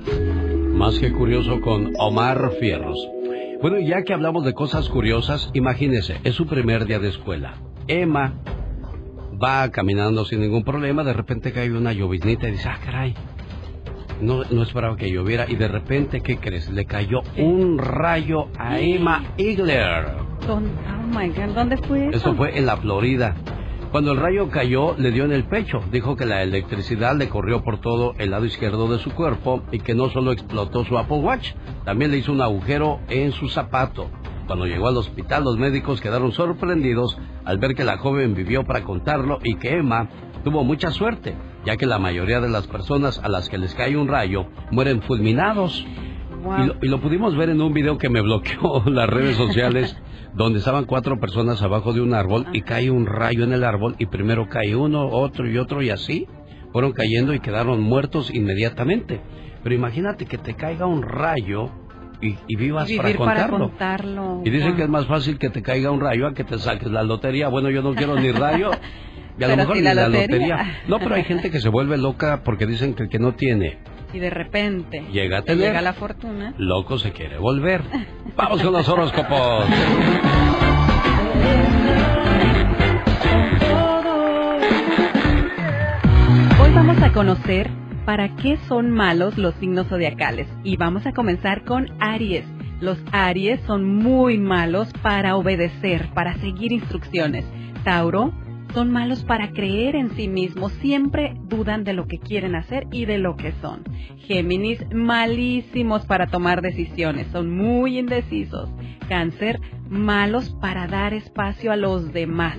[0.73, 2.99] Más que curioso con Omar Fierros.
[3.61, 7.53] Bueno, ya que hablamos de cosas curiosas, imagínese, es su primer día de escuela.
[7.87, 8.33] Emma
[9.41, 13.15] va caminando sin ningún problema, de repente cae una lloviznita y dice, ah, caray,
[14.21, 16.69] no, no esperaba que lloviera y de repente, ¿qué crees?
[16.69, 20.05] Le cayó un rayo a Emma Igler.
[20.45, 22.17] ¿Dónde, oh my God, ¿dónde fue eso?
[22.17, 23.35] Eso fue en la Florida.
[23.91, 25.81] Cuando el rayo cayó, le dio en el pecho.
[25.91, 29.79] Dijo que la electricidad le corrió por todo el lado izquierdo de su cuerpo y
[29.79, 31.53] que no solo explotó su Apple Watch,
[31.85, 34.09] también le hizo un agujero en su zapato.
[34.45, 38.83] Cuando llegó al hospital, los médicos quedaron sorprendidos al ver que la joven vivió para
[38.83, 40.09] contarlo y que Emma
[40.43, 41.35] tuvo mucha suerte,
[41.67, 45.01] ya que la mayoría de las personas a las que les cae un rayo mueren
[45.03, 45.85] fulminados.
[46.43, 46.63] Wow.
[46.63, 49.95] Y, lo, y lo pudimos ver en un video que me bloqueó las redes sociales,
[50.33, 53.95] donde estaban cuatro personas abajo de un árbol y cae un rayo en el árbol
[53.99, 56.25] y primero cae uno, otro y otro y así
[56.71, 59.19] fueron cayendo y quedaron muertos inmediatamente.
[59.63, 61.69] Pero imagínate que te caiga un rayo
[62.21, 63.69] y, y vivas Y para vivir para contarlo.
[63.69, 64.41] contarlo.
[64.45, 64.77] Y dicen Wow.
[64.77, 67.47] que es más fácil que te caiga un rayo a que te saques la lotería.
[67.49, 68.71] Bueno, yo no quiero ni rayo.
[69.39, 70.27] Y a lo mejor sí ni la la lotería.
[70.57, 70.79] lotería.
[70.87, 73.77] No, pero hay gente que se vuelve loca porque dicen que el que no tiene
[74.13, 75.67] Y de repente llega a te tener.
[75.67, 76.53] llega la fortuna.
[76.57, 77.81] Loco se quiere volver.
[78.35, 79.65] Vamos con los horóscopos.
[86.61, 87.69] Hoy vamos a conocer
[88.05, 92.45] para qué son malos los signos zodiacales y vamos a comenzar con Aries.
[92.79, 97.45] Los Aries son muy malos para obedecer, para seguir instrucciones.
[97.83, 98.33] Tauro
[98.73, 103.05] son malos para creer en sí mismos, siempre dudan de lo que quieren hacer y
[103.05, 103.83] de lo que son.
[104.17, 108.69] Géminis, malísimos para tomar decisiones, son muy indecisos.
[109.07, 112.57] Cáncer, malos para dar espacio a los demás.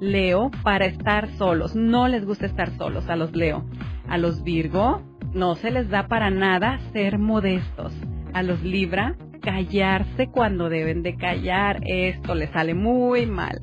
[0.00, 3.64] Leo, para estar solos, no les gusta estar solos a los Leo.
[4.08, 5.02] A los Virgo,
[5.34, 7.92] no se les da para nada ser modestos.
[8.32, 13.60] A los Libra, callarse cuando deben de callar, esto les sale muy mal.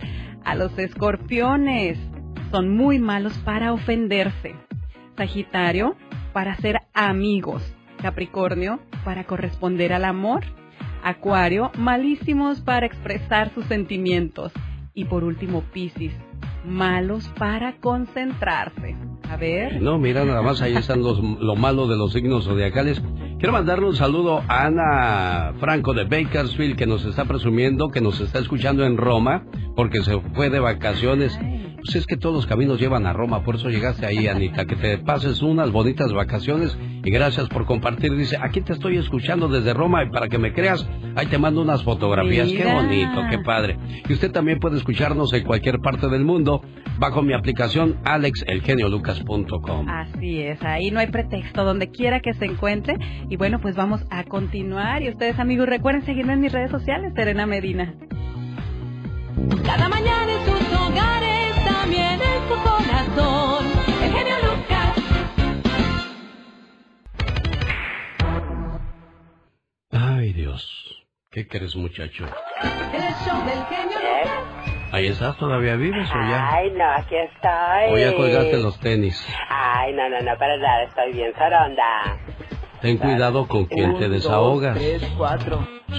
[0.48, 2.00] A los escorpiones,
[2.52, 4.56] son muy malos para ofenderse.
[5.18, 5.98] Sagitario,
[6.32, 7.62] para ser amigos.
[8.02, 10.46] Capricornio, para corresponder al amor.
[11.04, 14.54] Acuario, malísimos para expresar sus sentimientos.
[14.94, 16.14] Y por último, Piscis,
[16.68, 18.96] malos para concentrarse.
[19.30, 19.82] A ver.
[19.82, 23.02] No, mira, nada más ahí están los, lo malo de los signos zodiacales.
[23.40, 28.20] Quiero mandarle un saludo a Ana Franco de Bakersfield, que nos está presumiendo, que nos
[28.22, 29.44] está escuchando en Roma,
[29.76, 31.38] porque se fue de vacaciones.
[31.76, 34.66] Pues es que todos los caminos llevan a Roma, por eso llegaste ahí, Anita.
[34.66, 38.16] Que te pases unas bonitas vacaciones y gracias por compartir.
[38.16, 41.62] Dice, aquí te estoy escuchando desde Roma y para que me creas, ahí te mando
[41.62, 42.50] unas fotografías.
[42.50, 43.78] Qué bonito, qué padre.
[44.10, 46.57] Y usted también puede escucharnos en cualquier parte del mundo
[47.00, 49.88] bajo mi aplicación alexelgeniolucas.com.
[49.90, 52.96] Así es, ahí no hay pretexto, donde quiera que se encuentre.
[53.30, 55.02] Y bueno, pues vamos a continuar.
[55.04, 57.94] Y ustedes, amigos, recuerden seguirme en mis redes sociales, Serena Medina.
[59.66, 63.66] Cada mañana en sus hogares, también en su corazón.
[64.04, 64.94] El genio Lucas.
[69.92, 71.06] Ay, Dios.
[71.30, 72.26] ¿Qué crees, muchacho?
[72.94, 74.77] El show del genio Lucas.
[74.98, 75.38] ¿Ahí estás?
[75.38, 76.50] ¿Todavía vives o ya?
[76.54, 77.94] Ay, no, aquí estoy.
[77.94, 79.28] ¿O ya colgaste los tenis?
[79.48, 82.18] Ay, no, no, no, para nada, estoy bien soronda.
[82.82, 84.80] Ten cuidado con quien te desahogas.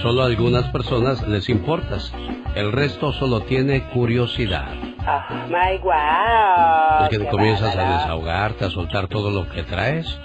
[0.01, 2.13] Solo a algunas personas les importas.
[2.55, 4.67] El resto solo tiene curiosidad.
[5.07, 7.03] Oh, my wow.
[7.05, 10.19] Es que qué comienzas a desahogarte, a soltar todo lo que traes.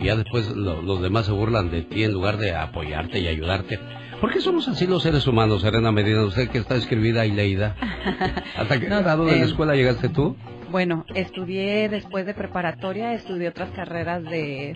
[0.00, 3.26] Y ya después lo- los demás se burlan de ti en lugar de apoyarte y
[3.28, 3.78] ayudarte.
[4.20, 6.24] ¿Por qué somos así los seres humanos, Serena Medina?
[6.24, 7.74] Usted que está escribida y leída.
[8.56, 10.36] ¿Hasta qué No grado de la escuela llegaste tú?
[10.70, 14.74] Bueno, estudié después de preparatoria, estudié otras carreras de...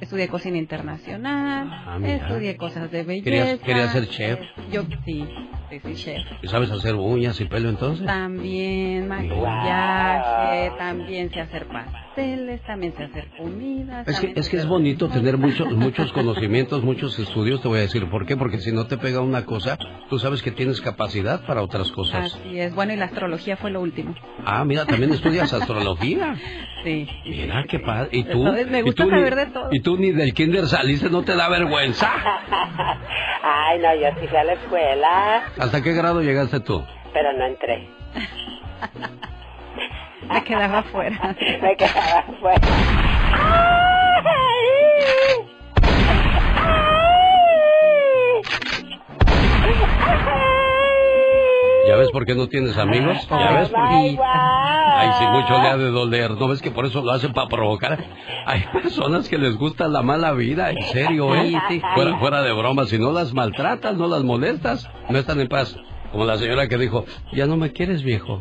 [0.00, 3.24] Estudié cocina internacional, Ah, estudié cosas de belleza.
[3.24, 4.40] ¿Querías, querías ser chef?
[4.72, 5.24] Yo sí,
[5.70, 6.22] sí, sí, chef.
[6.42, 8.06] ¿Y ¿Sabes hacer uñas y pelo entonces?
[8.06, 14.06] También maquillaje, también sé hacer pasteles, también sé hacer comidas.
[14.08, 17.82] Es que, es que es bonito tener muchos muchos conocimientos, muchos estudios, te voy a
[17.82, 19.78] decir por qué, porque si no te pega una cosa,
[20.08, 22.34] tú sabes que tienes capacidad para otras cosas.
[22.34, 24.14] Así es, bueno, y la astrología fue lo último.
[24.44, 26.34] Ah, mira, también estudias astrología.
[26.82, 27.06] Sí.
[27.26, 28.08] Mira, qué padre.
[28.12, 28.38] ¿Y tú?
[28.38, 29.68] Entonces, me ¿Y gusta tú saber ni- de todo.
[29.70, 31.10] ¿Y tú ni del kinder saliste?
[31.10, 32.10] ¿No te da vergüenza?
[33.42, 36.84] Ay, no, yo sí fui a la escuela, ¿Hasta qué grado llegaste tú?
[37.12, 37.88] pero no entré.
[40.28, 41.34] Me quedaba afuera.
[41.62, 42.68] Me quedaba fuera.
[51.90, 53.16] ¿Ya ves por qué no tienes amigos?
[53.28, 54.16] ¿Ya ves por qué?
[54.22, 56.30] Ay, sí, mucho le ha de doler.
[56.30, 57.98] ¿No ves que por eso lo hacen para provocar?
[58.46, 61.52] Hay personas que les gusta la mala vida, en serio, ¿eh?
[61.96, 65.76] Fuera, fuera de broma, si no las maltratas, no las molestas, no están en paz.
[66.12, 68.40] Como la señora que dijo, ya no me quieres, viejo.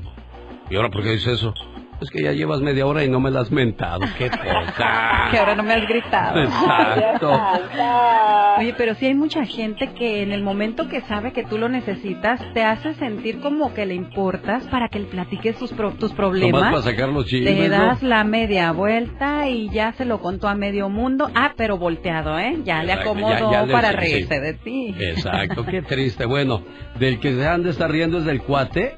[0.69, 1.55] ¿Y ahora por qué dice eso?
[2.01, 4.01] Es que ya llevas media hora y no me la has mentado.
[4.17, 5.27] ¡Qué cosa!
[5.31, 6.41] Que ahora no me has gritado.
[6.41, 7.31] Exacto.
[8.57, 11.69] Oye, pero sí hay mucha gente que en el momento que sabe que tú lo
[11.69, 16.11] necesitas, te hace sentir como que le importas para que le platiques tus, pro- tus
[16.11, 16.71] Nomás problemas.
[16.71, 17.77] para sacar los chismes, ¿no?
[17.77, 21.29] das la media vuelta y ya se lo contó a medio mundo.
[21.35, 22.57] Ah, pero volteado, ¿eh?
[22.63, 24.41] Ya le acomodó ya- ya le- para reírse sí.
[24.41, 24.95] de ti.
[24.99, 26.25] Exacto, qué triste.
[26.25, 26.63] Bueno,
[26.99, 28.97] del que se han de estar riendo es del cuate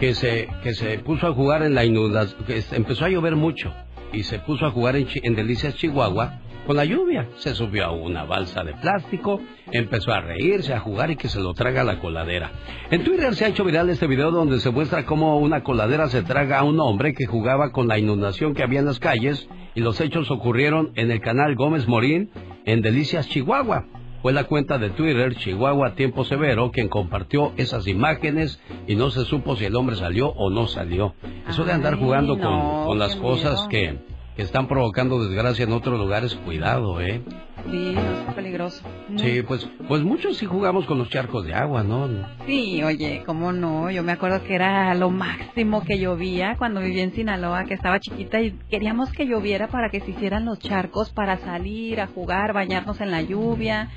[0.00, 3.72] que se, que se puso a jugar en la inundación, que empezó a llover mucho
[4.12, 7.28] y se puso a jugar en, en Delicias, Chihuahua, con la lluvia.
[7.36, 11.40] Se subió a una balsa de plástico, empezó a reírse, a jugar y que se
[11.40, 12.50] lo traga la coladera.
[12.90, 16.22] En Twitter se ha hecho viral este video donde se muestra cómo una coladera se
[16.22, 19.80] traga a un hombre que jugaba con la inundación que había en las calles y
[19.80, 22.30] los hechos ocurrieron en el canal Gómez Morín
[22.64, 23.84] en Delicias, Chihuahua.
[24.22, 29.24] Fue la cuenta de Twitter Chihuahua Tiempo Severo quien compartió esas imágenes y no se
[29.24, 31.14] supo si el hombre salió o no salió.
[31.48, 33.98] Eso de andar jugando con, no, con las cosas que,
[34.36, 37.22] que están provocando desgracia en otros lugares, cuidado, ¿eh?
[37.70, 38.82] Sí, no, es peligroso.
[39.16, 42.08] Sí, pues, pues muchos sí jugamos con los charcos de agua, ¿no?
[42.46, 43.90] Sí, oye, ¿cómo no?
[43.90, 48.00] Yo me acuerdo que era lo máximo que llovía cuando vivía en Sinaloa, que estaba
[48.00, 52.52] chiquita y queríamos que lloviera para que se hicieran los charcos para salir a jugar,
[52.52, 53.90] bañarnos en la lluvia.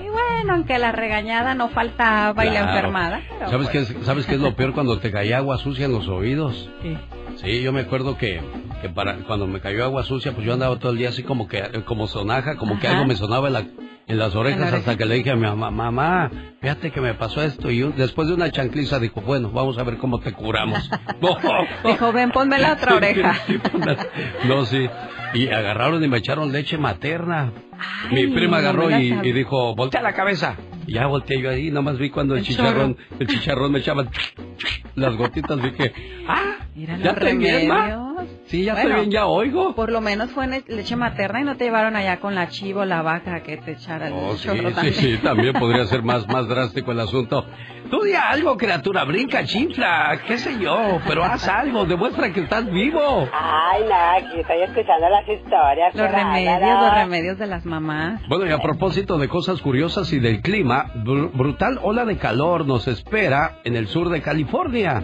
[0.00, 3.20] Y bueno, aunque la regañada no faltaba y la enfermada.
[3.38, 5.86] pero ¿Sabes qué, pues, es, ¿Sabes qué es lo peor cuando te caía agua sucia
[5.86, 6.70] en los oídos?
[6.82, 6.96] Sí.
[7.36, 8.40] Sí, yo me acuerdo que,
[8.80, 11.48] que para cuando me cayó agua sucia, pues yo andaba todo el día así como
[11.48, 13.66] que como sonaja, como que algo me sonaba en, la-
[14.08, 16.30] en las orejas En la hasta que le dije a mi mamá, mamá,
[16.60, 17.70] fíjate que me pasó esto.
[17.70, 20.88] Y un- después de una chancliza dijo, bueno, vamos a ver cómo te curamos.
[21.84, 23.34] Dijo, ven, ponme la otra oreja.
[24.46, 24.88] no, sí.
[25.34, 27.52] Y agarraron y me echaron leche materna.
[28.10, 30.56] Mi prima agarró y, y dijo, voltea la cabeza.
[30.86, 34.04] Y ya volteé yo ahí, nomás vi cuando el, El chicharrón, el chicharrón me echaba
[34.94, 35.92] las gotitas, dije,
[36.28, 37.36] ah, Mira ya los estoy
[38.26, 38.50] remedios.
[38.50, 39.74] Sí, ya Bueno, estoy bien, ya oigo.
[39.74, 42.84] Por lo menos fue en leche materna y no te llevaron allá con la chivo,
[42.84, 44.94] la vaca que te echara el Oh, sí, chorro sí, también.
[44.94, 47.44] sí, también podría ser más, más drástico el asunto.
[47.90, 52.68] Tú di algo, criatura, brinca, chifla, qué sé yo, pero haz algo, demuestra que estás
[52.70, 53.28] vivo.
[53.32, 55.94] Ay, no, aquí estoy escuchando las historias.
[55.94, 58.20] Los remedios, los remedios de las mamás.
[58.28, 62.66] Bueno, y a propósito de cosas curiosas y del clima, br- brutal ola de calor
[62.66, 65.02] nos espera en el sur de California,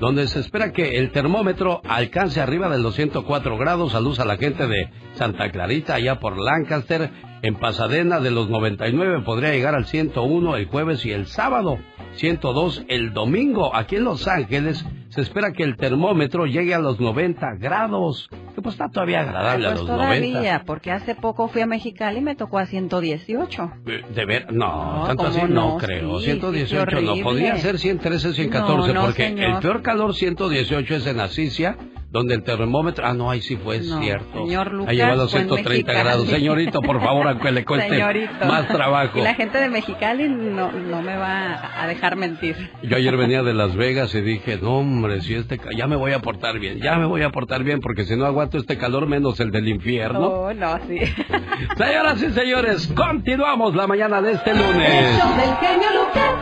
[0.00, 3.92] donde se espera que el termómetro alcance arriba de los 104 grados.
[3.92, 7.10] Saludos a la gente de Santa Clarita, allá por Lancaster.
[7.42, 11.78] En Pasadena de los 99 podría llegar al 101 el jueves y el sábado.
[12.16, 13.74] 102 el domingo.
[13.74, 18.28] Aquí en Los Ángeles se espera que el termómetro llegue a los 90 grados.
[18.54, 20.64] Que pues está todavía agradable a Pues los todavía, 90.
[20.66, 23.70] porque hace poco fui a Mexicali y me tocó a 118.
[23.86, 25.76] Eh, De ver, no, No, tanto ¿cómo así no, no?
[25.78, 26.18] creo.
[26.18, 29.50] Sí, sí, 118 qué no, podría ser 113, 114, No, no, porque señor.
[29.50, 31.76] el peor calor 118 es en Asicia,
[32.10, 34.44] donde el termómetro, ah, no, ahí sí fue, es No, cierto.
[34.44, 36.04] señor Lucas, Ahí llegó a los fue en 130 Mexicali.
[36.08, 36.26] grados.
[36.28, 38.46] Señorito, por favor, aunque le cueste Señorito.
[38.46, 39.18] más trabajo.
[39.18, 42.56] Y la gente de Mexicali no, no me va a dejar mentir.
[42.82, 45.94] Yo ayer venía de Las Vegas y dije, no hombre, si este, ca- ya me
[45.94, 48.76] voy a portar bien, ya me voy a portar bien, porque si no aguanto este
[48.76, 50.20] calor menos el del infierno.
[50.26, 50.98] Oh, no, sí.
[51.76, 55.16] Señoras y señores, continuamos la mañana de este lunes.
[55.36, 56.34] del genio Lucas.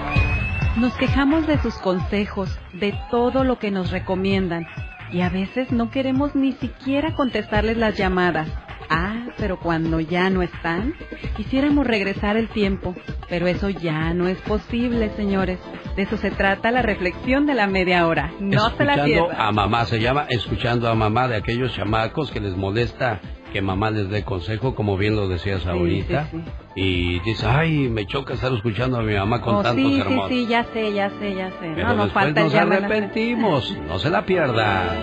[0.78, 4.66] Nos quejamos de sus consejos, de todo lo que nos recomiendan.
[5.12, 8.48] Y a veces no queremos ni siquiera contestarles las llamadas.
[8.90, 10.94] Ah, pero cuando ya no están,
[11.36, 12.94] quisiéramos regresar el tiempo,
[13.28, 15.58] pero eso ya no es posible, señores.
[15.94, 18.32] De eso se trata la reflexión de la media hora.
[18.40, 19.40] No se la Escuchando pierdan.
[19.46, 23.20] a mamá, se llama Escuchando a mamá de aquellos chamacos que les molesta
[23.52, 26.28] que mamá les dé consejo, como bien lo decías ahorita.
[26.30, 26.40] sí,
[26.76, 30.18] Y dice, ay, me choca estar escuchando a mi mamá con Oh, tantos sí, sí,
[30.28, 31.72] sí, ya sé, ya sé, ya sé.
[31.74, 33.76] Pero no, no después falta nos la- arrepentimos.
[33.88, 34.94] No se la pierda.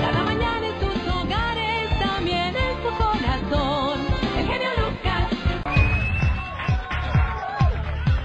[0.00, 3.98] Cada mañana en tus hogares, también en tu corazón.
[4.38, 5.28] El genio Lucas.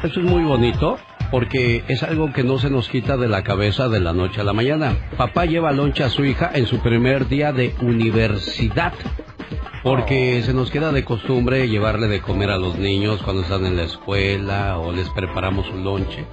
[0.03, 0.97] Eso es muy bonito
[1.31, 4.43] porque es algo que no se nos quita de la cabeza de la noche a
[4.45, 4.95] la mañana.
[5.17, 8.93] Papá lleva loncha a su hija en su primer día de universidad.
[9.83, 13.75] Porque se nos queda de costumbre llevarle de comer a los niños cuando están en
[13.77, 16.25] la escuela o les preparamos su lonche.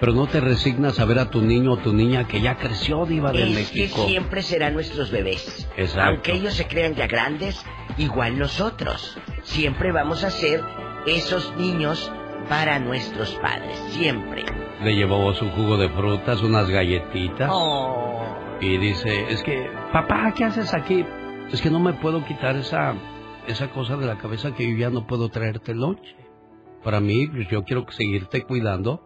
[0.00, 3.06] Pero no te resignas a ver a tu niño o tu niña que ya creció,
[3.06, 4.02] diva de Es México.
[4.04, 5.68] que siempre serán nuestros bebés.
[5.76, 6.10] Exacto.
[6.10, 7.64] Aunque ellos se crean ya grandes,
[7.98, 9.16] igual nosotros.
[9.44, 10.60] Siempre vamos a ser
[11.06, 12.10] esos niños
[12.48, 13.78] para nuestros padres.
[13.90, 14.44] Siempre.
[14.82, 17.48] Le llevó su jugo de frutas, unas galletitas.
[17.52, 18.24] Oh.
[18.60, 21.04] Y dice, es que, papá, ¿qué haces aquí?
[21.52, 22.94] Es que no me puedo quitar esa,
[23.46, 26.16] esa cosa de la cabeza que yo ya no puedo traerte lonche.
[26.82, 29.02] Para mí, pues, yo quiero seguirte cuidando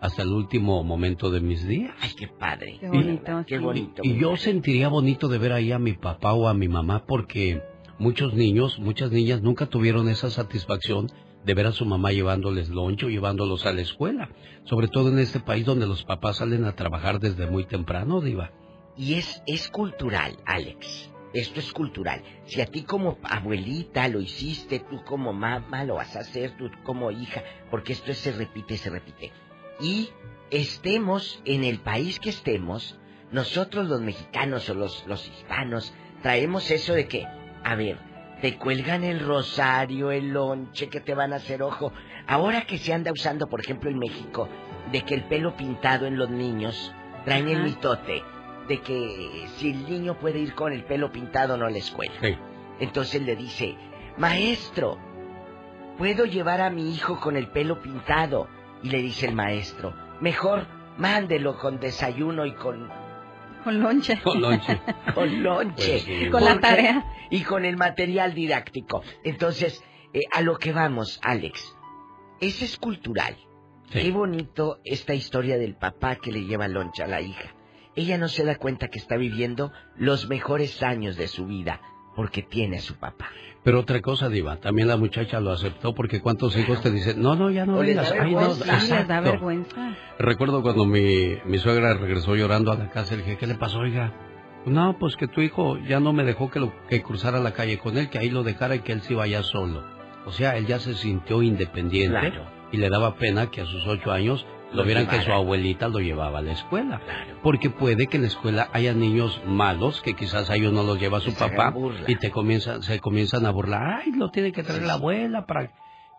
[0.00, 1.92] hasta el último momento de mis días.
[2.00, 2.78] Ay, qué padre.
[2.80, 3.62] Qué bonito, Qué sí.
[3.62, 4.02] bonito.
[4.02, 7.62] Y yo sentiría bonito de ver ahí a mi papá o a mi mamá porque
[7.98, 11.08] muchos niños, muchas niñas nunca tuvieron esa satisfacción
[11.44, 14.30] de ver a su mamá llevándoles lonche o llevándolos a la escuela.
[14.64, 18.52] Sobre todo en este país donde los papás salen a trabajar desde muy temprano, Diva.
[18.96, 21.09] Y es, es cultural, Alex.
[21.32, 22.22] Esto es cultural.
[22.46, 26.70] Si a ti como abuelita lo hiciste, tú como mamá lo vas a hacer, tú
[26.82, 29.32] como hija, porque esto se repite se repite.
[29.80, 30.10] Y
[30.50, 32.98] estemos en el país que estemos,
[33.30, 37.24] nosotros los mexicanos o los, los hispanos traemos eso de que,
[37.62, 37.98] a ver,
[38.40, 41.92] te cuelgan el rosario, el lonche, que te van a hacer ojo.
[42.26, 44.48] Ahora que se anda usando, por ejemplo, en México,
[44.90, 46.92] de que el pelo pintado en los niños
[47.24, 48.22] traen el mitote
[48.68, 52.14] de que si el niño puede ir con el pelo pintado no a la escuela.
[52.20, 52.36] Sí.
[52.80, 53.76] Entonces le dice,
[54.16, 54.98] maestro,
[55.98, 58.48] ¿puedo llevar a mi hijo con el pelo pintado?
[58.82, 60.66] Y le dice el maestro, mejor
[60.96, 62.90] mándelo con desayuno y con,
[63.64, 64.20] Con lonche.
[64.22, 64.80] Con lonche.
[65.14, 65.90] con lonche.
[65.90, 66.30] Pues sí.
[66.30, 67.04] Con la tarea.
[67.30, 69.02] Y con el material didáctico.
[69.22, 69.82] Entonces,
[70.12, 71.76] eh, a lo que vamos, Alex,
[72.40, 73.36] eso es cultural.
[73.90, 74.00] Sí.
[74.02, 77.54] Qué bonito esta historia del papá que le lleva loncha a la hija.
[78.00, 81.80] Ella no se da cuenta que está viviendo los mejores años de su vida
[82.16, 83.28] porque tiene a su papá.
[83.62, 87.34] Pero otra cosa, Diva, también la muchacha lo aceptó porque cuántos hijos te dicen, no,
[87.36, 88.10] no, ya no vengas.
[88.12, 88.54] Ay, no.
[88.54, 89.94] Sí, les da vergüenza.
[90.18, 93.80] Recuerdo cuando mi, mi suegra regresó llorando a la casa, le dije, ¿qué le pasó,
[93.80, 94.14] oiga?
[94.64, 97.78] No, pues que tu hijo ya no me dejó que, lo, que cruzara la calle
[97.78, 99.84] con él, que ahí lo dejara y que él se vaya solo.
[100.26, 102.44] O sea, él ya se sintió independiente Claro.
[102.72, 105.98] y le daba pena que a sus ocho años lo vieran que su abuelita lo
[105.98, 107.00] llevaba a la escuela.
[107.00, 107.38] Claro.
[107.42, 111.00] Porque puede que en la escuela haya niños malos que quizás a ellos no los
[111.00, 111.74] lleva su Se papá
[112.06, 114.02] y te comienzan, se comienzan a burlar.
[114.02, 115.72] Ay, lo tiene que traer la abuela para...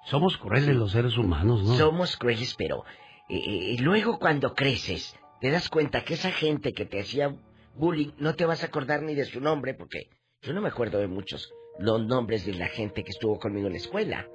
[0.06, 1.76] Somos crueles los seres humanos, ¿no?
[1.76, 2.84] Somos crueles, pero
[3.30, 7.36] eh, eh, luego cuando creces, te das cuenta que esa gente que te hacía
[7.76, 10.10] bullying, no te vas a acordar ni de su nombre, porque
[10.42, 13.74] yo no me acuerdo de muchos los nombres de la gente que estuvo conmigo en
[13.74, 14.28] la escuela.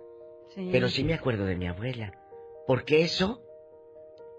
[0.54, 0.68] Sí.
[0.72, 2.12] Pero sí me acuerdo de mi abuela.
[2.66, 3.40] Porque eso,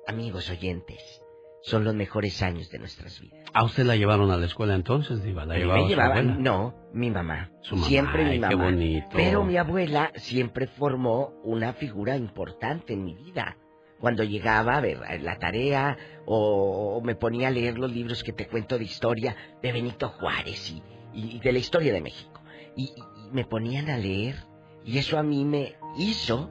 [0.08, 1.22] amigos oyentes,
[1.62, 3.40] son los mejores años de nuestras vidas.
[3.54, 5.46] ¿A usted la llevaron a la escuela entonces, Diva?
[5.46, 7.52] ¿La llevaba su no, mi mamá.
[7.62, 8.50] Su mamá, Siempre mi mamá.
[8.50, 9.08] qué bonito.
[9.14, 13.58] Pero mi abuela siempre formó una figura importante en mi vida.
[14.00, 18.48] Cuando llegaba a ver la tarea o, me ponía a leer los libros que te
[18.48, 22.40] cuento de historia de Benito Juárez y, y de la historia de México.
[22.76, 24.36] Y- y me ponían a leer
[24.86, 26.50] y eso a mí me hizo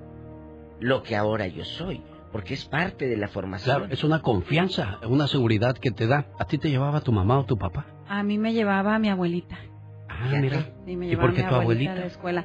[0.81, 2.03] lo que ahora yo soy,
[2.33, 3.77] porque es parte de la formación.
[3.79, 6.27] Claro, es una confianza, una seguridad que te da.
[6.39, 7.87] ¿A ti te llevaba tu mamá o tu papá?
[8.09, 9.57] A mí me llevaba mi abuelita.
[10.09, 10.65] Ah, mira.
[10.85, 11.93] Sí, me ¿Y llevaba por qué tu abuelita, abuelita?
[11.93, 12.45] a la escuela.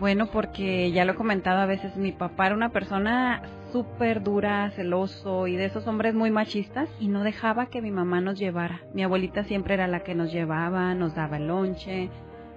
[0.00, 3.42] Bueno, porque ya lo he comentado a veces, mi papá era una persona
[3.72, 8.20] súper dura, celoso y de esos hombres muy machistas y no dejaba que mi mamá
[8.20, 8.80] nos llevara.
[8.94, 12.10] Mi abuelita siempre era la que nos llevaba, nos daba el lonche,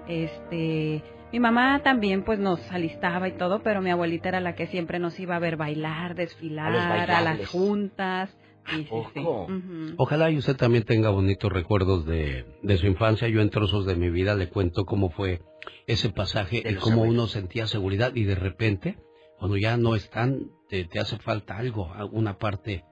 [0.07, 1.03] este...
[1.31, 4.97] Mi mamá también pues nos alistaba y todo, pero mi abuelita era la que siempre
[4.97, 8.35] nos iba a ver bailar, desfilar, a, las juntas.
[8.67, 9.19] Sí, sí, sí.
[9.19, 9.43] poco?
[9.43, 9.93] Ujú.
[9.97, 13.27] Ojalá y usted también tenga bonitos recuerdos de, de su infancia.
[13.27, 15.41] Yo en trozos de mi vida le cuento cómo fue
[15.85, 17.13] ese pasaje y cómo abuelos.
[17.13, 18.97] uno sentía seguridad y de repente,
[19.37, 22.85] cuando ya no están, te, te hace falta algo, una parte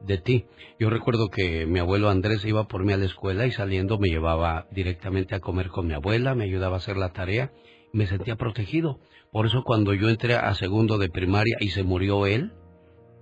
[0.00, 0.46] de ti.
[0.78, 4.08] Yo recuerdo que mi abuelo Andrés iba por mí a la escuela y saliendo me
[4.08, 7.52] llevaba directamente a comer con mi abuela, me ayudaba a hacer la tarea
[7.94, 8.98] me sentía protegido.
[9.32, 12.52] Por eso cuando yo entré a segundo de primaria y se murió él,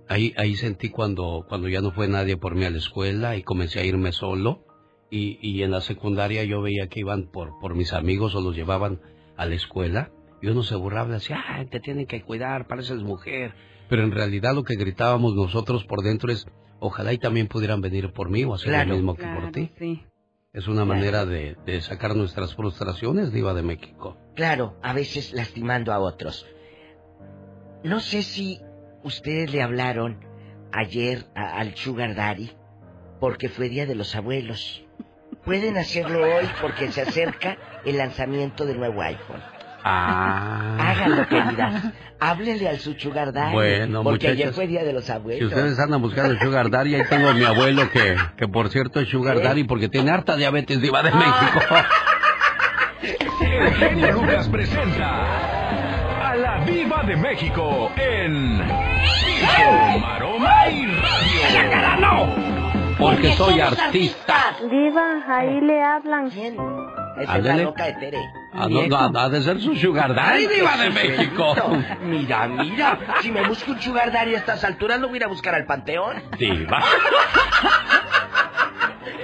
[0.09, 3.43] ahí, ahí sentí cuando, cuando ya no fue nadie por mí a la escuela y
[3.43, 4.65] comencé a irme solo.
[5.09, 8.55] Y, y en la secundaria yo veía que iban por, por mis amigos o los
[8.55, 8.99] llevaban
[9.37, 10.11] a la escuela.
[10.41, 13.53] Y uno se burlaba, decía, ay, te tienen que cuidar, pareces mujer.
[13.89, 16.47] Pero en realidad lo que gritábamos nosotros por dentro es,
[16.79, 18.89] ojalá y también pudieran venir por mí o hacer Claro.
[18.89, 19.71] lo mismo que por ti.
[20.53, 24.17] Es una manera de, de sacar nuestras frustraciones, Diva de México.
[24.35, 26.45] Claro, a veces lastimando a otros.
[27.83, 28.61] No sé si
[29.03, 30.19] ustedes le hablaron
[30.71, 32.51] ayer a- al Sugar Daddy
[33.19, 34.83] porque fue Día de los Abuelos.
[35.43, 39.41] Pueden hacerlo hoy porque se acerca el lanzamiento del nuevo iPhone.
[39.83, 40.77] Ah.
[40.79, 41.83] Háganlo, queridas.
[42.19, 43.51] Háblenle al su Sugar Daddy.
[43.53, 45.51] Bueno, porque ayer fue Día de los Si Abuelos.
[45.51, 49.09] ustedes andan buscando Sugar Daddy, ahí tengo a mi abuelo que, que por cierto es
[49.09, 51.59] Sugar Daddy porque tiene harta diabetes Diva de México.
[53.41, 58.59] El genio Lucas presenta a la Viva de México en
[59.19, 62.27] Circo, Maroma y Radio.
[62.97, 64.55] Porque soy artista.
[64.69, 66.29] Diva, ahí le hablan.
[67.19, 68.17] Esa es la loca de Tere.
[68.53, 71.55] Ah, no, no, ha de ser su Sugar Daddy, Diva de México.
[72.03, 72.99] Mira, mira.
[73.21, 75.53] Si me busco un Sugar Daddy a estas alturas, lo voy a ir a buscar
[75.55, 76.21] al panteón.
[76.37, 76.83] Diva.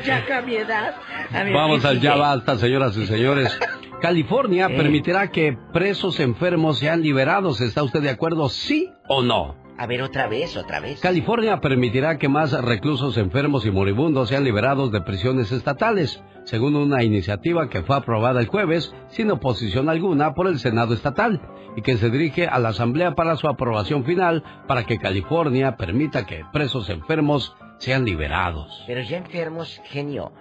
[0.05, 0.95] Ya cambié edad.
[1.33, 3.57] A ver, Vamos ¿qué al ya basta, señoras y señores.
[4.01, 4.77] California Eh.
[4.77, 7.59] permitirá que presos enfermos sean liberados.
[7.61, 9.55] ¿Está usted de acuerdo, sí o no?
[9.77, 10.99] A ver, otra vez, otra vez.
[11.01, 17.03] California permitirá que más reclusos enfermos y moribundos sean liberados de prisiones estatales, según una
[17.03, 21.39] iniciativa que fue aprobada el jueves sin oposición alguna por el Senado estatal
[21.75, 26.25] y que se dirige a la Asamblea para su aprobación final para que California permita
[26.25, 28.83] que presos enfermos sean liberados.
[28.87, 30.33] Pero ya enfermos, genio,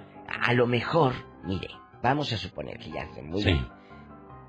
[0.42, 1.12] a lo mejor,
[1.44, 1.68] mire,
[2.02, 3.50] vamos a suponer que ya estén muy Sí.
[3.52, 3.66] bien.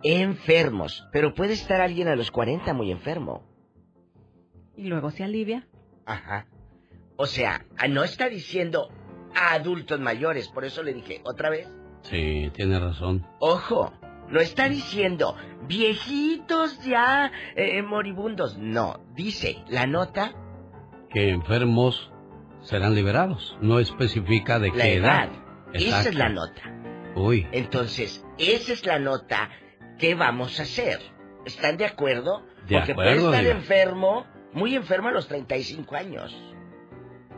[0.02, 3.44] Enfermos, pero puede estar alguien a los 40 muy enfermo.
[4.77, 5.68] Y luego se alivia.
[6.06, 6.45] Ajá.
[7.18, 8.88] O sea, ah, no está diciendo
[9.35, 11.68] a adultos mayores, por eso le dije otra vez.
[12.03, 13.26] Sí, tiene razón.
[13.39, 13.93] Ojo,
[14.30, 15.35] no está diciendo
[15.68, 18.57] viejitos ya eh, moribundos.
[18.57, 20.34] No, dice la nota
[21.11, 22.11] Que enfermos
[22.61, 23.57] serán liberados.
[23.61, 25.23] No especifica de la qué edad.
[25.26, 25.30] edad.
[25.73, 26.61] Esa es la nota.
[27.15, 29.49] Uy, Entonces, esa es la nota
[29.97, 30.99] que vamos a hacer.
[31.45, 32.43] ¿Están de acuerdo?
[32.68, 36.35] De Porque acuerdo, puede estar enfermo, muy enfermo a los 35 años.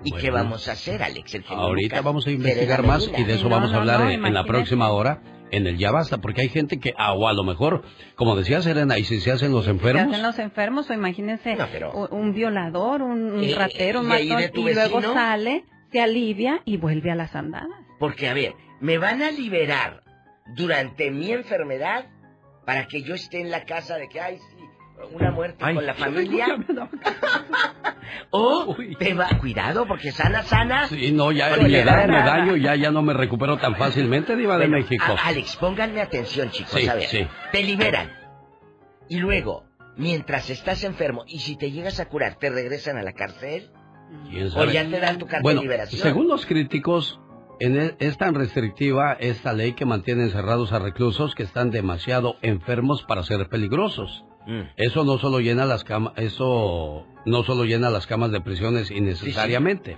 [0.03, 1.35] ¿Y qué vamos a hacer, Alex?
[1.35, 2.03] El Ahorita Lucas?
[2.03, 4.43] vamos a investigar más y de eso No, vamos a hablar no, en, en la
[4.45, 5.21] próxima hora
[5.51, 7.83] en el Ya Basta, porque hay gente que, ah, o a lo mejor,
[8.15, 11.55] como decía Serena, y si se hacen los Se enfermos, hacen los enfermos o imagínense
[11.55, 15.99] No, pero- u- un violador, un, un Eh, ratero, un ¿y matón, luego sale, se
[16.01, 17.67] alivia y vuelve a las andadas.
[17.99, 20.03] Porque, a ver, me van a liberar
[20.55, 22.05] durante mi enfermedad
[22.65, 24.50] para que yo esté en la casa de que, ay, sí,
[25.11, 26.45] una muerte Ay, con la familia.
[28.31, 30.87] O te va, cuidado, porque sana, sana.
[30.87, 34.67] sí, no, ya edad me daño, ya, ya no me recupero tan fácilmente, Diva de
[34.67, 35.03] México.
[35.07, 36.73] a- Alex, pónganme atención, chicos.
[36.73, 37.27] Sí, a ver, sí.
[37.51, 38.11] te liberan.
[39.09, 39.65] Y luego,
[39.97, 43.69] mientras estás enfermo, y si te llegas a curar, te regresan a la cárcel.
[44.29, 46.01] ¿Quién O ya te dan tu carta Bueno, de liberación.
[46.01, 47.19] según los críticos,
[47.59, 52.35] en el- es tan restrictiva esta ley que mantiene encerrados a reclusos que están demasiado
[52.41, 54.25] enfermos para ser peligrosos.
[54.47, 54.61] Mm.
[54.77, 59.95] Eso no solo llena las camas, eso no solo llena las camas de prisiones innecesariamente,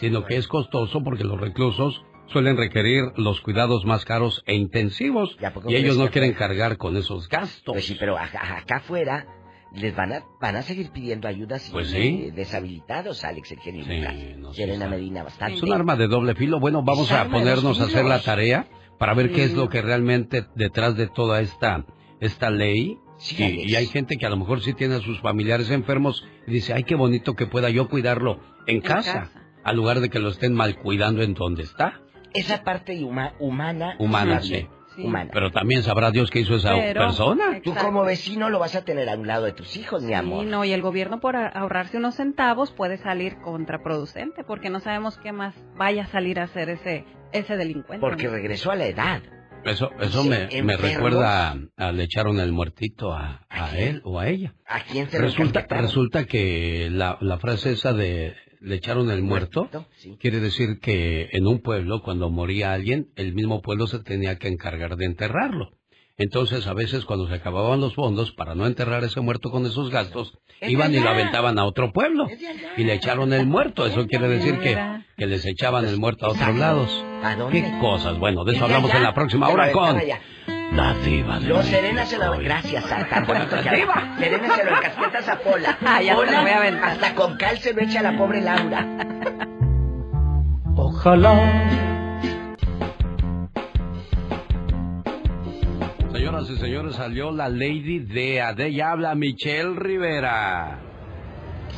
[0.00, 0.26] sino bueno.
[0.26, 5.36] que es costoso porque los reclusos suelen requerir los cuidados más caros e intensivos
[5.68, 6.48] ¿Y ellos no quieren afuera?
[6.48, 7.74] cargar con esos gastos.
[7.74, 9.26] Pues sí, pero acá, acá afuera
[9.72, 12.26] les van a, van a seguir pidiendo ayudas y Pues sí.
[12.28, 14.14] eh, deshabilitados, Alex, el genio Sí, Lucas.
[14.38, 14.96] no sé, Serena sabe.
[14.96, 15.54] Medina, bastante.
[15.56, 16.58] Es un arma de doble filo.
[16.58, 18.66] Bueno, vamos a ponernos a hacer la tarea
[18.98, 21.84] para ver qué es lo que realmente detrás de toda esta
[22.20, 22.98] esta ley.
[23.18, 26.52] Sí, y, hay gente que a lo mejor sí tiene a sus familiares enfermos y
[26.52, 29.42] dice, ay, qué bonito que pueda yo cuidarlo en, casa, casa.
[29.64, 32.00] al lugar de que lo estén mal cuidando en donde está.
[32.34, 33.96] Esa parte huma- humana.
[33.98, 34.66] Humana, sí.
[34.94, 35.02] Sí.
[35.04, 35.30] Humana.
[35.32, 37.60] Pero también sabrá Dios qué hizo esa Pero- persona.
[37.62, 40.44] Tú como vecino lo vas a tener a un lado de tus hijos, mi amor.
[40.44, 45.18] Sí, no, y el gobierno por ahorrarse unos centavos puede salir contraproducente porque no sabemos
[45.18, 48.00] qué más vaya a salir a hacer ese ese delincuente.
[48.00, 49.22] Porque regresó a la edad.
[49.66, 54.18] Eso, eso me, me recuerda a, a le echaron el muertito a, ¿A él o
[54.20, 54.54] a ella.
[54.66, 59.68] ¿A quién se Resulta, resulta que la, la frase esa de le echaron el muerto
[59.96, 60.16] Sí.
[60.20, 64.48] quiere decir que en un pueblo cuando moría alguien el mismo pueblo se tenía que
[64.48, 65.70] encargar de enterrarlo.
[66.16, 69.90] Entonces a veces cuando se acababan los fondos para no enterrar ese muerto con esos
[69.90, 72.26] gastos Es iban y lo aventaban a otro pueblo
[72.76, 73.86] y le echaron el muerto.
[73.86, 74.78] Eso quiere decir que,
[75.16, 76.60] que les echaban el muerto a otros Exacto.
[76.60, 77.04] lados.
[77.22, 77.62] ¿A dónde?
[77.62, 78.18] ¿Qué cosas?
[78.18, 78.98] Bueno, de Es eso hablamos allá.
[78.98, 80.18] en la próxima hora con allá.
[80.72, 81.62] La diva de México.
[81.62, 82.38] Serena se lo...
[82.38, 83.20] Gracias, Santa.
[83.20, 84.16] bonito que diva.
[84.18, 85.78] Serena se lo encasquetas a Pola.
[85.86, 88.84] Ah, ya voy a hasta con cal se lo echa a la pobre Laura.
[90.76, 91.95] Ojalá.
[96.16, 98.54] Señoras y señores, salió la Lady Dea.
[98.54, 100.78] De ella habla Michelle Rivera.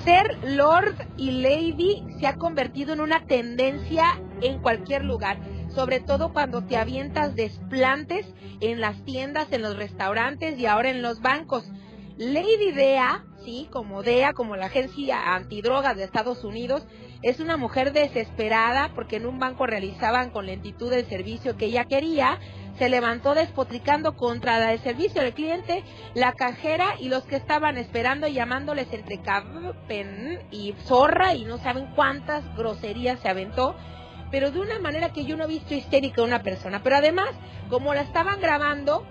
[0.04, 4.04] Ser Lord y Lady se ha convertido en una tendencia
[4.40, 5.38] en cualquier lugar,
[5.74, 11.02] sobre todo cuando te avientas desplantes en las tiendas, en los restaurantes y ahora en
[11.02, 11.68] los bancos.
[12.16, 16.86] Lady Dea, sí, como Dea, como la agencia antidrogas de Estados Unidos,
[17.22, 21.86] es una mujer desesperada porque en un banco realizaban con lentitud el servicio que ella
[21.86, 22.38] quería,
[22.78, 25.82] se levantó despotricando contra del servicio del cliente,
[26.14, 31.86] la cajera y los que estaban esperando llamándoles entre capen y zorra y no saben
[31.94, 33.74] cuántas groserías se aventó,
[34.30, 36.82] pero de una manera que yo no he visto histérica una persona.
[36.82, 37.30] Pero además,
[37.68, 39.04] como la estaban grabando,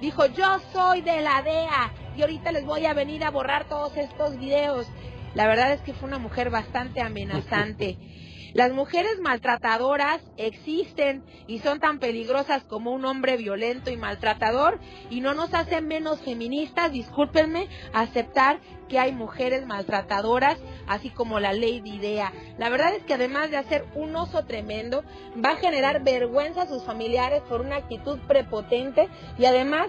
[0.00, 3.96] dijo yo soy de la DEA y ahorita les voy a venir a borrar todos
[3.96, 4.86] estos videos.
[5.34, 7.98] La verdad es que fue una mujer bastante amenazante.
[8.54, 14.78] Las mujeres maltratadoras existen y son tan peligrosas como un hombre violento y maltratador
[15.10, 20.56] y no nos hacen menos feministas, discúlpenme, aceptar que hay mujeres maltratadoras,
[20.86, 22.32] así como la Lady Idea.
[22.56, 25.02] La verdad es que además de hacer un oso tremendo,
[25.44, 29.88] va a generar vergüenza a sus familiares por una actitud prepotente y además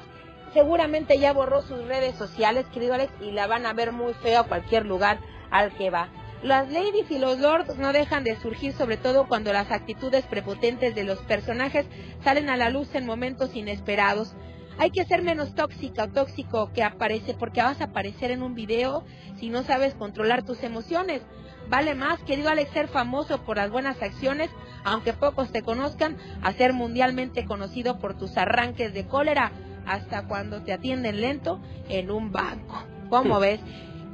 [0.54, 4.40] seguramente ya borró sus redes sociales, querido Alex, y la van a ver muy feo
[4.40, 5.20] a cualquier lugar
[5.52, 6.10] al que va.
[6.44, 10.94] Las ladies y los lords no dejan de surgir, sobre todo cuando las actitudes prepotentes
[10.94, 11.86] de los personajes
[12.24, 14.36] salen a la luz en momentos inesperados.
[14.78, 18.54] Hay que ser menos tóxica o tóxico que aparece, porque vas a aparecer en un
[18.54, 19.06] video
[19.40, 21.22] si no sabes controlar tus emociones.
[21.70, 24.52] Vale más, querido Alex, ser famoso por las buenas acciones,
[24.84, 29.52] aunque pocos te conozcan, a ser mundialmente conocido por tus arranques de cólera,
[29.88, 31.60] hasta cuando te atienden lento
[31.90, 32.84] en un banco.
[33.10, 33.60] ¿Cómo ves?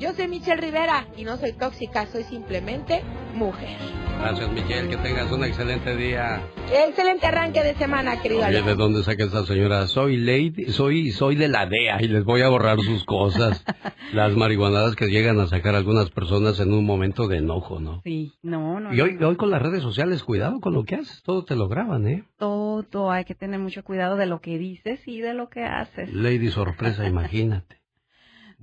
[0.01, 3.03] Yo soy Michelle Rivera y no soy tóxica, soy simplemente
[3.35, 3.77] mujer.
[4.19, 4.89] Gracias, Michelle.
[4.89, 6.41] Que tengas un excelente día.
[6.73, 8.63] Excelente arranque de semana, querido Oye.
[8.63, 9.85] ¿de dónde saca esta señora?
[9.85, 13.63] Soy lady, soy, soy de la DEA y les voy a borrar sus cosas.
[14.11, 18.01] Las marihuanadas que llegan a sacar algunas personas en un momento de enojo, ¿no?
[18.03, 18.95] Sí, no, no.
[18.95, 19.27] Y hoy, no.
[19.27, 22.23] hoy con las redes sociales, cuidado con lo que haces, todo te lo graban, ¿eh?
[22.39, 26.11] Todo, hay que tener mucho cuidado de lo que dices y de lo que haces.
[26.11, 27.79] Lady sorpresa, imagínate.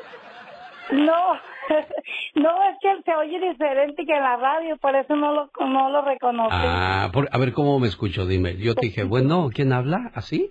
[0.92, 1.22] No,
[2.34, 5.90] no, es que se oye diferente que en la radio, por eso no lo, no
[5.90, 6.48] lo reconocí.
[6.50, 8.56] Ah, por- a ver cómo me escucho, dime.
[8.56, 10.10] Yo te dije, bueno, ¿quién habla?
[10.14, 10.50] ¿Así?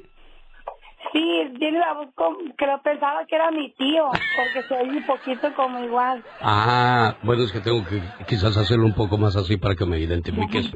[1.17, 5.05] Sí, tiene la voz como, lo pensaba que era mi tío, porque se oye un
[5.07, 6.23] poquito como igual.
[6.41, 9.97] Ah, bueno, es que tengo que quizás hacerlo un poco más así para que me
[9.97, 10.71] identifiques.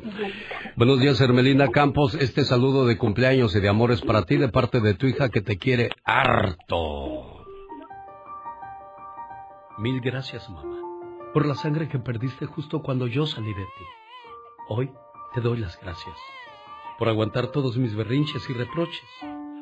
[0.75, 2.15] Buenos días, Hermelina Campos.
[2.15, 5.29] Este saludo de cumpleaños y de amor es para ti de parte de tu hija
[5.29, 7.45] que te quiere harto.
[9.77, 10.79] Mil gracias, mamá,
[11.35, 13.85] por la sangre que perdiste justo cuando yo salí de ti.
[14.69, 14.91] Hoy
[15.35, 16.17] te doy las gracias
[16.97, 19.09] por aguantar todos mis berrinches y reproches,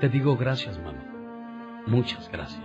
[0.00, 1.04] te digo gracias, mamá.
[1.86, 2.64] Muchas gracias.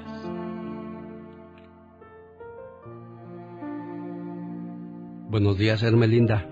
[5.30, 6.45] Buenos días, Hermelinda.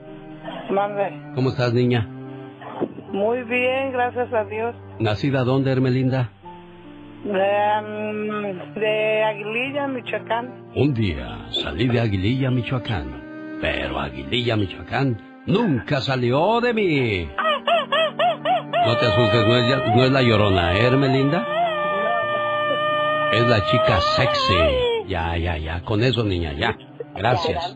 [0.69, 1.33] Mande.
[1.35, 2.07] ¿Cómo estás, niña?
[3.11, 4.75] Muy bien, gracias a Dios.
[4.99, 6.31] ¿Nacida dónde, Hermelinda?
[7.23, 10.71] De, de Aguililla, Michoacán.
[10.75, 13.59] Un día salí de Aguililla, Michoacán.
[13.61, 17.29] Pero Aguililla, Michoacán nunca salió de mí.
[18.85, 21.45] No te asustes, no es, ya- no es la llorona, ¿eh, Hermelinda?
[23.31, 24.53] Es la chica sexy.
[25.07, 25.81] Ya, ya, ya.
[25.81, 26.77] Con eso, niña, ya.
[27.15, 27.75] Gracias.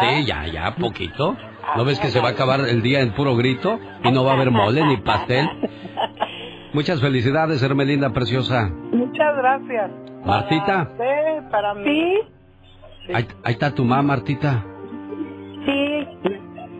[0.00, 1.36] Sí, ya, ya, poquito.
[1.76, 4.32] ¿No ves que se va a acabar el día en puro grito y no va
[4.32, 5.48] a haber mole ni pastel?
[6.72, 8.70] Muchas felicidades, Hermelinda preciosa.
[8.92, 9.90] Muchas gracias.
[10.24, 12.14] Martita, Sí, para mí.
[13.14, 14.64] ahí, ahí está tu mamá, Martita.
[15.64, 16.06] Sí,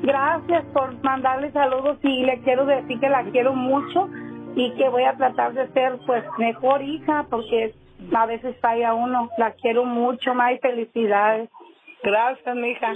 [0.09, 4.09] gracias por mandarle saludos y le quiero decir que la quiero mucho
[4.56, 7.74] y que voy a tratar de ser pues mejor hija porque
[8.14, 9.28] a veces falla uno.
[9.36, 11.51] La quiero mucho, más felicidades.
[12.02, 12.94] Gracias, mija.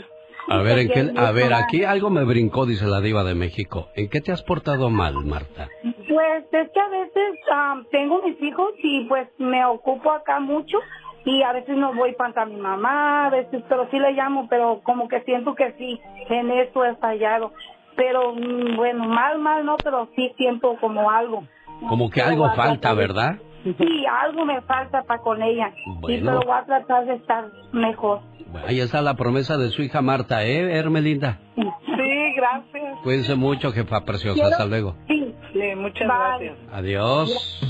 [0.48, 3.88] A ver, ¿en qué, a ver, aquí algo me brincó, dice la diva de México.
[3.94, 5.68] ¿En qué te has portado mal, Marta?
[5.82, 10.78] Pues es que a veces am, tengo mis hijos y pues me ocupo acá mucho
[11.24, 14.80] y a veces no voy para mi mamá, a veces, pero sí le llamo, pero
[14.82, 17.52] como que siento que sí, en eso he fallado.
[17.96, 21.44] Pero mm, bueno, mal, mal no, pero sí siento como algo.
[21.88, 23.36] Como que algo falta, ¿verdad?
[23.64, 25.72] Sí, algo me falta para con ella.
[25.86, 26.26] Y Bueno.
[26.26, 28.20] pero voy a tratar de estar mejor.
[28.50, 31.38] Bueno, ahí está la promesa de su hija Marta, ¿eh, Hermelinda?
[31.54, 32.98] Sí, gracias.
[33.04, 34.34] Cuídense mucho, jefa preciosa.
[34.34, 34.94] Quiero- Hasta luego.
[35.06, 35.34] Sí.
[35.52, 36.56] Sí, muchas gracias.
[36.72, 37.60] Adiós.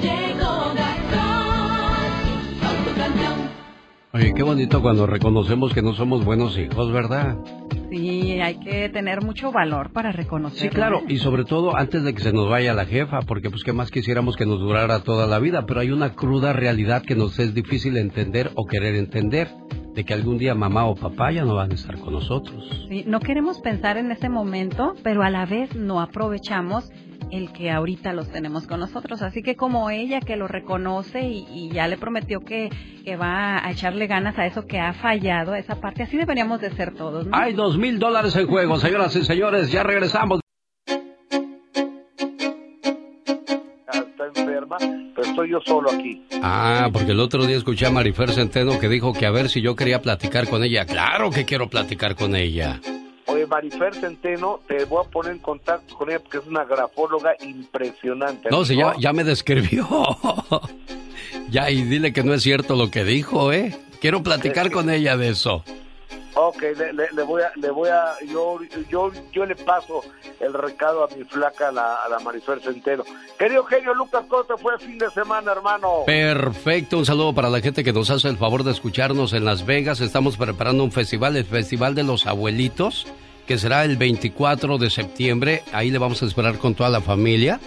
[0.00, 0.74] Llegó
[4.14, 7.36] Oye, qué bonito cuando reconocemos que no somos buenos hijos, ¿verdad?
[7.90, 10.70] Sí, hay que tener mucho valor para reconocerlo.
[10.70, 13.64] Sí, claro, y sobre todo antes de que se nos vaya la jefa, porque pues
[13.64, 17.16] qué más quisiéramos que nos durara toda la vida, pero hay una cruda realidad que
[17.16, 19.48] nos es difícil entender o querer entender,
[19.96, 22.86] de que algún día mamá o papá ya no van a estar con nosotros.
[22.88, 26.88] Sí, no queremos pensar en ese momento, pero a la vez no aprovechamos
[27.30, 29.22] el que ahorita los tenemos con nosotros.
[29.22, 32.70] Así que como ella que lo reconoce y, y ya le prometió que,
[33.04, 36.60] que va a echarle ganas a eso que ha fallado, a esa parte, así deberíamos
[36.60, 37.36] de ser todos, ¿no?
[37.36, 40.40] Hay dos mil dólares en juego, señoras y señores, ya regresamos.
[43.86, 46.22] Está enferma, pero estoy yo solo aquí.
[46.42, 49.60] Ah, porque el otro día escuché a Marifer Centeno que dijo que a ver si
[49.62, 50.84] yo quería platicar con ella.
[50.86, 52.80] Claro que quiero platicar con ella.
[53.54, 58.48] Marifer Centeno, te voy a poner en contacto con ella porque es una grafóloga impresionante.
[58.50, 59.86] No, si ya, ya me describió.
[61.50, 63.76] ya, y dile que no es cierto lo que dijo, ¿eh?
[64.00, 65.62] Quiero platicar con ella de eso.
[66.36, 68.58] Ok, le, le- le voy a, le voy a, yo,
[68.90, 70.02] yo, yo le paso
[70.40, 73.04] el recado a mi flaca, a la, a la Marifer Centeno.
[73.38, 76.02] Querido genio Lucas, ¿cómo te fue el fin de semana, hermano?
[76.06, 79.64] Perfecto, un saludo para la gente que nos hace el favor de escucharnos en Las
[79.64, 80.00] Vegas.
[80.00, 83.06] Estamos preparando un festival, el Festival de los Abuelitos,
[83.46, 85.62] que será el 24 de septiembre.
[85.72, 87.60] Ahí le vamos a esperar con toda la familia.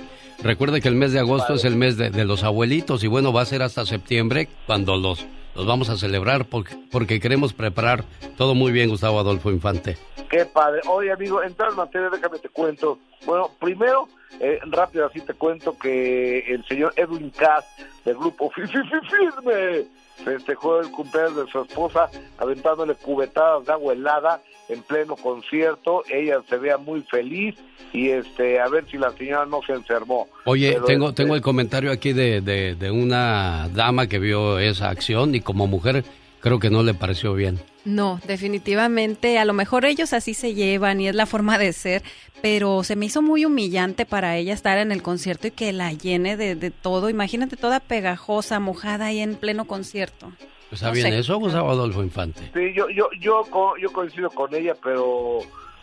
[0.44, 3.34] Recuerde que el mes de agosto es el mes de, de los abuelitos y bueno,
[3.34, 5.26] va a ser hasta septiembre cuando los,
[5.56, 8.04] los vamos a celebrar porque, porque queremos preparar
[8.38, 9.98] todo muy bien, Gustavo Adolfo Infante.
[10.30, 10.82] Qué padre.
[10.88, 13.00] Oye, amigo, en tal materia, déjame te cuento.
[13.26, 14.08] Bueno, primero,
[14.40, 17.66] eh, rápido así te cuento que el señor Edwin Cass
[18.06, 19.86] del grupo Fi- Fi- Fi- Firme
[20.24, 26.04] festejó el cumpleaños de su esposa aventándole cubetadas de agua helada en pleno concierto.
[26.10, 27.56] Ella se vea muy feliz
[27.94, 30.28] y este a ver si la señora no se enfermó.
[30.46, 34.60] Oye, Pero, tengo, este, tengo el comentario aquí de, de, de una dama que vio
[34.60, 36.04] esa acción y como mujer
[36.40, 37.60] creo que no le pareció bien.
[37.86, 42.04] No, definitivamente, a lo mejor ellos así se llevan y es la forma de ser,
[42.42, 45.94] pero se me hizo muy humillante para ella estar en el concierto y que la
[45.94, 47.10] llene de, de todo.
[47.10, 50.32] Imagínate toda pegajosa, mojada ahí en pleno concierto.
[50.72, 51.20] ¿Está No bien sé.
[51.20, 52.50] eso, Gustavo Adolfo Infante?
[52.54, 53.44] Sí, yo, yo, yo,
[53.80, 55.40] yo coincido con ella, pero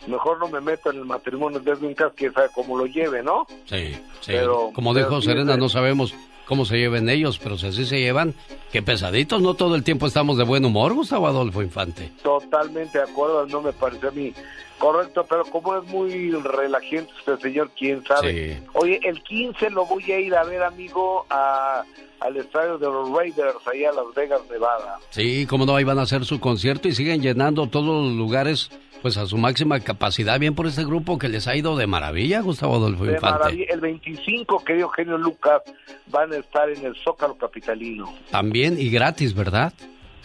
[0.07, 3.23] mejor no me meto en el matrimonio de Edwin Cass, que sabe cómo lo lleve,
[3.23, 3.47] ¿no?
[3.65, 4.27] Sí, sí.
[4.27, 5.59] Pero- como pero dijo sí, Serena, sí.
[5.59, 6.13] no sabemos
[6.45, 8.35] cómo se lleven ellos, pero si así se llevan,
[8.71, 12.11] qué pesaditos, no todo el tiempo estamos de buen humor, Gustavo Adolfo Infante.
[12.21, 14.31] Totalmente de acuerdo, no me pareció a mí
[14.79, 18.55] Correcto, pero como es muy relajante este señor, quién sabe.
[18.57, 18.63] Sí.
[18.73, 21.83] Oye, el 15 lo voy a ir a ver, amigo, a,
[22.19, 24.97] al estadio de los Raiders, allá a Las Vegas, Nevada.
[25.09, 28.69] Sí, cómo no, ahí van a hacer su concierto y siguen llenando todos los lugares
[29.01, 30.39] pues a su máxima capacidad.
[30.39, 33.37] Bien por este grupo que les ha ido de maravilla, Gustavo Adolfo De Infante.
[33.39, 33.65] maravilla.
[33.69, 35.61] El 25, querido genio Lucas,
[36.07, 38.11] van a estar en el Zócalo Capitalino.
[38.31, 39.73] También y gratis, ¿verdad?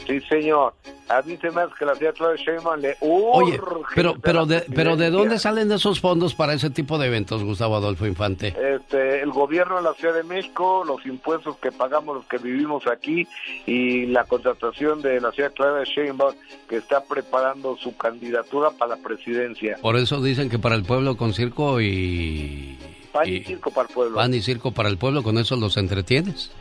[0.07, 0.75] Sí, señor.
[1.09, 4.41] A mí se me hace que la señora Sheinbaum le Oye, urge pero, ser pero,
[4.41, 8.07] la de, pero ¿de dónde salen esos fondos para ese tipo de eventos, Gustavo Adolfo
[8.07, 8.55] Infante?
[8.57, 12.87] Este, el gobierno de la Ciudad de México, los impuestos que pagamos los que vivimos
[12.87, 13.27] aquí
[13.67, 16.35] y la contratación de la señora Claudia Sheinbaum
[16.69, 19.79] que está preparando su candidatura para la presidencia.
[19.83, 22.79] Por eso dicen que para el pueblo con circo y...
[23.13, 24.17] Pan y y- circo para el pueblo.
[24.17, 26.53] Pan y circo para el pueblo, con eso los entretienes.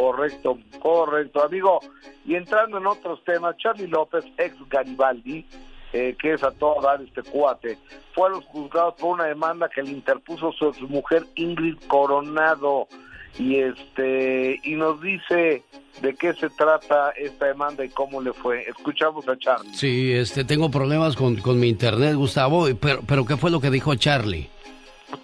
[0.00, 1.80] Correcto, correcto, amigo.
[2.24, 5.44] Y entrando en otros temas, Charlie López, ex Garibaldi,
[5.92, 7.76] eh, que es a todo dar este cuate,
[8.14, 12.88] fue a los juzgados por una demanda que le interpuso su mujer Ingrid Coronado.
[13.38, 15.62] Y este y nos dice
[16.00, 18.62] de qué se trata esta demanda y cómo le fue.
[18.68, 19.74] Escuchamos a Charlie.
[19.74, 23.70] Sí, este, tengo problemas con, con mi internet, Gustavo, pero, pero ¿qué fue lo que
[23.70, 24.48] dijo Charlie?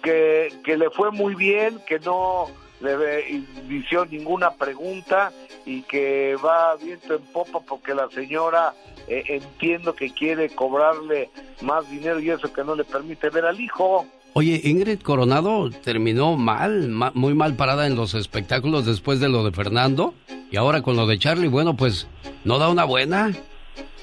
[0.03, 2.47] que, que le fue muy bien, que no
[2.81, 5.31] le hizo ninguna pregunta
[5.65, 8.73] y que va viento en popa porque la señora
[9.07, 11.29] eh, entiendo que quiere cobrarle
[11.61, 14.05] más dinero y eso que no le permite ver al hijo.
[14.33, 19.43] Oye, Ingrid Coronado terminó mal, ma- muy mal parada en los espectáculos después de lo
[19.43, 20.13] de Fernando
[20.51, 22.07] y ahora con lo de Charlie, bueno, pues
[22.43, 23.31] no da una buena.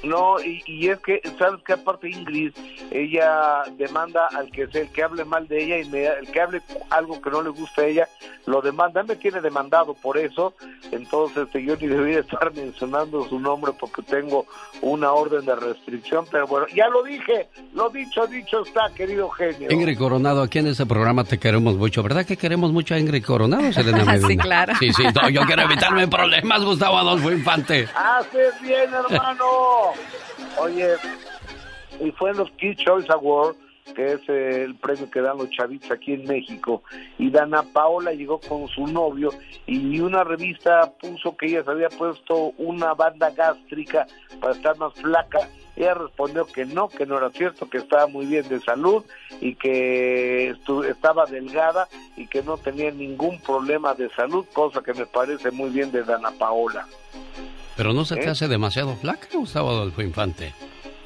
[0.05, 1.72] No, y, y es que, ¿sabes qué?
[1.74, 2.52] Aparte Ingrid,
[2.90, 6.40] ella demanda al que sea, el que hable mal de ella, y me- el que
[6.40, 6.60] hable
[6.90, 8.09] algo que no le gusta a ella,
[8.47, 9.02] lo demanda.
[9.02, 10.55] Me tiene demandado por eso,
[10.93, 14.47] entonces este, yo ni debería estar mencionando su nombre porque tengo
[14.82, 19.70] una orden de restricción, pero bueno, ya lo dije, lo dicho, dicho está, querido genio.
[19.72, 23.24] Ingrid Coronado, aquí en este programa te queremos mucho, ¿verdad que queremos mucho a Ingrid
[23.24, 24.28] Coronado, Selena Medina?
[24.28, 24.72] Sí, claro.
[24.78, 27.89] Sí, sí, no, yo quiero evitarme problemas, Gustavo Adolfo Infante.
[27.94, 29.44] Haces bien, hermano.
[30.58, 30.94] Oye,
[32.00, 33.58] y fue en los Kids Choice Awards,
[33.94, 36.82] que es eh, el premio que dan los chavitos aquí en México,
[37.18, 39.30] y Dana Paola llegó con su novio
[39.66, 44.06] y una revista puso que ella se había puesto una banda gástrica
[44.40, 45.48] para estar más flaca.
[45.76, 49.04] Ella respondió que no, que no era cierto, que estaba muy bien de salud
[49.40, 50.54] y que
[50.88, 55.70] estaba delgada y que no tenía ningún problema de salud, cosa que me parece muy
[55.70, 56.86] bien de Dana Paola.
[57.76, 58.30] Pero no se te ¿Eh?
[58.30, 60.52] hace demasiado flaca, Gustavo Adolfo Infante.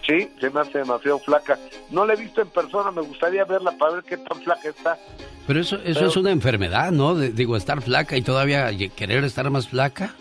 [0.06, 1.58] Sí, se me hace demasiado flaca.
[1.90, 4.98] No la he visto en persona, me gustaría verla para ver qué tan flaca está.
[5.46, 7.14] Pero eso, eso Pero- es una enfermedad, ¿no?
[7.14, 10.14] De- digo, estar flaca y todavía querer estar más flaca.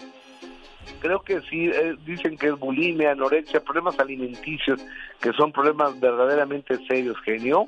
[0.99, 4.79] Creo que sí, eh, dicen que es bulimia, anorexia, problemas alimenticios,
[5.21, 7.67] que son problemas verdaderamente serios, genio.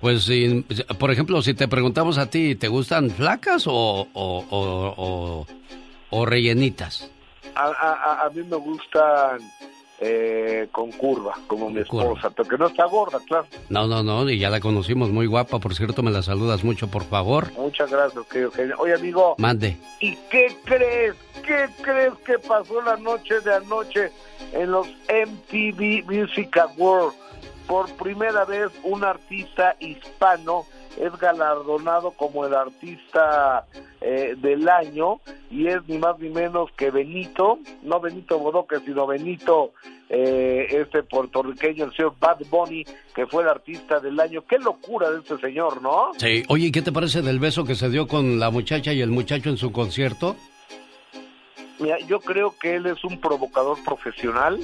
[0.00, 0.64] Pues, si,
[0.98, 5.46] por ejemplo, si te preguntamos a ti, ¿te gustan flacas o, o-
[6.10, 7.10] o rellenitas?
[7.56, 7.92] A, a,
[8.22, 9.40] a- a mí me gustan
[9.98, 13.46] eh, con curva, como mi esposa, pero que no está gorda, claro.
[13.70, 16.88] No, no, no, y ya la conocimos, muy guapa, por cierto, me la saludas mucho,
[16.88, 17.50] por favor.
[17.54, 18.74] Muchas gracias, querido genio.
[18.78, 19.78] Oye, amigo, Mande.
[20.00, 21.14] ¿Y qué crees?
[21.46, 24.12] ¿Qué crees que pasó la noche de anoche
[24.52, 27.16] en los MTV Music Awards?
[27.66, 30.66] Por primera vez un artista hispano
[30.96, 33.66] es galardonado como el artista
[34.00, 35.20] eh, del año
[35.50, 39.72] y es ni más ni menos que Benito, no Benito Bodoque, sino Benito,
[40.08, 44.44] eh, este puertorriqueño, el señor Bad Bunny, que fue el artista del año.
[44.46, 46.12] Qué locura de este señor, ¿no?
[46.16, 49.00] Sí, oye, ¿y qué te parece del beso que se dio con la muchacha y
[49.00, 50.36] el muchacho en su concierto?
[51.78, 54.58] Mira, yo creo que él es un provocador profesional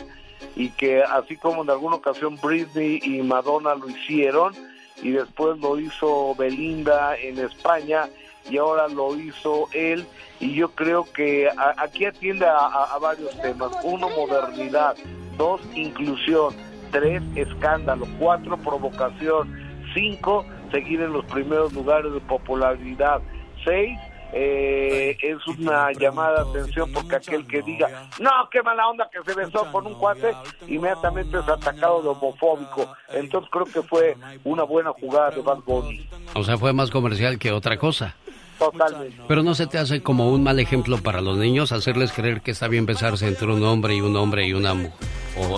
[0.56, 4.54] y que así como en alguna ocasión Britney y Madonna lo hicieron
[5.00, 8.08] y después lo hizo Belinda en España
[8.50, 10.06] y ahora lo hizo él
[10.40, 13.72] y yo creo que aquí atiende a varios temas.
[13.84, 14.96] Uno, modernidad.
[15.36, 16.54] Dos, inclusión.
[16.90, 18.06] Tres, escándalo.
[18.18, 19.56] Cuatro, provocación.
[19.94, 23.20] Cinco, seguir en los primeros lugares de popularidad.
[23.64, 23.98] Seis,
[24.32, 29.22] eh, es una llamada de atención porque aquel que diga, no, qué mala onda que
[29.24, 30.34] se besó con un cuate,
[30.66, 32.94] inmediatamente es atacado de homofóbico.
[33.10, 36.08] Entonces creo que fue una buena jugada de Bad Bunny.
[36.34, 38.16] O sea, fue más comercial que otra cosa.
[38.58, 39.20] Totalmente.
[39.26, 42.52] Pero no se te hace como un mal ejemplo para los niños hacerles creer que
[42.52, 44.92] está bien besarse entre un hombre y un hombre y una mujer.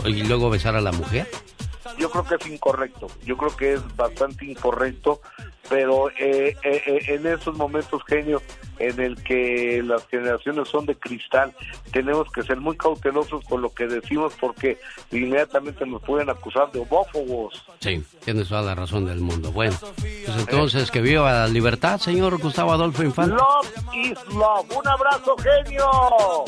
[0.07, 1.29] y luego besar a la mujer.
[1.99, 5.21] Yo creo que es incorrecto, yo creo que es bastante incorrecto,
[5.69, 8.43] pero eh, eh, eh, en esos momentos, genio,
[8.79, 11.55] en el que las generaciones son de cristal,
[11.93, 14.79] tenemos que ser muy cautelosos con lo que decimos porque
[15.11, 17.65] inmediatamente nos pueden acusar de homófobos.
[17.81, 19.53] Sí, tienes toda la razón del mundo.
[19.53, 23.37] Bueno, pues entonces que viva la libertad, señor Gustavo Adolfo Infante.
[23.37, 24.67] Love is love.
[24.77, 26.45] Un abrazo, genio.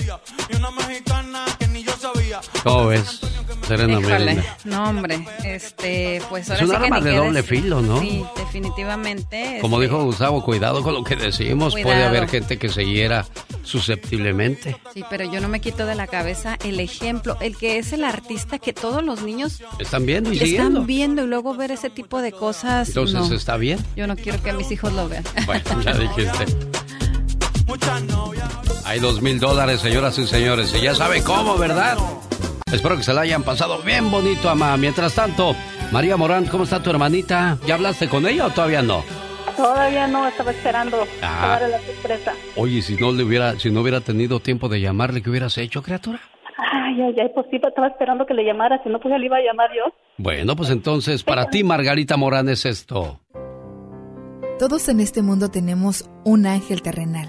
[2.62, 3.20] ¿Cómo ves,
[3.66, 7.62] Serena Híjole, no hombre, este, pues ahora Es un sí arma de doble decir.
[7.62, 8.00] filo, ¿no?
[8.00, 9.58] Sí, definitivamente.
[9.60, 11.74] Como este, dijo Gustavo, cuidado con lo que decimos.
[11.74, 13.26] Puede haber gente que se hiera
[13.62, 14.76] susceptiblemente.
[14.94, 18.04] Sí, pero yo no me quito de la cabeza el ejemplo, el que es el
[18.04, 20.68] artista que todos los niños Están viendo y siguiendo.
[20.80, 22.88] están viendo y luego ver ese tipo de cosas.
[22.88, 23.34] Entonces no.
[23.34, 23.78] está bien.
[23.96, 25.24] Yo no quiero que mis hijos lo vean.
[25.46, 26.46] Bueno, ya dijiste.
[28.84, 30.74] Hay dos mil dólares, señoras y señores.
[30.74, 31.96] Y ya sabe cómo, ¿verdad?
[32.72, 34.76] Espero que se la hayan pasado bien bonito, ama.
[34.76, 35.54] Mientras tanto,
[35.92, 37.58] María Morán, ¿cómo está tu hermanita?
[37.66, 39.02] ¿Ya hablaste con ella o todavía no?
[39.56, 41.58] Todavía no, estaba esperando Ah.
[41.60, 42.32] la sorpresa.
[42.56, 45.82] Oye, si no le hubiera, si no hubiera tenido tiempo de llamarle, ¿qué hubieras hecho,
[45.82, 46.20] criatura?
[46.58, 49.26] Ay, ay, ay, pues sí, estaba esperando que le llamara, si no, pues ya le
[49.26, 49.92] iba a llamar yo.
[50.18, 53.20] Bueno, pues entonces, para ti, Margarita Morán, es esto.
[54.58, 57.28] Todos en este mundo tenemos un ángel terrenal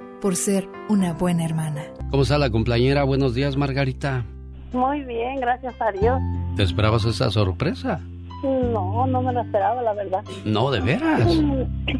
[0.21, 1.83] por ser una buena hermana.
[2.11, 3.03] ¿Cómo está la cumpleañera?
[3.03, 4.23] Buenos días, Margarita.
[4.71, 6.19] Muy bien, gracias a Dios.
[6.55, 7.99] ¿Te esperabas esa sorpresa?
[8.43, 10.23] No, no me lo esperaba, la verdad.
[10.45, 11.35] No, de veras.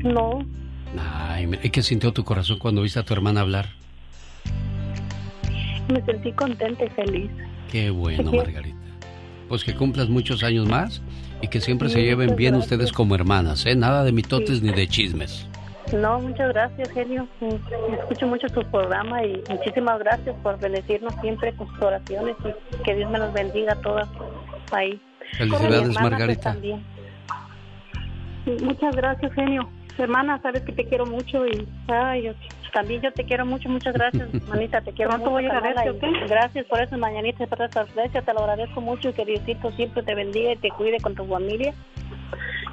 [0.03, 0.39] No,
[0.99, 3.67] Ay, mira, ¿y qué sintió tu corazón cuando viste a tu hermana hablar?
[5.89, 7.29] me sentí contenta y feliz.
[7.69, 8.31] Qué bueno.
[8.31, 8.77] Margarita.
[9.49, 11.01] Pues que cumplas muchos años más
[11.41, 12.71] y que siempre se lleven bien gracias.
[12.71, 13.75] ustedes como hermanas, ¿eh?
[13.75, 15.47] Nada de mitotes ni de chismes.
[15.93, 17.27] No, muchas gracias, genio.
[17.99, 22.95] Escucho mucho tu programa y muchísimas gracias por bendecirnos siempre con sus oraciones y que
[22.95, 24.07] Dios me los bendiga a todas
[24.71, 24.99] ahí.
[25.37, 26.51] Felicidades, hermana, pues, Margarita.
[26.53, 26.83] también.
[28.63, 29.69] Muchas gracias, genio.
[29.97, 32.33] Hermana, sabes que te quiero mucho y ay, yo-
[32.73, 33.67] también yo te quiero mucho.
[33.69, 34.79] Muchas gracias, manita.
[34.81, 35.29] Te quiero mucho.
[36.29, 38.21] Gracias por esas mañanitas, por esa sorpresa.
[38.21, 41.25] Te lo agradezco mucho y que Diosito siempre te bendiga y te cuide con tu
[41.25, 41.73] familia.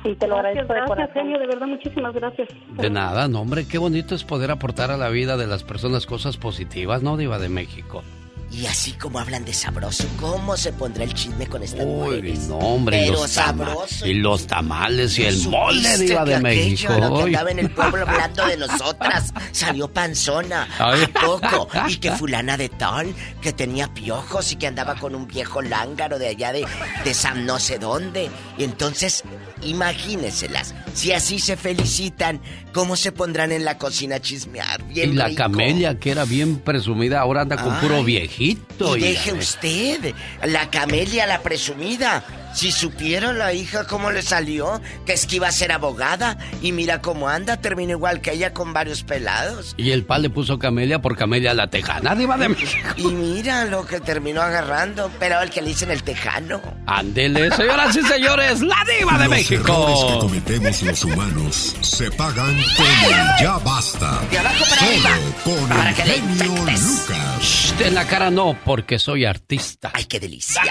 [0.04, 1.14] Y te lo agradezco de corazón.
[1.14, 1.38] genio.
[1.38, 2.48] De verdad, muchísimas gracias.
[2.76, 6.06] De nada, no, hombre, qué bonito es poder aportar a la vida de las personas
[6.06, 8.02] cosas positivas, ¿no, Diva de México?
[8.50, 12.48] Y así como hablan de sabroso, ¿cómo se pondrá el chisme con estas Uy, mujeres?
[12.48, 14.06] no, hombre, y Pero los, sabroso.
[14.06, 16.92] y los tamales y el mole, ¿Supiste Diva de aquello, México.
[16.94, 17.34] lo que Uy.
[17.34, 21.02] andaba en el pueblo hablando de nosotras salió panzona Ay.
[21.02, 23.12] a poco y que fulana de tal
[23.42, 26.66] que tenía piojos y que andaba con un viejo lángaro de allá de,
[27.04, 29.24] de San no sé dónde y entonces
[29.62, 32.40] imagínenselas si así se felicitan
[32.72, 35.38] cómo se pondrán en la cocina a chismear Y la rico.
[35.38, 38.96] camelia, que era bien presumida, ahora anda con puro viejito.
[38.96, 40.14] Y deje usted,
[40.44, 42.24] la camelia, la presumida.
[42.54, 46.72] Si supiera la hija cómo le salió, que es que iba a ser abogada, y
[46.72, 49.74] mira cómo anda, terminó igual que ella con varios pelados.
[49.76, 52.88] Y el pal le puso camelia por camelia la tejana, Diva de México.
[52.96, 56.60] Y mira lo que terminó agarrando, pero el que le dicen el tejano.
[56.86, 60.18] Ándele, señoras y señores, la Diva de Los errores que México.
[60.20, 64.20] cometemos los humanos se pagan con el ya basta.
[64.30, 65.10] De abajo para Solo arriba.
[65.44, 66.82] con Para el que le genio infectes.
[66.82, 67.42] Lucas.
[67.42, 69.90] Shh, en la cara no, porque soy artista.
[69.94, 70.62] ¡Ay, qué delicia!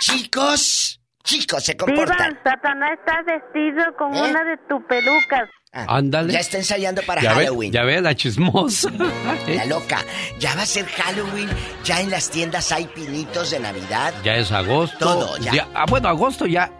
[0.00, 0.89] Chicos,
[1.22, 2.38] chicos, se Diva, comportan.
[2.44, 4.22] Satanás está vestido con ¿Eh?
[4.22, 5.48] una de tus pelucas.
[5.72, 6.32] Ándale.
[6.32, 7.72] Ya está ensayando para ya ve, Halloween.
[7.72, 8.90] ya ve la chismosa.
[9.46, 9.98] La loca.
[10.40, 11.48] Ya va a ser Halloween.
[11.84, 14.12] Ya en las tiendas hay pinitos de Navidad.
[14.24, 14.98] Ya es agosto.
[14.98, 15.68] Todo, ya.
[15.74, 16.72] ah, bueno, agosto ya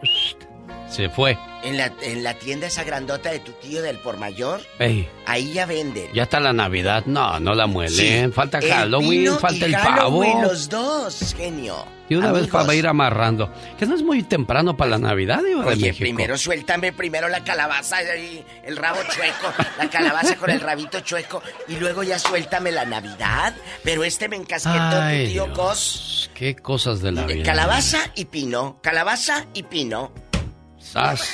[0.89, 1.39] se fue.
[1.63, 5.53] En la, en la tienda esa grandota de tu tío del por mayor, Ey, ahí
[5.53, 6.09] ya venden.
[6.15, 7.05] ya está la Navidad.
[7.05, 8.27] No, no la muelen.
[8.29, 8.33] Sí.
[8.33, 10.43] Falta El Halloween, falta y el Halloween, pavo.
[10.45, 11.85] los dos, genio.
[12.09, 12.63] Y una vez Amigos.
[12.63, 13.53] para ir amarrando.
[13.79, 15.99] Que no es muy temprano para la Navidad, Diva de México.
[16.01, 21.43] primero suéltame primero la calabaza y el rabo chueco, la calabaza con el rabito chueco
[21.69, 23.55] y luego ya suéltame la Navidad.
[23.85, 26.31] Pero este me encasquetó tu tío Dios, Cos.
[26.35, 27.45] Qué cosas de la vida.
[27.45, 30.11] Calabaza y pino, calabaza y pino.
[30.81, 31.29] Sas.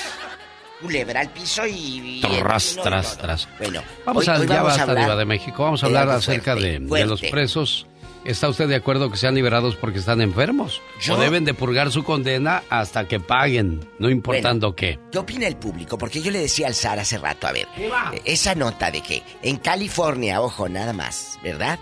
[0.80, 2.18] Culebra al piso y...
[2.18, 3.20] y Tras, pino, tras, no, no.
[3.22, 3.48] tras.
[3.58, 5.62] Bueno, Vamos hoy- a, hoy ya vamos a hablar Diva de México.
[5.64, 7.86] Vamos a hablar acerca fuerte, de, los presos
[8.26, 10.82] ¿está usted de acuerdo que sean liberados porque están enfermos?
[11.00, 14.98] Yo- O deben de purgar su condena hasta que paguen, no importando qué.
[15.10, 15.96] ¿Qué opina el público?
[15.96, 19.22] Porque yo le decía al Sara hace rato, a ver, eh, esa nota de que
[19.42, 21.78] en California, ojo, nada más, ¿verdad?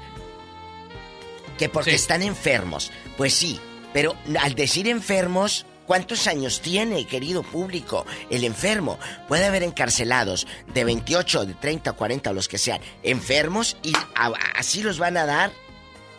[1.58, 2.92] Que porque están enfermos.
[3.16, 3.58] Pues sí,
[3.92, 8.06] pero al decir enfermos, ¿cuántos años tiene, querido público?
[8.30, 8.98] El enfermo
[9.28, 14.82] puede haber encarcelados de 28, de 30, 40, los que sean, enfermos y a- así
[14.82, 15.50] los van a dar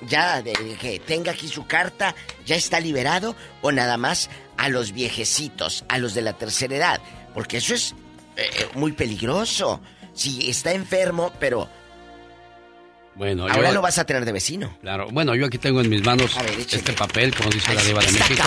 [0.08, 2.14] ya de que tenga aquí su carta,
[2.46, 7.02] ya está liberado o nada más a los viejecitos, a los de la tercera edad,
[7.34, 7.96] porque eso es
[8.38, 9.80] eh, muy peligroso.
[10.14, 11.70] Si está enfermo, pero
[13.16, 14.78] Bueno, ahora yo- lo vas a tener de vecino.
[14.82, 16.36] Claro, bueno, yo aquí tengo en mis manos
[16.70, 18.44] este papel, como dice la diva de México.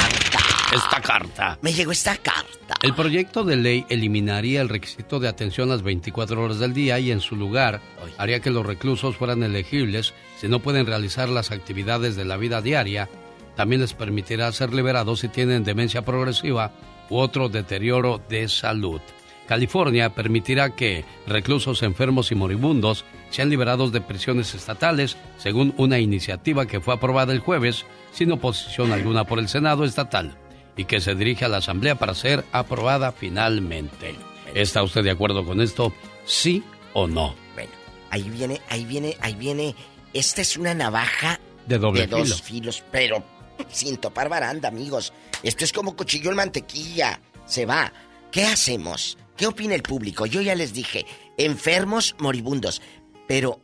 [0.73, 1.59] Esta carta.
[1.63, 2.75] Me llegó esta carta.
[2.83, 7.11] El proyecto de ley eliminaría el requisito de atención las 24 horas del día y
[7.11, 7.81] en su lugar
[8.19, 12.61] haría que los reclusos fueran elegibles si no pueden realizar las actividades de la vida
[12.61, 13.09] diaria.
[13.57, 16.73] También les permitirá ser liberados si tienen demencia progresiva
[17.09, 19.01] u otro deterioro de salud.
[19.47, 26.67] California permitirá que reclusos enfermos y moribundos sean liberados de prisiones estatales, según una iniciativa
[26.67, 30.37] que fue aprobada el jueves sin oposición alguna por el Senado estatal
[30.79, 34.15] y que se dirige a la Asamblea para ser aprobada finalmente.
[34.55, 35.93] ¿Está usted de acuerdo con esto?
[36.25, 36.63] ¿Sí
[36.95, 37.35] o no?
[37.53, 37.73] Bueno,
[38.11, 39.75] ahí viene, ahí viene, ahí viene.
[40.15, 42.73] Esta es una navaja De doble dos filo.
[42.73, 43.23] filos, pero
[43.69, 45.13] sin topar baranda, amigos.
[45.43, 47.21] Esto es como cuchillo en mantequilla.
[47.45, 47.93] Se va.
[48.31, 49.19] ¿Qué hacemos?
[49.37, 50.27] ¿Qué opina el público?
[50.27, 51.07] Yo ya les dije,
[51.37, 52.83] enfermos moribundos.
[53.27, 53.61] Pero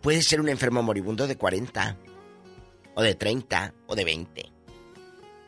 [0.00, 1.96] puede ser un enfermo moribundo de 40,
[2.94, 4.53] o de 30, o de 20.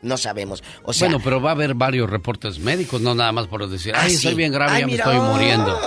[0.07, 0.63] No sabemos.
[0.83, 3.93] O sea, bueno, pero va a haber varios reportes médicos, no nada más por decir,
[3.95, 4.15] Ah, ay, sí.
[4.15, 5.79] estoy bien grave, Ay, ya me estoy muriendo.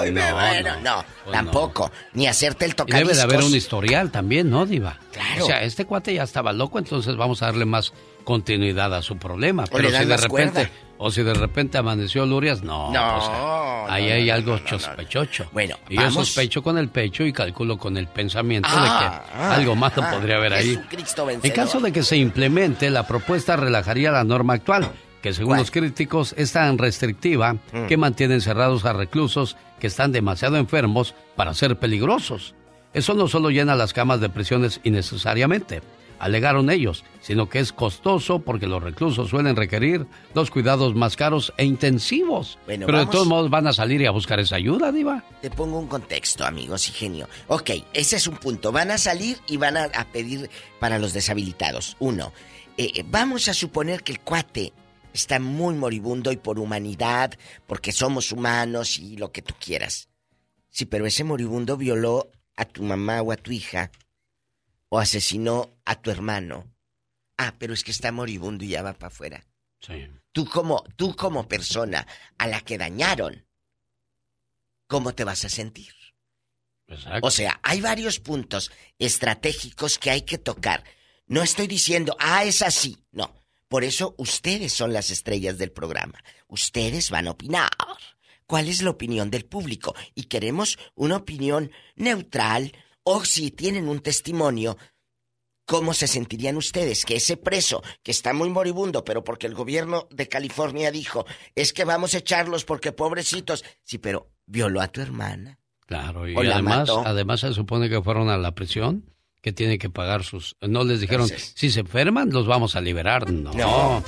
[0.00, 1.92] ay, No, bueno, no, pues tampoco.
[2.14, 3.08] Ni hacerte el Y tocadiscos.
[3.08, 4.98] debe de haber un historial también, ¿no, Diva?
[5.12, 5.44] Claro.
[5.44, 7.92] O sea, este cuate ya estaba loco, entonces vamos a darle más
[8.24, 9.64] continuidad a su problema.
[9.64, 10.70] O Pero si de repente, cuerda.
[11.02, 12.92] O si de repente amaneció Lurias, no.
[12.92, 15.44] No, pues, ahí no, hay no, algo no, sospechoso.
[15.52, 19.38] Bueno, y yo sospecho con el pecho y calculo con el pensamiento Ah, de que
[19.42, 20.78] ah, algo malo ah, podría haber ahí.
[21.42, 25.60] En caso de que se implemente, la propuesta relajaría la norma actual, que según ¿Cuál?
[25.60, 27.86] los críticos es tan restrictiva Mm.
[27.86, 32.54] que mantiene encerrados a reclusos que están demasiado enfermos para ser peligrosos.
[32.94, 35.82] Eso no solo llena las camas de prisiones innecesariamente,
[36.22, 41.52] alegaron ellos, sino que es costoso porque los reclusos suelen requerir los cuidados más caros
[41.56, 42.60] e intensivos.
[42.64, 45.24] Bueno, Pero de todos modos van a salir y a buscar esa ayuda, Diva.
[45.40, 47.28] Te pongo un contexto, amigos y genio.
[47.48, 48.70] Ok, ese es un punto.
[48.70, 51.96] Van a salir y van a, a pedir para los deshabilitados.
[51.98, 52.32] Uno,
[52.76, 54.72] eh, vamos a suponer que el cuate
[55.12, 57.36] está muy moribundo y por humanidad,
[57.66, 60.08] porque somos humanos y lo que tú quieras.
[60.70, 63.90] Sí, pero ese moribundo violó a tu mamá o a tu hija,
[64.92, 66.70] o asesinó a tu hermano.
[67.38, 69.46] Ah, pero es que está moribundo y ya va para afuera.
[69.80, 70.06] Sí.
[70.32, 72.06] Tú como, tú como persona
[72.36, 73.46] a la que dañaron,
[74.86, 75.94] ¿cómo te vas a sentir?
[77.22, 80.84] O sea, hay varios puntos estratégicos que hay que tocar.
[81.26, 83.02] No estoy diciendo, ah, es así.
[83.12, 83.34] No.
[83.68, 86.22] Por eso ustedes son las estrellas del programa.
[86.48, 87.70] Ustedes van a opinar.
[88.44, 89.94] ¿Cuál es la opinión del público?
[90.14, 92.72] Y queremos una opinión neutral
[93.04, 94.76] o si tienen un testimonio,
[95.66, 100.06] ¿cómo se sentirían ustedes que ese preso que está muy moribundo, pero porque el gobierno
[100.10, 101.24] de California dijo,
[101.54, 105.58] es que vamos a echarlos porque pobrecitos, sí, pero violó a tu hermana?
[105.86, 107.02] Claro, y O la además, mató.
[107.06, 109.04] además se supone que fueron a la prisión,
[109.40, 110.56] que tienen que pagar sus...
[110.60, 113.30] No les dijeron, si se enferman, los vamos a liberar.
[113.30, 113.52] No.
[113.52, 114.04] No.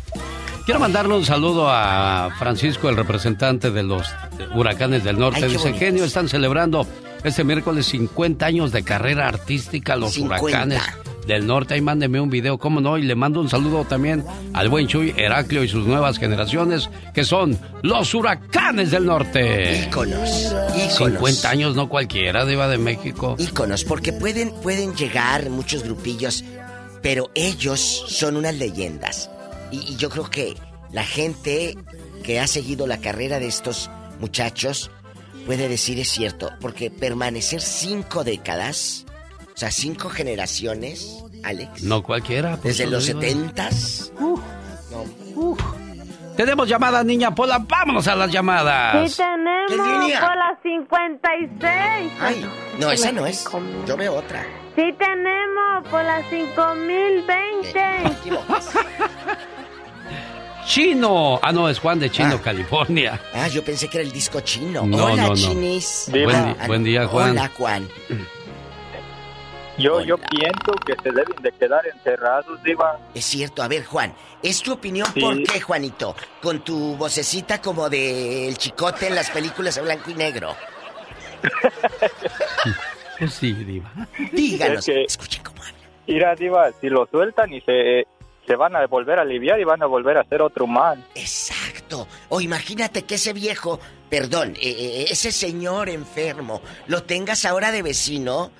[0.65, 4.07] Quiero mandarle un saludo a Francisco, el representante de los
[4.55, 5.41] huracanes del norte.
[5.45, 5.79] Ay, Dice, bonitos.
[5.79, 6.87] genio, están celebrando
[7.23, 10.43] este miércoles 50 años de carrera artística los 50.
[10.43, 10.83] huracanes
[11.27, 11.75] del norte.
[11.75, 14.25] Ahí mándeme un video, cómo no, y le mando un saludo también
[14.55, 19.85] al buen Chuy Heraclio y sus nuevas generaciones, que son los huracanes del norte.
[19.87, 20.97] Íconos, íconos.
[21.19, 23.37] 50 años, no cualquiera, Diva de México.
[23.39, 26.43] Íconos, porque pueden, pueden llegar muchos grupillos,
[27.03, 29.29] pero ellos son unas leyendas.
[29.75, 30.55] Y, y yo creo que
[30.93, 31.77] la gente
[32.23, 33.91] que ha seguido la carrera de estos
[34.21, 34.91] muchachos
[35.47, 39.05] puede decir es cierto, porque permanecer cinco décadas,
[39.55, 42.57] o sea, cinco generaciones, Alex, No cualquiera.
[42.57, 44.13] por desde los setentas.
[46.37, 47.59] Tenemos llamada, niña Pola.
[47.59, 49.11] Vámonos a las llamadas.
[49.11, 50.21] Sí tenemos ¿Qué línea?
[50.21, 52.13] por la 56.
[52.21, 52.47] Ay,
[52.81, 53.45] no, esa no es.
[53.87, 54.45] Yo veo otra.
[54.75, 57.81] Sí tenemos por la 5020.
[60.67, 61.39] Chino.
[61.43, 63.21] Ah, no, es Juan de Chino, California.
[63.35, 64.85] Ah, yo pensé que era el disco chino.
[64.87, 65.35] No, Hola, no, no.
[65.35, 66.07] chinis.
[66.11, 67.31] Buen di- buen día, Juan.
[67.33, 67.89] Hola, Juan.
[69.77, 72.99] Yo, yo pienso que se deben de quedar encerrados, Diva.
[73.15, 75.21] Es cierto, a ver, Juan, ¿es tu opinión Sí.
[75.21, 76.15] por qué, Juanito?
[76.41, 80.55] Con tu vocecita como de el chicote en las películas de blanco y negro.
[83.19, 83.91] Pues sí, Diva.
[84.33, 85.41] Díganos, Es que-
[86.07, 88.07] Mira, Diva, si lo sueltan y se,
[88.47, 91.03] se van a volver a aliviar y van a volver a ser otro humano.
[91.15, 92.07] Exacto.
[92.29, 93.81] O imagínate que ese viejo,
[94.11, 98.51] perdón, eh, eh, ese señor enfermo, lo tengas ahora de vecino.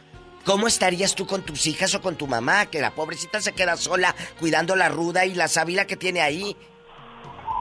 [0.45, 2.67] ¿Cómo estarías tú con tus hijas o con tu mamá?
[2.67, 6.57] Que la pobrecita se queda sola cuidando la ruda y la sábila que tiene ahí.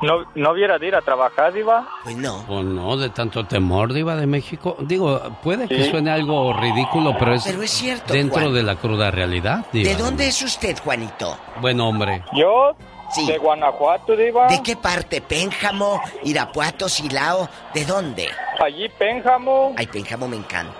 [0.03, 1.87] ¿No, no hubiera de ir a trabajar, Diva?
[2.03, 2.43] Pues no.
[2.49, 4.75] O no, de tanto temor, Diva de México.
[4.81, 5.89] Digo, puede que Sí.
[5.91, 8.53] suene algo ridículo, pero es, Pero es cierto, dentro Juan.
[8.53, 9.89] de la cruda realidad, Diva.
[9.89, 11.37] ¿De dónde es usted, Juanito?
[11.61, 12.21] Buen hombre.
[12.35, 12.75] Yo,
[13.11, 13.25] Sí.
[13.27, 14.47] de Guanajuato, Diva.
[14.47, 15.21] ¿De qué parte?
[15.21, 16.01] ¿Pénjamo?
[16.23, 16.89] ¿Irapuato?
[16.89, 17.47] ¿Silao?
[17.73, 18.27] ¿De dónde?
[18.59, 19.73] Allí, Pénjamo.
[19.77, 20.73] Ay, Pénjamo me encanta.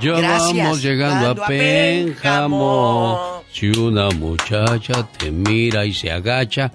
[0.00, 0.58] Ya Gracias.
[0.64, 3.42] vamos llegando a Pénjamo.
[3.52, 6.70] Si una muchacha te mira y se agacha,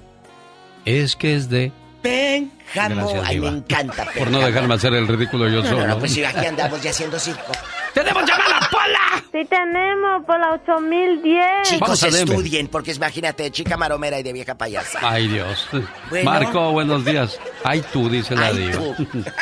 [0.98, 1.72] es que es de...
[2.02, 3.12] Pénjamo.
[3.26, 3.52] Ay, Diva.
[3.52, 5.82] me encanta Por no dejarme hacer el ridículo yo No, solo.
[5.82, 7.52] no, no, pues si aquí andamos ya haciendo circo.
[7.94, 9.22] ¡Tenemos llamada, Pola!
[9.34, 11.68] Sí tenemos por la 8010.
[11.68, 12.36] Chicos, Vamos a Denver.
[12.38, 15.00] estudien, porque imagínate, chica maromera y de vieja payasa.
[15.02, 15.68] Ay, Dios.
[16.10, 16.32] Bueno.
[16.32, 17.38] Marco, buenos días.
[17.66, 18.78] Ay, tú, dice la Ay, diva.
[18.80, 18.96] tú.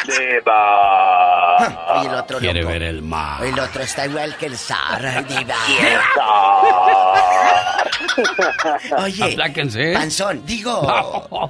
[0.08, 1.58] Diva.
[2.00, 2.74] Oye, el otro Quiere loco.
[2.74, 3.44] ver el mar.
[3.46, 5.56] El otro está igual que el zar, ay, diva.
[9.04, 9.94] Oye, Apláquense.
[9.94, 10.82] panzón, digo,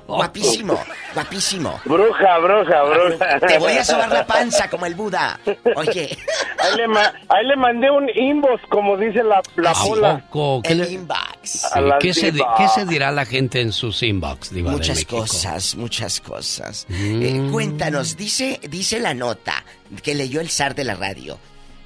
[0.07, 0.79] guapísimo,
[1.13, 1.79] guapísimo.
[1.85, 3.39] Bruja, bruja, bruja.
[3.39, 5.39] Te voy a sobar la panza como el Buda.
[5.75, 6.17] Oye,
[6.59, 10.17] Ahí le, ma- ahí le mandé un inbox, como dice la, la ¿A pola.
[10.29, 10.61] poco?
[10.63, 11.19] ¿Qué, el le- inbox.
[11.43, 11.59] sí,
[11.99, 16.85] ¿qué se, qué se dirá la gente en sus inbox, Diva Muchas cosas, muchas cosas.
[16.89, 17.21] Mm.
[17.21, 19.63] Eh, cuéntanos, dice, dice la nota
[20.03, 21.37] que leyó el zar de la radio,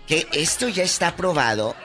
[0.07, 1.75] que esto ya está aprobado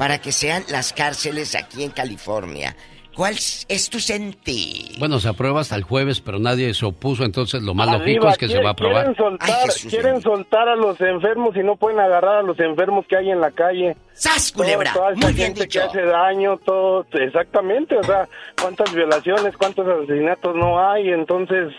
[0.00, 2.74] para que sean las cárceles aquí en California.
[3.14, 4.98] ¿Cuál es tu sentir?
[4.98, 8.26] Bueno, se aprueba hasta el jueves, pero nadie se opuso, entonces lo más Ah, lógico
[8.28, 9.02] es que se va a aprobar.
[9.14, 12.58] Quieren soltar, Ay, Jesús quieren soltar a los enfermos y no pueden agarrar a los
[12.60, 13.94] enfermos que hay en la calle.
[14.14, 14.94] ¡Sas, culebra!
[14.94, 15.80] toda esa Muy bien gente dicho.
[15.80, 18.26] que hace daño, todo, exactamente, o sea,
[18.58, 21.74] cuántas violaciones, cuántos asesinatos no hay, entonces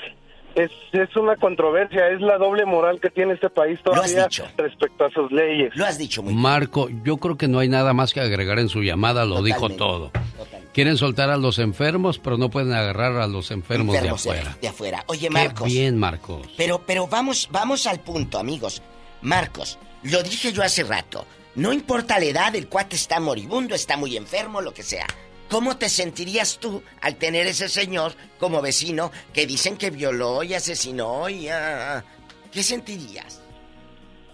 [0.56, 4.46] es, es una controversia, es la doble moral que tiene este país todavía dicho.
[4.58, 5.72] respecto a sus leyes.
[5.76, 8.70] Lo has dicho muy Marco, yo creo que no hay nada más que agregar en
[8.70, 10.12] su llamada, lo dijo todo.
[10.12, 10.72] totalmente.
[10.74, 14.58] Quieren soltar a los enfermos, pero no pueden agarrar a los enfermos, Enfermos de afuera.
[14.62, 15.04] de afuera.
[15.08, 15.68] Oye, Qué Marcos.
[15.68, 16.48] bien, Marcos.
[16.56, 18.82] Pero, pero vamos, vamos al punto, amigos.
[19.22, 21.26] Marcos, lo dije yo hace rato.
[21.56, 25.06] No importa la edad, el cuate está moribundo, está muy enfermo, lo que sea.
[25.52, 30.54] ¿Cómo te sentirías tú al tener ese señor como vecino que dicen que violó y
[30.54, 31.50] asesinó y...
[31.50, 32.06] ah,
[32.54, 33.44] ¿Qué sentirías?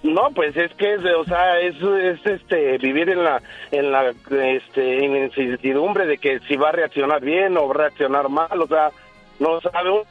[0.04, 3.42] No, pues es que es, o sea, es, es, este vivir en la
[3.72, 7.78] en la este en incertidumbre de que si va a reaccionar bien o va a
[7.78, 8.92] reaccionar mal, o sea,
[9.40, 10.04] no sabe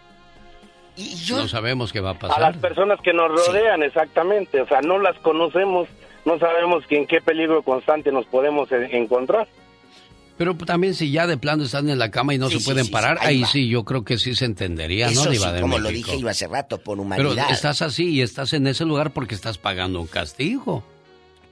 [0.97, 1.37] Y yo...
[1.37, 2.41] No sabemos qué va a a pasar.
[2.41, 5.89] las personas que nos rodean exactamente, o sea, no las conocemos,
[6.25, 9.47] no sabemos que en qué peligro constante nos podemos encontrar.
[10.39, 12.85] Pero también si ya de plano están en la cama y no Sí, se pueden
[12.85, 15.61] sí, sí, parar, ahí sí yo creo que sí se entendería, Eso ¿no, Diva de
[15.63, 17.51] como lo dije yo hace rato, por Pero humanidad.
[17.51, 20.85] estás así y estás en ese lugar porque estás pagando un castigo.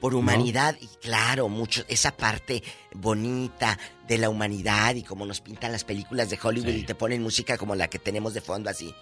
[0.00, 2.62] Por humanidad, y claro, mucho, esa parte
[2.92, 7.22] bonita de la humanidad y como nos pintan las películas de Hollywood y te ponen
[7.22, 8.94] música como la que tenemos de fondo así.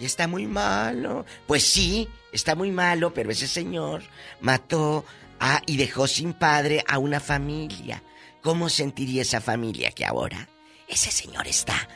[0.00, 1.24] Y está muy malo.
[1.48, 4.02] Pues sí, está muy malo, pero ese señor
[4.40, 5.04] mató
[5.40, 8.02] a y dejó sin padre a una familia.
[8.42, 10.48] ¿Cómo sentiría esa familia que ahora
[10.86, 11.88] ese señor está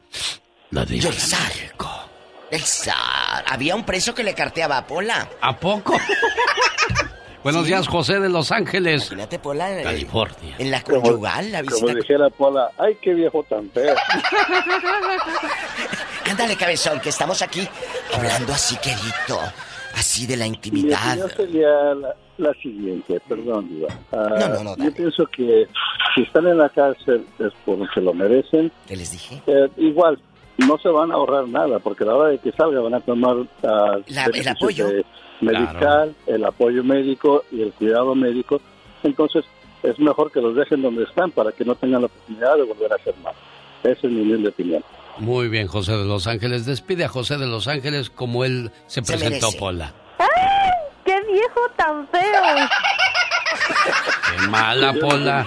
[0.71, 1.55] La de sabe.
[1.55, 1.89] México.
[2.51, 3.45] El zar.
[3.49, 5.29] Había un preso que le carteaba a Pola.
[5.41, 5.97] ¿A poco?
[7.43, 9.07] Buenos días, José de Los Ángeles.
[9.09, 9.77] Imagínate, Pola.
[9.79, 10.55] en- California.
[10.59, 11.95] En la conyugal, la Como visita.
[11.95, 13.95] dijera Pola, ay, qué viejo tan feo.
[16.31, 17.67] Ándale, cabezón, que estamos aquí
[18.15, 19.41] hablando así, querido.
[19.95, 21.19] Así de la Mi intimidad.
[21.19, 23.89] opinión sería la, la siguiente, perdón, Diva.
[24.13, 25.67] Ah, No, no, no, Yo pienso que
[26.15, 28.71] si están en la cárcel es porque lo merecen.
[28.87, 29.43] ¿Qué les dije?
[29.47, 30.19] Eh, igual,
[30.59, 33.01] no se van a ahorrar nada, porque a la hora de que salga van a
[33.01, 34.89] tomar ah, La- el apoyo.
[34.89, 35.05] de
[35.43, 38.61] medical, el apoyo médico y el cuidado médico.
[39.03, 39.45] Entonces,
[39.83, 42.93] es mejor que los dejen donde están para que no tengan la oportunidad de volver
[42.93, 43.35] a hacer mal.
[43.83, 44.85] Esa es mi humilde opinión.
[45.19, 46.65] Muy bien, José de Los Ángeles.
[46.67, 49.59] Despide a José de Los Ángeles como él se Se presentó, merece.
[49.59, 49.93] Pola.
[51.05, 52.23] ¡Qué viejo tan feo!
[54.37, 55.47] Qué mala, Pola.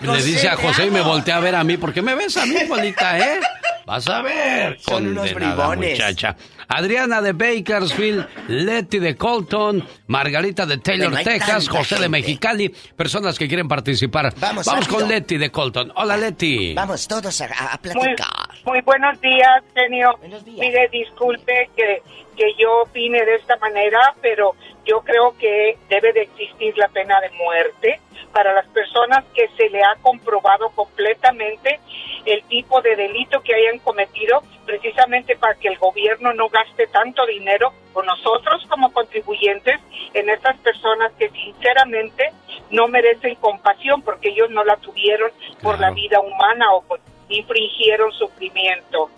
[0.00, 1.76] Le dice a José y me voltea a ver a mí.
[1.76, 3.40] ¿Por qué me ves a mí, Polita, eh?
[3.86, 4.78] Vas a ver.
[4.80, 5.90] Son unos condenada bribones.
[5.98, 6.36] muchacha.
[6.68, 12.08] Adriana de Bakersfield, Letty de Colton, Margarita de Taylor, Texas, José de.
[12.08, 12.68] Mexicali.
[12.96, 14.32] Personas que quieren participar.
[14.38, 15.06] Vamos, con rápido.
[15.08, 15.92] Letty de Colton.
[15.96, 16.74] Hola, Letty.
[16.74, 18.48] Vamos todos a, a- Muy, platicar.
[18.64, 20.18] muy buenos días, genio.
[20.46, 22.02] Mire, disculpe que,
[22.42, 27.20] que yo opine de esta manera, pero yo creo que debe de existir la pena
[27.20, 28.00] de muerte
[28.32, 31.78] para las personas que se le ha comprobado completamente
[32.26, 37.24] el tipo de delito que hayan cometido, precisamente para que el gobierno no gaste tanto
[37.26, 39.78] dinero con nosotros como contribuyentes
[40.12, 42.32] en estas personas que sinceramente
[42.70, 45.30] no merecen compasión porque ellos no la tuvieron
[45.62, 49.10] por la vida humana o por- infringieron sufrimiento.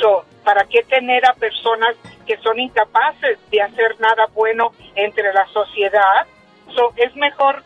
[0.00, 1.96] So, ¿Para qué tener a personas
[2.28, 6.26] que son incapaces de hacer nada bueno entre la sociedad?
[6.76, 7.64] So, es mejor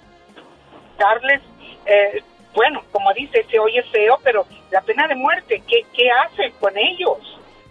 [0.99, 1.42] darles,
[1.84, 2.23] eh,
[2.55, 6.73] bueno, como dice, se oye feo, pero la pena de muerte, ¿qué, qué hace con
[6.78, 7.18] ellos?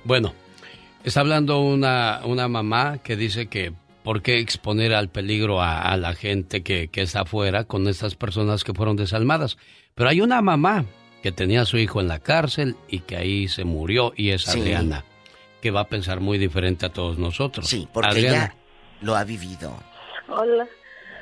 [0.03, 0.33] Bueno,
[1.03, 3.71] está hablando una, una mamá que dice que
[4.03, 8.15] por qué exponer al peligro a, a la gente que, que está afuera con estas
[8.15, 9.57] personas que fueron desalmadas.
[9.95, 10.85] Pero hay una mamá
[11.23, 14.41] que tenía a su hijo en la cárcel y que ahí se murió y es
[14.43, 14.59] Sí.
[14.59, 15.05] Adriana,
[15.61, 17.67] que va a pensar muy diferente a todos nosotros.
[17.67, 18.55] Sí, porque Adriana, ella
[19.01, 19.73] lo ha vivido.
[20.27, 20.67] Hola,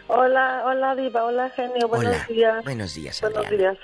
[0.08, 2.64] hola, hola Diva, hola genio, buenos Hola, días.
[2.64, 3.58] buenos días, Buenos Adriana.
[3.74, 3.78] días.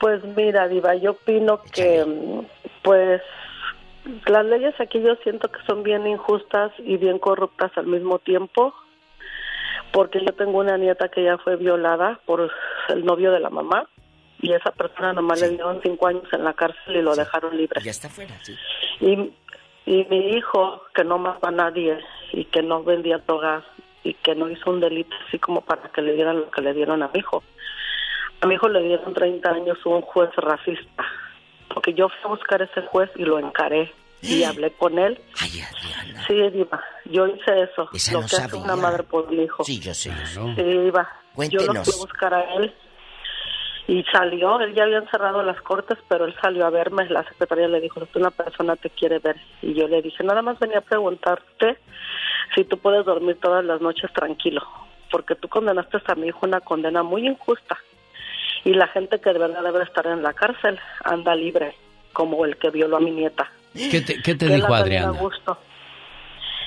[0.00, 2.04] Pues mira Diva, yo opino que
[2.82, 3.20] pues
[4.26, 8.74] las leyes aquí yo siento que son bien injustas y bien corruptas al mismo tiempo,
[9.92, 12.50] porque yo tengo una nieta que ya fue violada por
[12.88, 13.88] el novio de la mamá
[14.40, 17.80] y esa persona nomás le dieron cinco años en la cárcel y lo dejaron libre.
[17.84, 18.56] Ya está fuera, sí.
[19.00, 19.32] Y,
[19.86, 21.98] y mi hijo, que no mató a nadie
[22.32, 23.64] y que no vendía drogas
[24.04, 26.72] y que no hizo un delito así como para que le dieran lo que le
[26.72, 27.42] dieron a mi hijo.
[28.40, 31.04] A mi hijo le dieron 30 años un juez racista,
[31.72, 35.20] porque yo fui a buscar a ese juez y lo encaré y hablé con él.
[36.26, 39.64] Sí, Diva, yo hice eso, Esa lo no que hace una madre por un hijo.
[39.64, 40.12] Sí, yo sé.
[40.26, 41.08] Sí, Diva,
[41.50, 42.72] yo lo fui a buscar a él
[43.88, 47.66] y salió, él ya había cerrado las cortes, pero él salió a verme, la secretaria
[47.66, 49.36] le dijo, una persona te quiere ver.
[49.60, 51.78] Y yo le dije, nada más venía a preguntarte
[52.54, 54.62] si tú puedes dormir todas las noches tranquilo,
[55.10, 57.76] porque tú condenaste a mi hijo una condena muy injusta.
[58.64, 61.74] Y la gente que de verdad debe estar en la cárcel anda libre,
[62.12, 63.50] como el que violó a mi nieta.
[63.74, 65.18] ¿qué te, qué te dijo anda bien a Adriana?
[65.18, 65.58] gusto.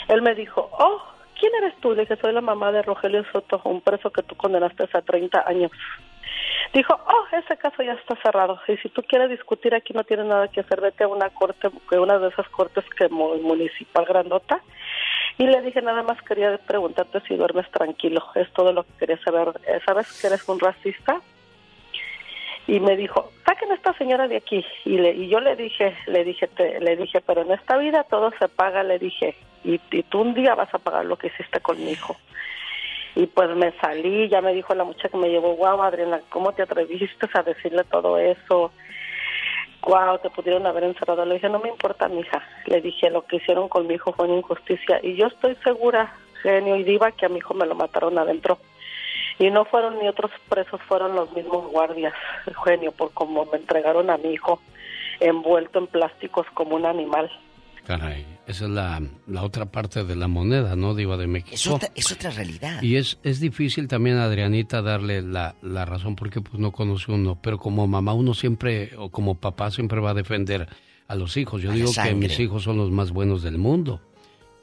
[0.10, 1.02] Él me dijo, oh,
[1.40, 1.94] ¿quién eres tú?
[1.94, 5.48] Le dije, soy la mamá de Rogelio Soto, un preso que tú condenaste a 30
[5.48, 5.72] años.
[6.74, 8.60] Dijo, oh, ese caso ya está cerrado.
[8.68, 11.70] Y si tú quieres discutir aquí no tienes nada que hacer, vete a una corte,
[11.92, 14.62] una de esas cortes que mu- municipal grandota.
[15.38, 18.26] Y le dije, nada más quería preguntarte si duermes tranquilo.
[18.36, 19.50] Es todo lo que quería saber.
[19.68, 21.22] Eh, ¿Sabes que eres un racista?
[22.68, 25.96] y me dijo saquen a esta señora de aquí y le y yo le dije
[26.08, 29.80] le dije te, le dije pero en esta vida todo se paga le dije y,
[29.92, 32.18] y tú un día vas a pagar lo que hiciste con mi hijo
[33.16, 36.52] y pues me salí ya me dijo la muchacha que me llevó guau Adriana cómo
[36.52, 38.72] te atreviste a decirle todo eso
[39.82, 43.38] guau te pudieron haber encerrado le dije no me importa mija le dije lo que
[43.38, 46.14] hicieron con mi hijo fue una injusticia y yo estoy segura
[46.44, 48.60] genio y diva que a mi hijo me lo mataron adentro
[49.38, 52.14] y no fueron ni otros presos, fueron los mismos guardias,
[52.64, 54.62] genio, por como me entregaron a mi hijo
[55.20, 57.30] envuelto en plásticos como un animal.
[57.86, 61.56] Caray, esa es la, la otra parte de la moneda, ¿no, Diva de México?
[61.56, 62.82] Es otra, es otra realidad.
[62.82, 67.40] Y es, es difícil también Adrianita darle la, la razón porque pues no conoce uno,
[67.42, 70.68] pero como mamá uno siempre, o como papá siempre va a defender
[71.08, 71.62] a los hijos.
[71.62, 74.02] Yo A digo que mis hijos son los más buenos del mundo,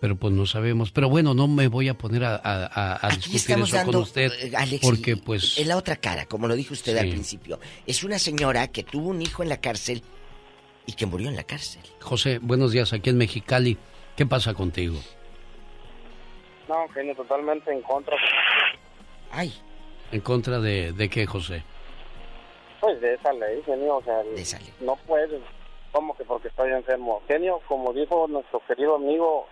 [0.00, 0.92] pero pues no sabemos.
[0.92, 4.52] Pero bueno, no me voy a poner a, a, discutir eso dando, con usted, eh,
[4.56, 5.58] Alex, porque pues...
[5.58, 7.58] en la otra cara, como lo dijo usted al principio.
[7.86, 10.02] Es una señora que tuvo un hijo en la cárcel
[10.86, 11.82] y que murió en la cárcel.
[12.00, 13.78] José, buenos días, aquí en Mexicali.
[14.16, 14.98] ¿Qué pasa contigo?
[16.68, 18.16] No, genio, totalmente en contra.
[19.30, 19.52] Ay.
[20.10, 21.64] ¿En contra de, de qué, José?
[22.80, 24.22] Pues de esa ley, genio, o sea,
[24.80, 25.40] no puedes,
[25.92, 27.22] como que porque estoy enfermo.
[27.28, 29.46] Genio, como dijo nuestro querido amigo,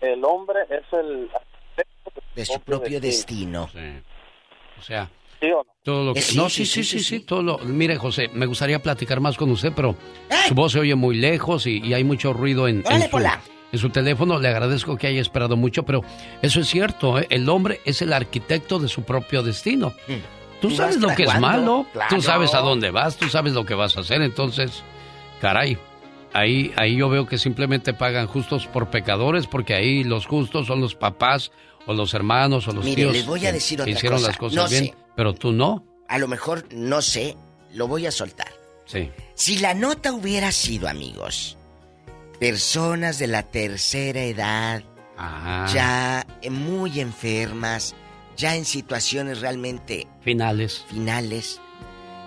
[0.00, 1.28] el hombre es el...
[2.34, 3.68] De su propio destino.
[4.78, 5.10] O sea,
[5.42, 5.72] ¿Sí o no?
[5.84, 6.20] todo lo que...
[6.20, 7.58] Eh, sí, no, sí, sí, sí, sí, sí, sí, sí, todo lo...
[7.58, 9.96] Mire, José, me gustaría platicar más con usted, pero
[10.48, 13.40] su voz se oye muy lejos y, y hay mucho ruido en, en su, Pola.
[13.72, 14.38] en su teléfono.
[14.38, 16.02] Le agradezco que haya esperado mucho, pero
[16.42, 17.26] eso es cierto, ¿eh?
[17.30, 19.92] el hombre es el arquitecto de su propio destino.
[20.60, 22.14] Tú ¿Y sabes lo que es malo, Claro.
[22.14, 24.84] tú sabes a dónde vas, tú sabes lo que vas a hacer, entonces,
[25.40, 25.76] caray,
[26.32, 30.80] ahí, ahí yo veo que simplemente pagan justos por pecadores, porque ahí los justos son
[30.80, 31.50] los papás
[31.86, 34.18] o los hermanos o los Mire, tíos les voy a que- decir que otra hicieron
[34.18, 34.28] cosa.
[34.28, 34.94] las cosas No bien, sé.
[35.16, 35.84] Pero tú no.
[36.08, 37.36] A lo mejor, no sé,
[37.72, 38.52] lo voy a soltar.
[38.84, 39.10] Sí.
[39.34, 41.56] Si la nota hubiera sido, amigos,
[42.38, 44.82] personas de la tercera edad,
[45.72, 47.94] ya muy enfermas,
[48.36, 50.84] ya en situaciones realmente Finales.
[50.88, 51.60] finales,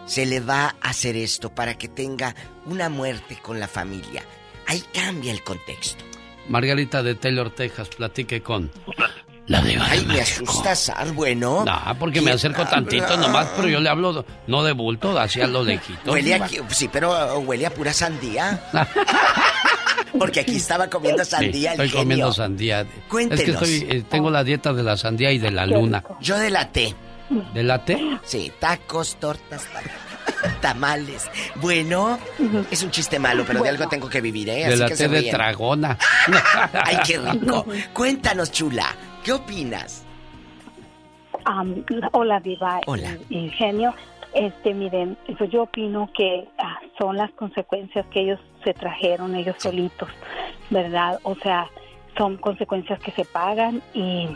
[0.06, 2.34] se le va a hacer esto para que tenga
[2.66, 4.24] una muerte con la familia.
[4.68, 6.04] Ahí cambia el contexto.
[6.48, 8.72] Margarita de Taylor, Texas, platique con
[9.48, 10.50] la diva de Ay, me México.
[10.50, 11.64] asusta, Sar, bueno.
[11.66, 15.46] No, porque me ¿Quién acerco tantito nomás, pero yo le hablo no de bulto, hacia
[15.48, 16.12] lo lejito.
[16.12, 18.60] Huele aquí, sí, pero uh, huele a pura sandía.
[20.18, 22.02] Porque aquí estaba comiendo Sí, sandía el estoy genio.
[22.04, 22.86] comiendo sandía.
[23.10, 23.40] Cuéntenos.
[23.40, 26.04] Es que estoy, eh, tengo la dieta de la sandía y de la luna.
[26.22, 26.96] Yo de la té.
[27.54, 28.00] ¿De la té?
[28.24, 31.24] Sí, tacos, tortas, ta- tamales.
[31.56, 32.18] Bueno,
[32.72, 34.56] es un chiste malo, pero de algo tengo que vivir, ¿eh?
[34.56, 35.98] De Así la que té se de tragona.
[36.74, 37.66] Ay, qué rico.
[37.92, 38.96] Cuéntanos, chula,
[39.26, 40.06] ¿qué opinas?
[41.46, 42.80] Am, hola, Diva.
[42.86, 43.18] Hola.
[43.30, 43.94] Ingenio.
[44.34, 49.56] Este, miren, pues yo opino que ah, son las consecuencias que ellos se trajeron, ellos
[49.60, 50.10] solitos,
[50.70, 51.20] ¿verdad?
[51.24, 51.70] O sea,
[52.18, 54.28] son consecuencias que se pagan y,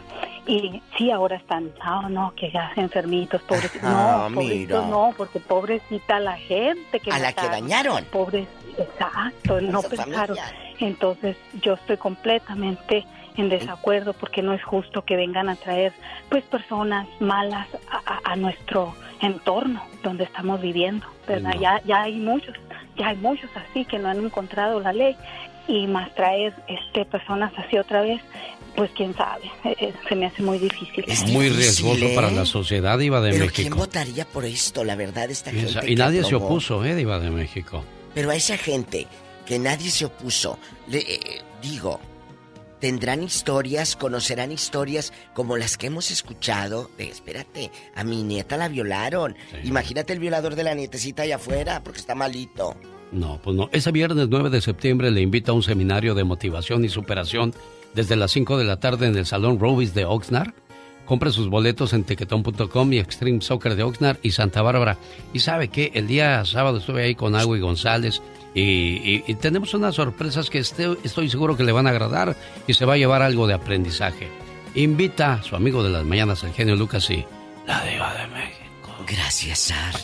[0.47, 3.81] y sí, ahora están, ah, no, que ya enfermitos, pobrecitos.
[3.83, 4.97] Ah, no, pobrecitos mira.
[4.97, 8.05] no, porque pobrecita la gente que A la que dañaron.
[8.05, 10.37] Pobres, exacto, no pensaron.
[10.37, 10.45] familia.
[10.79, 13.05] Entonces, yo estoy completamente
[13.37, 15.93] en desacuerdo porque no es justo que vengan a traer
[16.29, 21.53] pues personas malas a, a- a nuestro entorno donde estamos viviendo, ¿verdad?
[21.55, 21.61] No.
[21.61, 22.55] Ya ya hay muchos,
[22.97, 25.15] ya hay muchos así que no han encontrado la ley
[25.67, 28.21] y más traer este personas así otra vez,
[28.75, 31.05] pues quién sabe, eh, eh, se me hace muy difícil.
[31.31, 32.15] Muy difícil, riesgoso ¿eh?
[32.15, 33.77] para la sociedad, Diva de Pero ¿quién México.
[33.77, 34.83] votaría por esto?
[34.83, 37.83] La verdad, esta gente Esa- que Y nadie se opuso, ¿eh, Diva de México?
[38.15, 39.05] Pero a esa gente
[39.45, 41.99] que nadie se opuso, le eh, digo,
[42.79, 46.89] tendrán historias, conocerán historias como las que hemos escuchado.
[46.97, 49.35] de, espérate, a mi nieta la violaron.
[49.63, 52.75] Imagínate el violador de la nietecita allá afuera porque está malito.
[53.11, 53.69] No, pues no.
[53.71, 57.53] Ese viernes 9 de septiembre le invito a un seminario de motivación y superación
[57.93, 60.53] desde las 5 de la tarde en el Salón Robis de Oxnard.
[61.09, 64.95] Compre sus boletos en tequetón.com y Extreme Soccer de Oxnard y Santa Bárbara.
[65.33, 68.21] Y sabe que el día sábado estuve ahí con González
[68.53, 72.37] y, y- y tenemos unas sorpresas que este- estoy seguro que le van a agradar
[72.67, 74.29] y se va a llevar algo de aprendizaje.
[74.75, 77.25] Invita a su amigo de las mañanas, el genio Lucas y
[77.65, 78.95] la diva de México.
[79.07, 79.95] Gracias, Sar.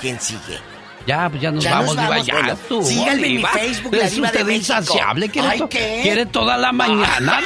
[0.00, 0.58] ¿Quién sigue?
[1.06, 2.52] Ya, pues ya nos Ya vamos, nos Diva, vamos, ya bueno.
[2.52, 3.48] estuvo, Síganme en mi Diva.
[3.50, 4.60] Facebook, La Es Diva de usted México.
[4.74, 6.00] insaciable, quiere, Ay, to- ¿qué?
[6.02, 7.40] quiere toda la mañana.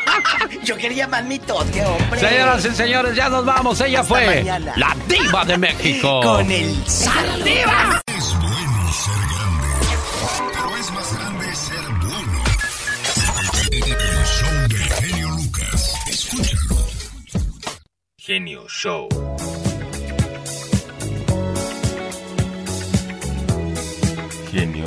[0.64, 2.20] Yo quería más mitote, hombre.
[2.20, 3.80] Señoras y señores, ya nos vamos.
[3.80, 4.72] Ella Hasta fue mañana.
[4.76, 6.20] la diva de México.
[6.22, 8.00] Con el Sar Diva.
[8.16, 9.68] Es bueno ser grande,
[10.54, 12.44] pero es más grande ser bueno.
[13.72, 15.94] El show del genio Lucas.
[16.08, 16.76] Escúchalo.
[18.18, 19.08] Genio Show.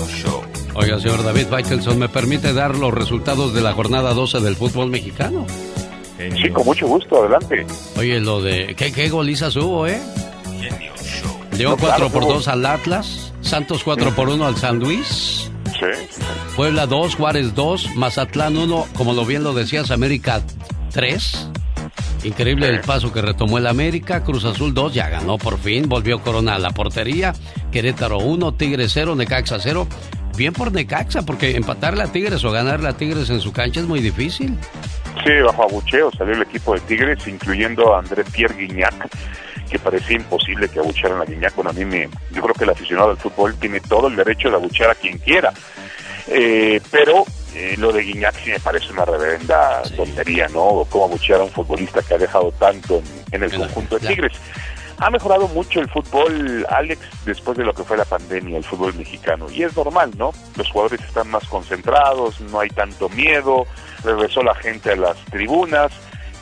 [0.08, 0.42] Show.
[0.74, 4.90] Oiga, señor David Faitelson, ¿me permite dar los resultados de la jornada 12 del fútbol
[4.90, 5.46] mexicano?
[6.18, 7.66] Sí, con mucho gusto, adelante.
[7.98, 8.74] Oye, lo de...
[8.76, 10.00] ¿Qué, qué golizas hubo, eh?
[10.62, 11.32] Genio Show.
[11.58, 12.34] León No, claro, 4 por hubo.
[12.34, 16.22] 2 al Atlas, Santos 4 por 1 al San Luis, Sí.
[16.56, 20.42] Puebla 2, Juárez 2, Mazatlán 1, como lo bien lo decías, América
[20.94, 21.50] 3.
[22.26, 26.20] Increíble el paso que retomó el América, Cruz Azul 2, ya ganó por fin, volvió
[26.22, 27.34] Corona a la portería,
[27.72, 29.88] Querétaro 1, Tigres 0, Necaxa 0.
[30.36, 33.86] Bien por Necaxa, porque empatarle a Tigres o ganarle a Tigres en su cancha es
[33.86, 34.58] muy difícil.
[35.24, 39.08] Sí, bajo abucheo salió el equipo de Tigres, incluyendo a André Pierre Guignac,
[39.70, 41.54] que parecía imposible que abuchearan a Guignac.
[41.54, 44.50] Bueno, a mí me, yo creo que el aficionado del fútbol tiene todo el derecho
[44.50, 45.54] de abuchear a quien quiera.
[46.28, 47.24] Eh, pero
[47.56, 50.86] eh, lo de Guignac sí me parece una reverenda tontería, ¿no?
[50.90, 54.34] Cómo abuchear a un futbolista que ha dejado tanto en, en el conjunto de Tigres.
[54.98, 58.94] Ha mejorado mucho el fútbol, Alex, después de lo que fue la pandemia, el fútbol
[58.94, 59.48] mexicano.
[59.52, 60.32] Y es normal, ¿no?
[60.56, 63.66] Los jugadores están más concentrados, no hay tanto miedo,
[64.04, 65.92] regresó la gente a las tribunas.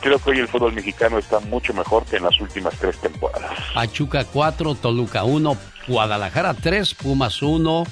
[0.00, 3.52] Creo que hoy el fútbol mexicano está mucho mejor que en las últimas tres temporadas.
[3.72, 5.56] Pachuca 4, Toluca 1,
[5.88, 7.84] Guadalajara 3, Pumas 1,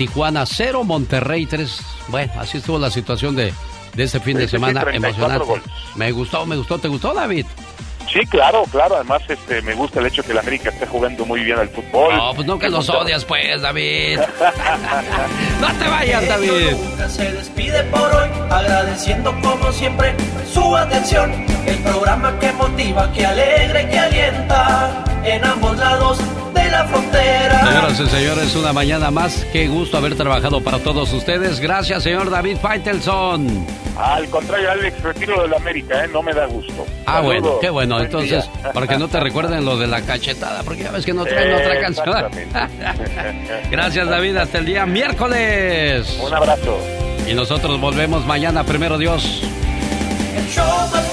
[0.00, 1.78] Tijuana 0, Monterrey 3.
[2.08, 3.52] Bueno, así estuvo la situación de,
[3.94, 5.46] de este fin de semana 34 emocionante.
[5.46, 5.66] goles.
[5.94, 7.44] Me gustó, me gustó, ¿te gustó, David?
[8.12, 8.96] Sí, claro, claro.
[8.96, 12.16] Además, este, me gusta el hecho que el América esté jugando muy bien al fútbol.
[12.16, 14.18] No, pues no que los odias, pues, David.
[15.60, 16.72] no te vayas, David.
[16.72, 20.14] Nunca se despide por hoy, agradeciendo como siempre
[20.52, 21.32] su atención.
[21.66, 26.18] El programa que motiva, que alegra y que alienta en ambos lados
[26.54, 27.60] de la frontera.
[27.64, 29.44] Señoras y señores, una mañana más.
[29.52, 31.60] Qué gusto haber trabajado para todos ustedes.
[31.60, 33.66] Gracias, señor David Faitelson.
[33.96, 36.08] Al contrario, Alex, retiro del América, ¿eh?
[36.08, 36.86] No me da gusto.
[37.06, 37.24] Ah, Saludos.
[37.42, 37.99] bueno, qué bueno.
[38.08, 38.72] Buen Entonces, día.
[38.72, 41.54] para que no te recuerden lo de la cachetada, porque ya ves que no traen
[41.54, 42.30] otra canción.
[43.70, 44.36] Gracias, David.
[44.36, 46.18] Hasta el día miércoles.
[46.22, 46.78] Un abrazo.
[47.28, 49.42] Y nosotros volvemos mañana, primero Dios.
[50.36, 51.12] El show más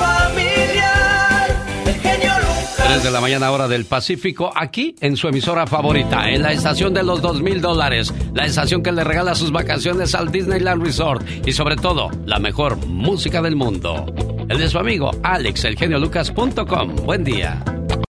[2.88, 6.94] 3 de la mañana, hora del Pacífico, aquí en su emisora favorita, en la estación
[6.94, 11.28] de los dos mil dólares, la estación que le regala sus vacaciones al Disneyland Resort
[11.46, 14.06] y sobre todo, la mejor música del mundo.
[14.48, 16.96] El de su amigo, alexelgeniolucas.com.
[17.04, 17.62] Buen día.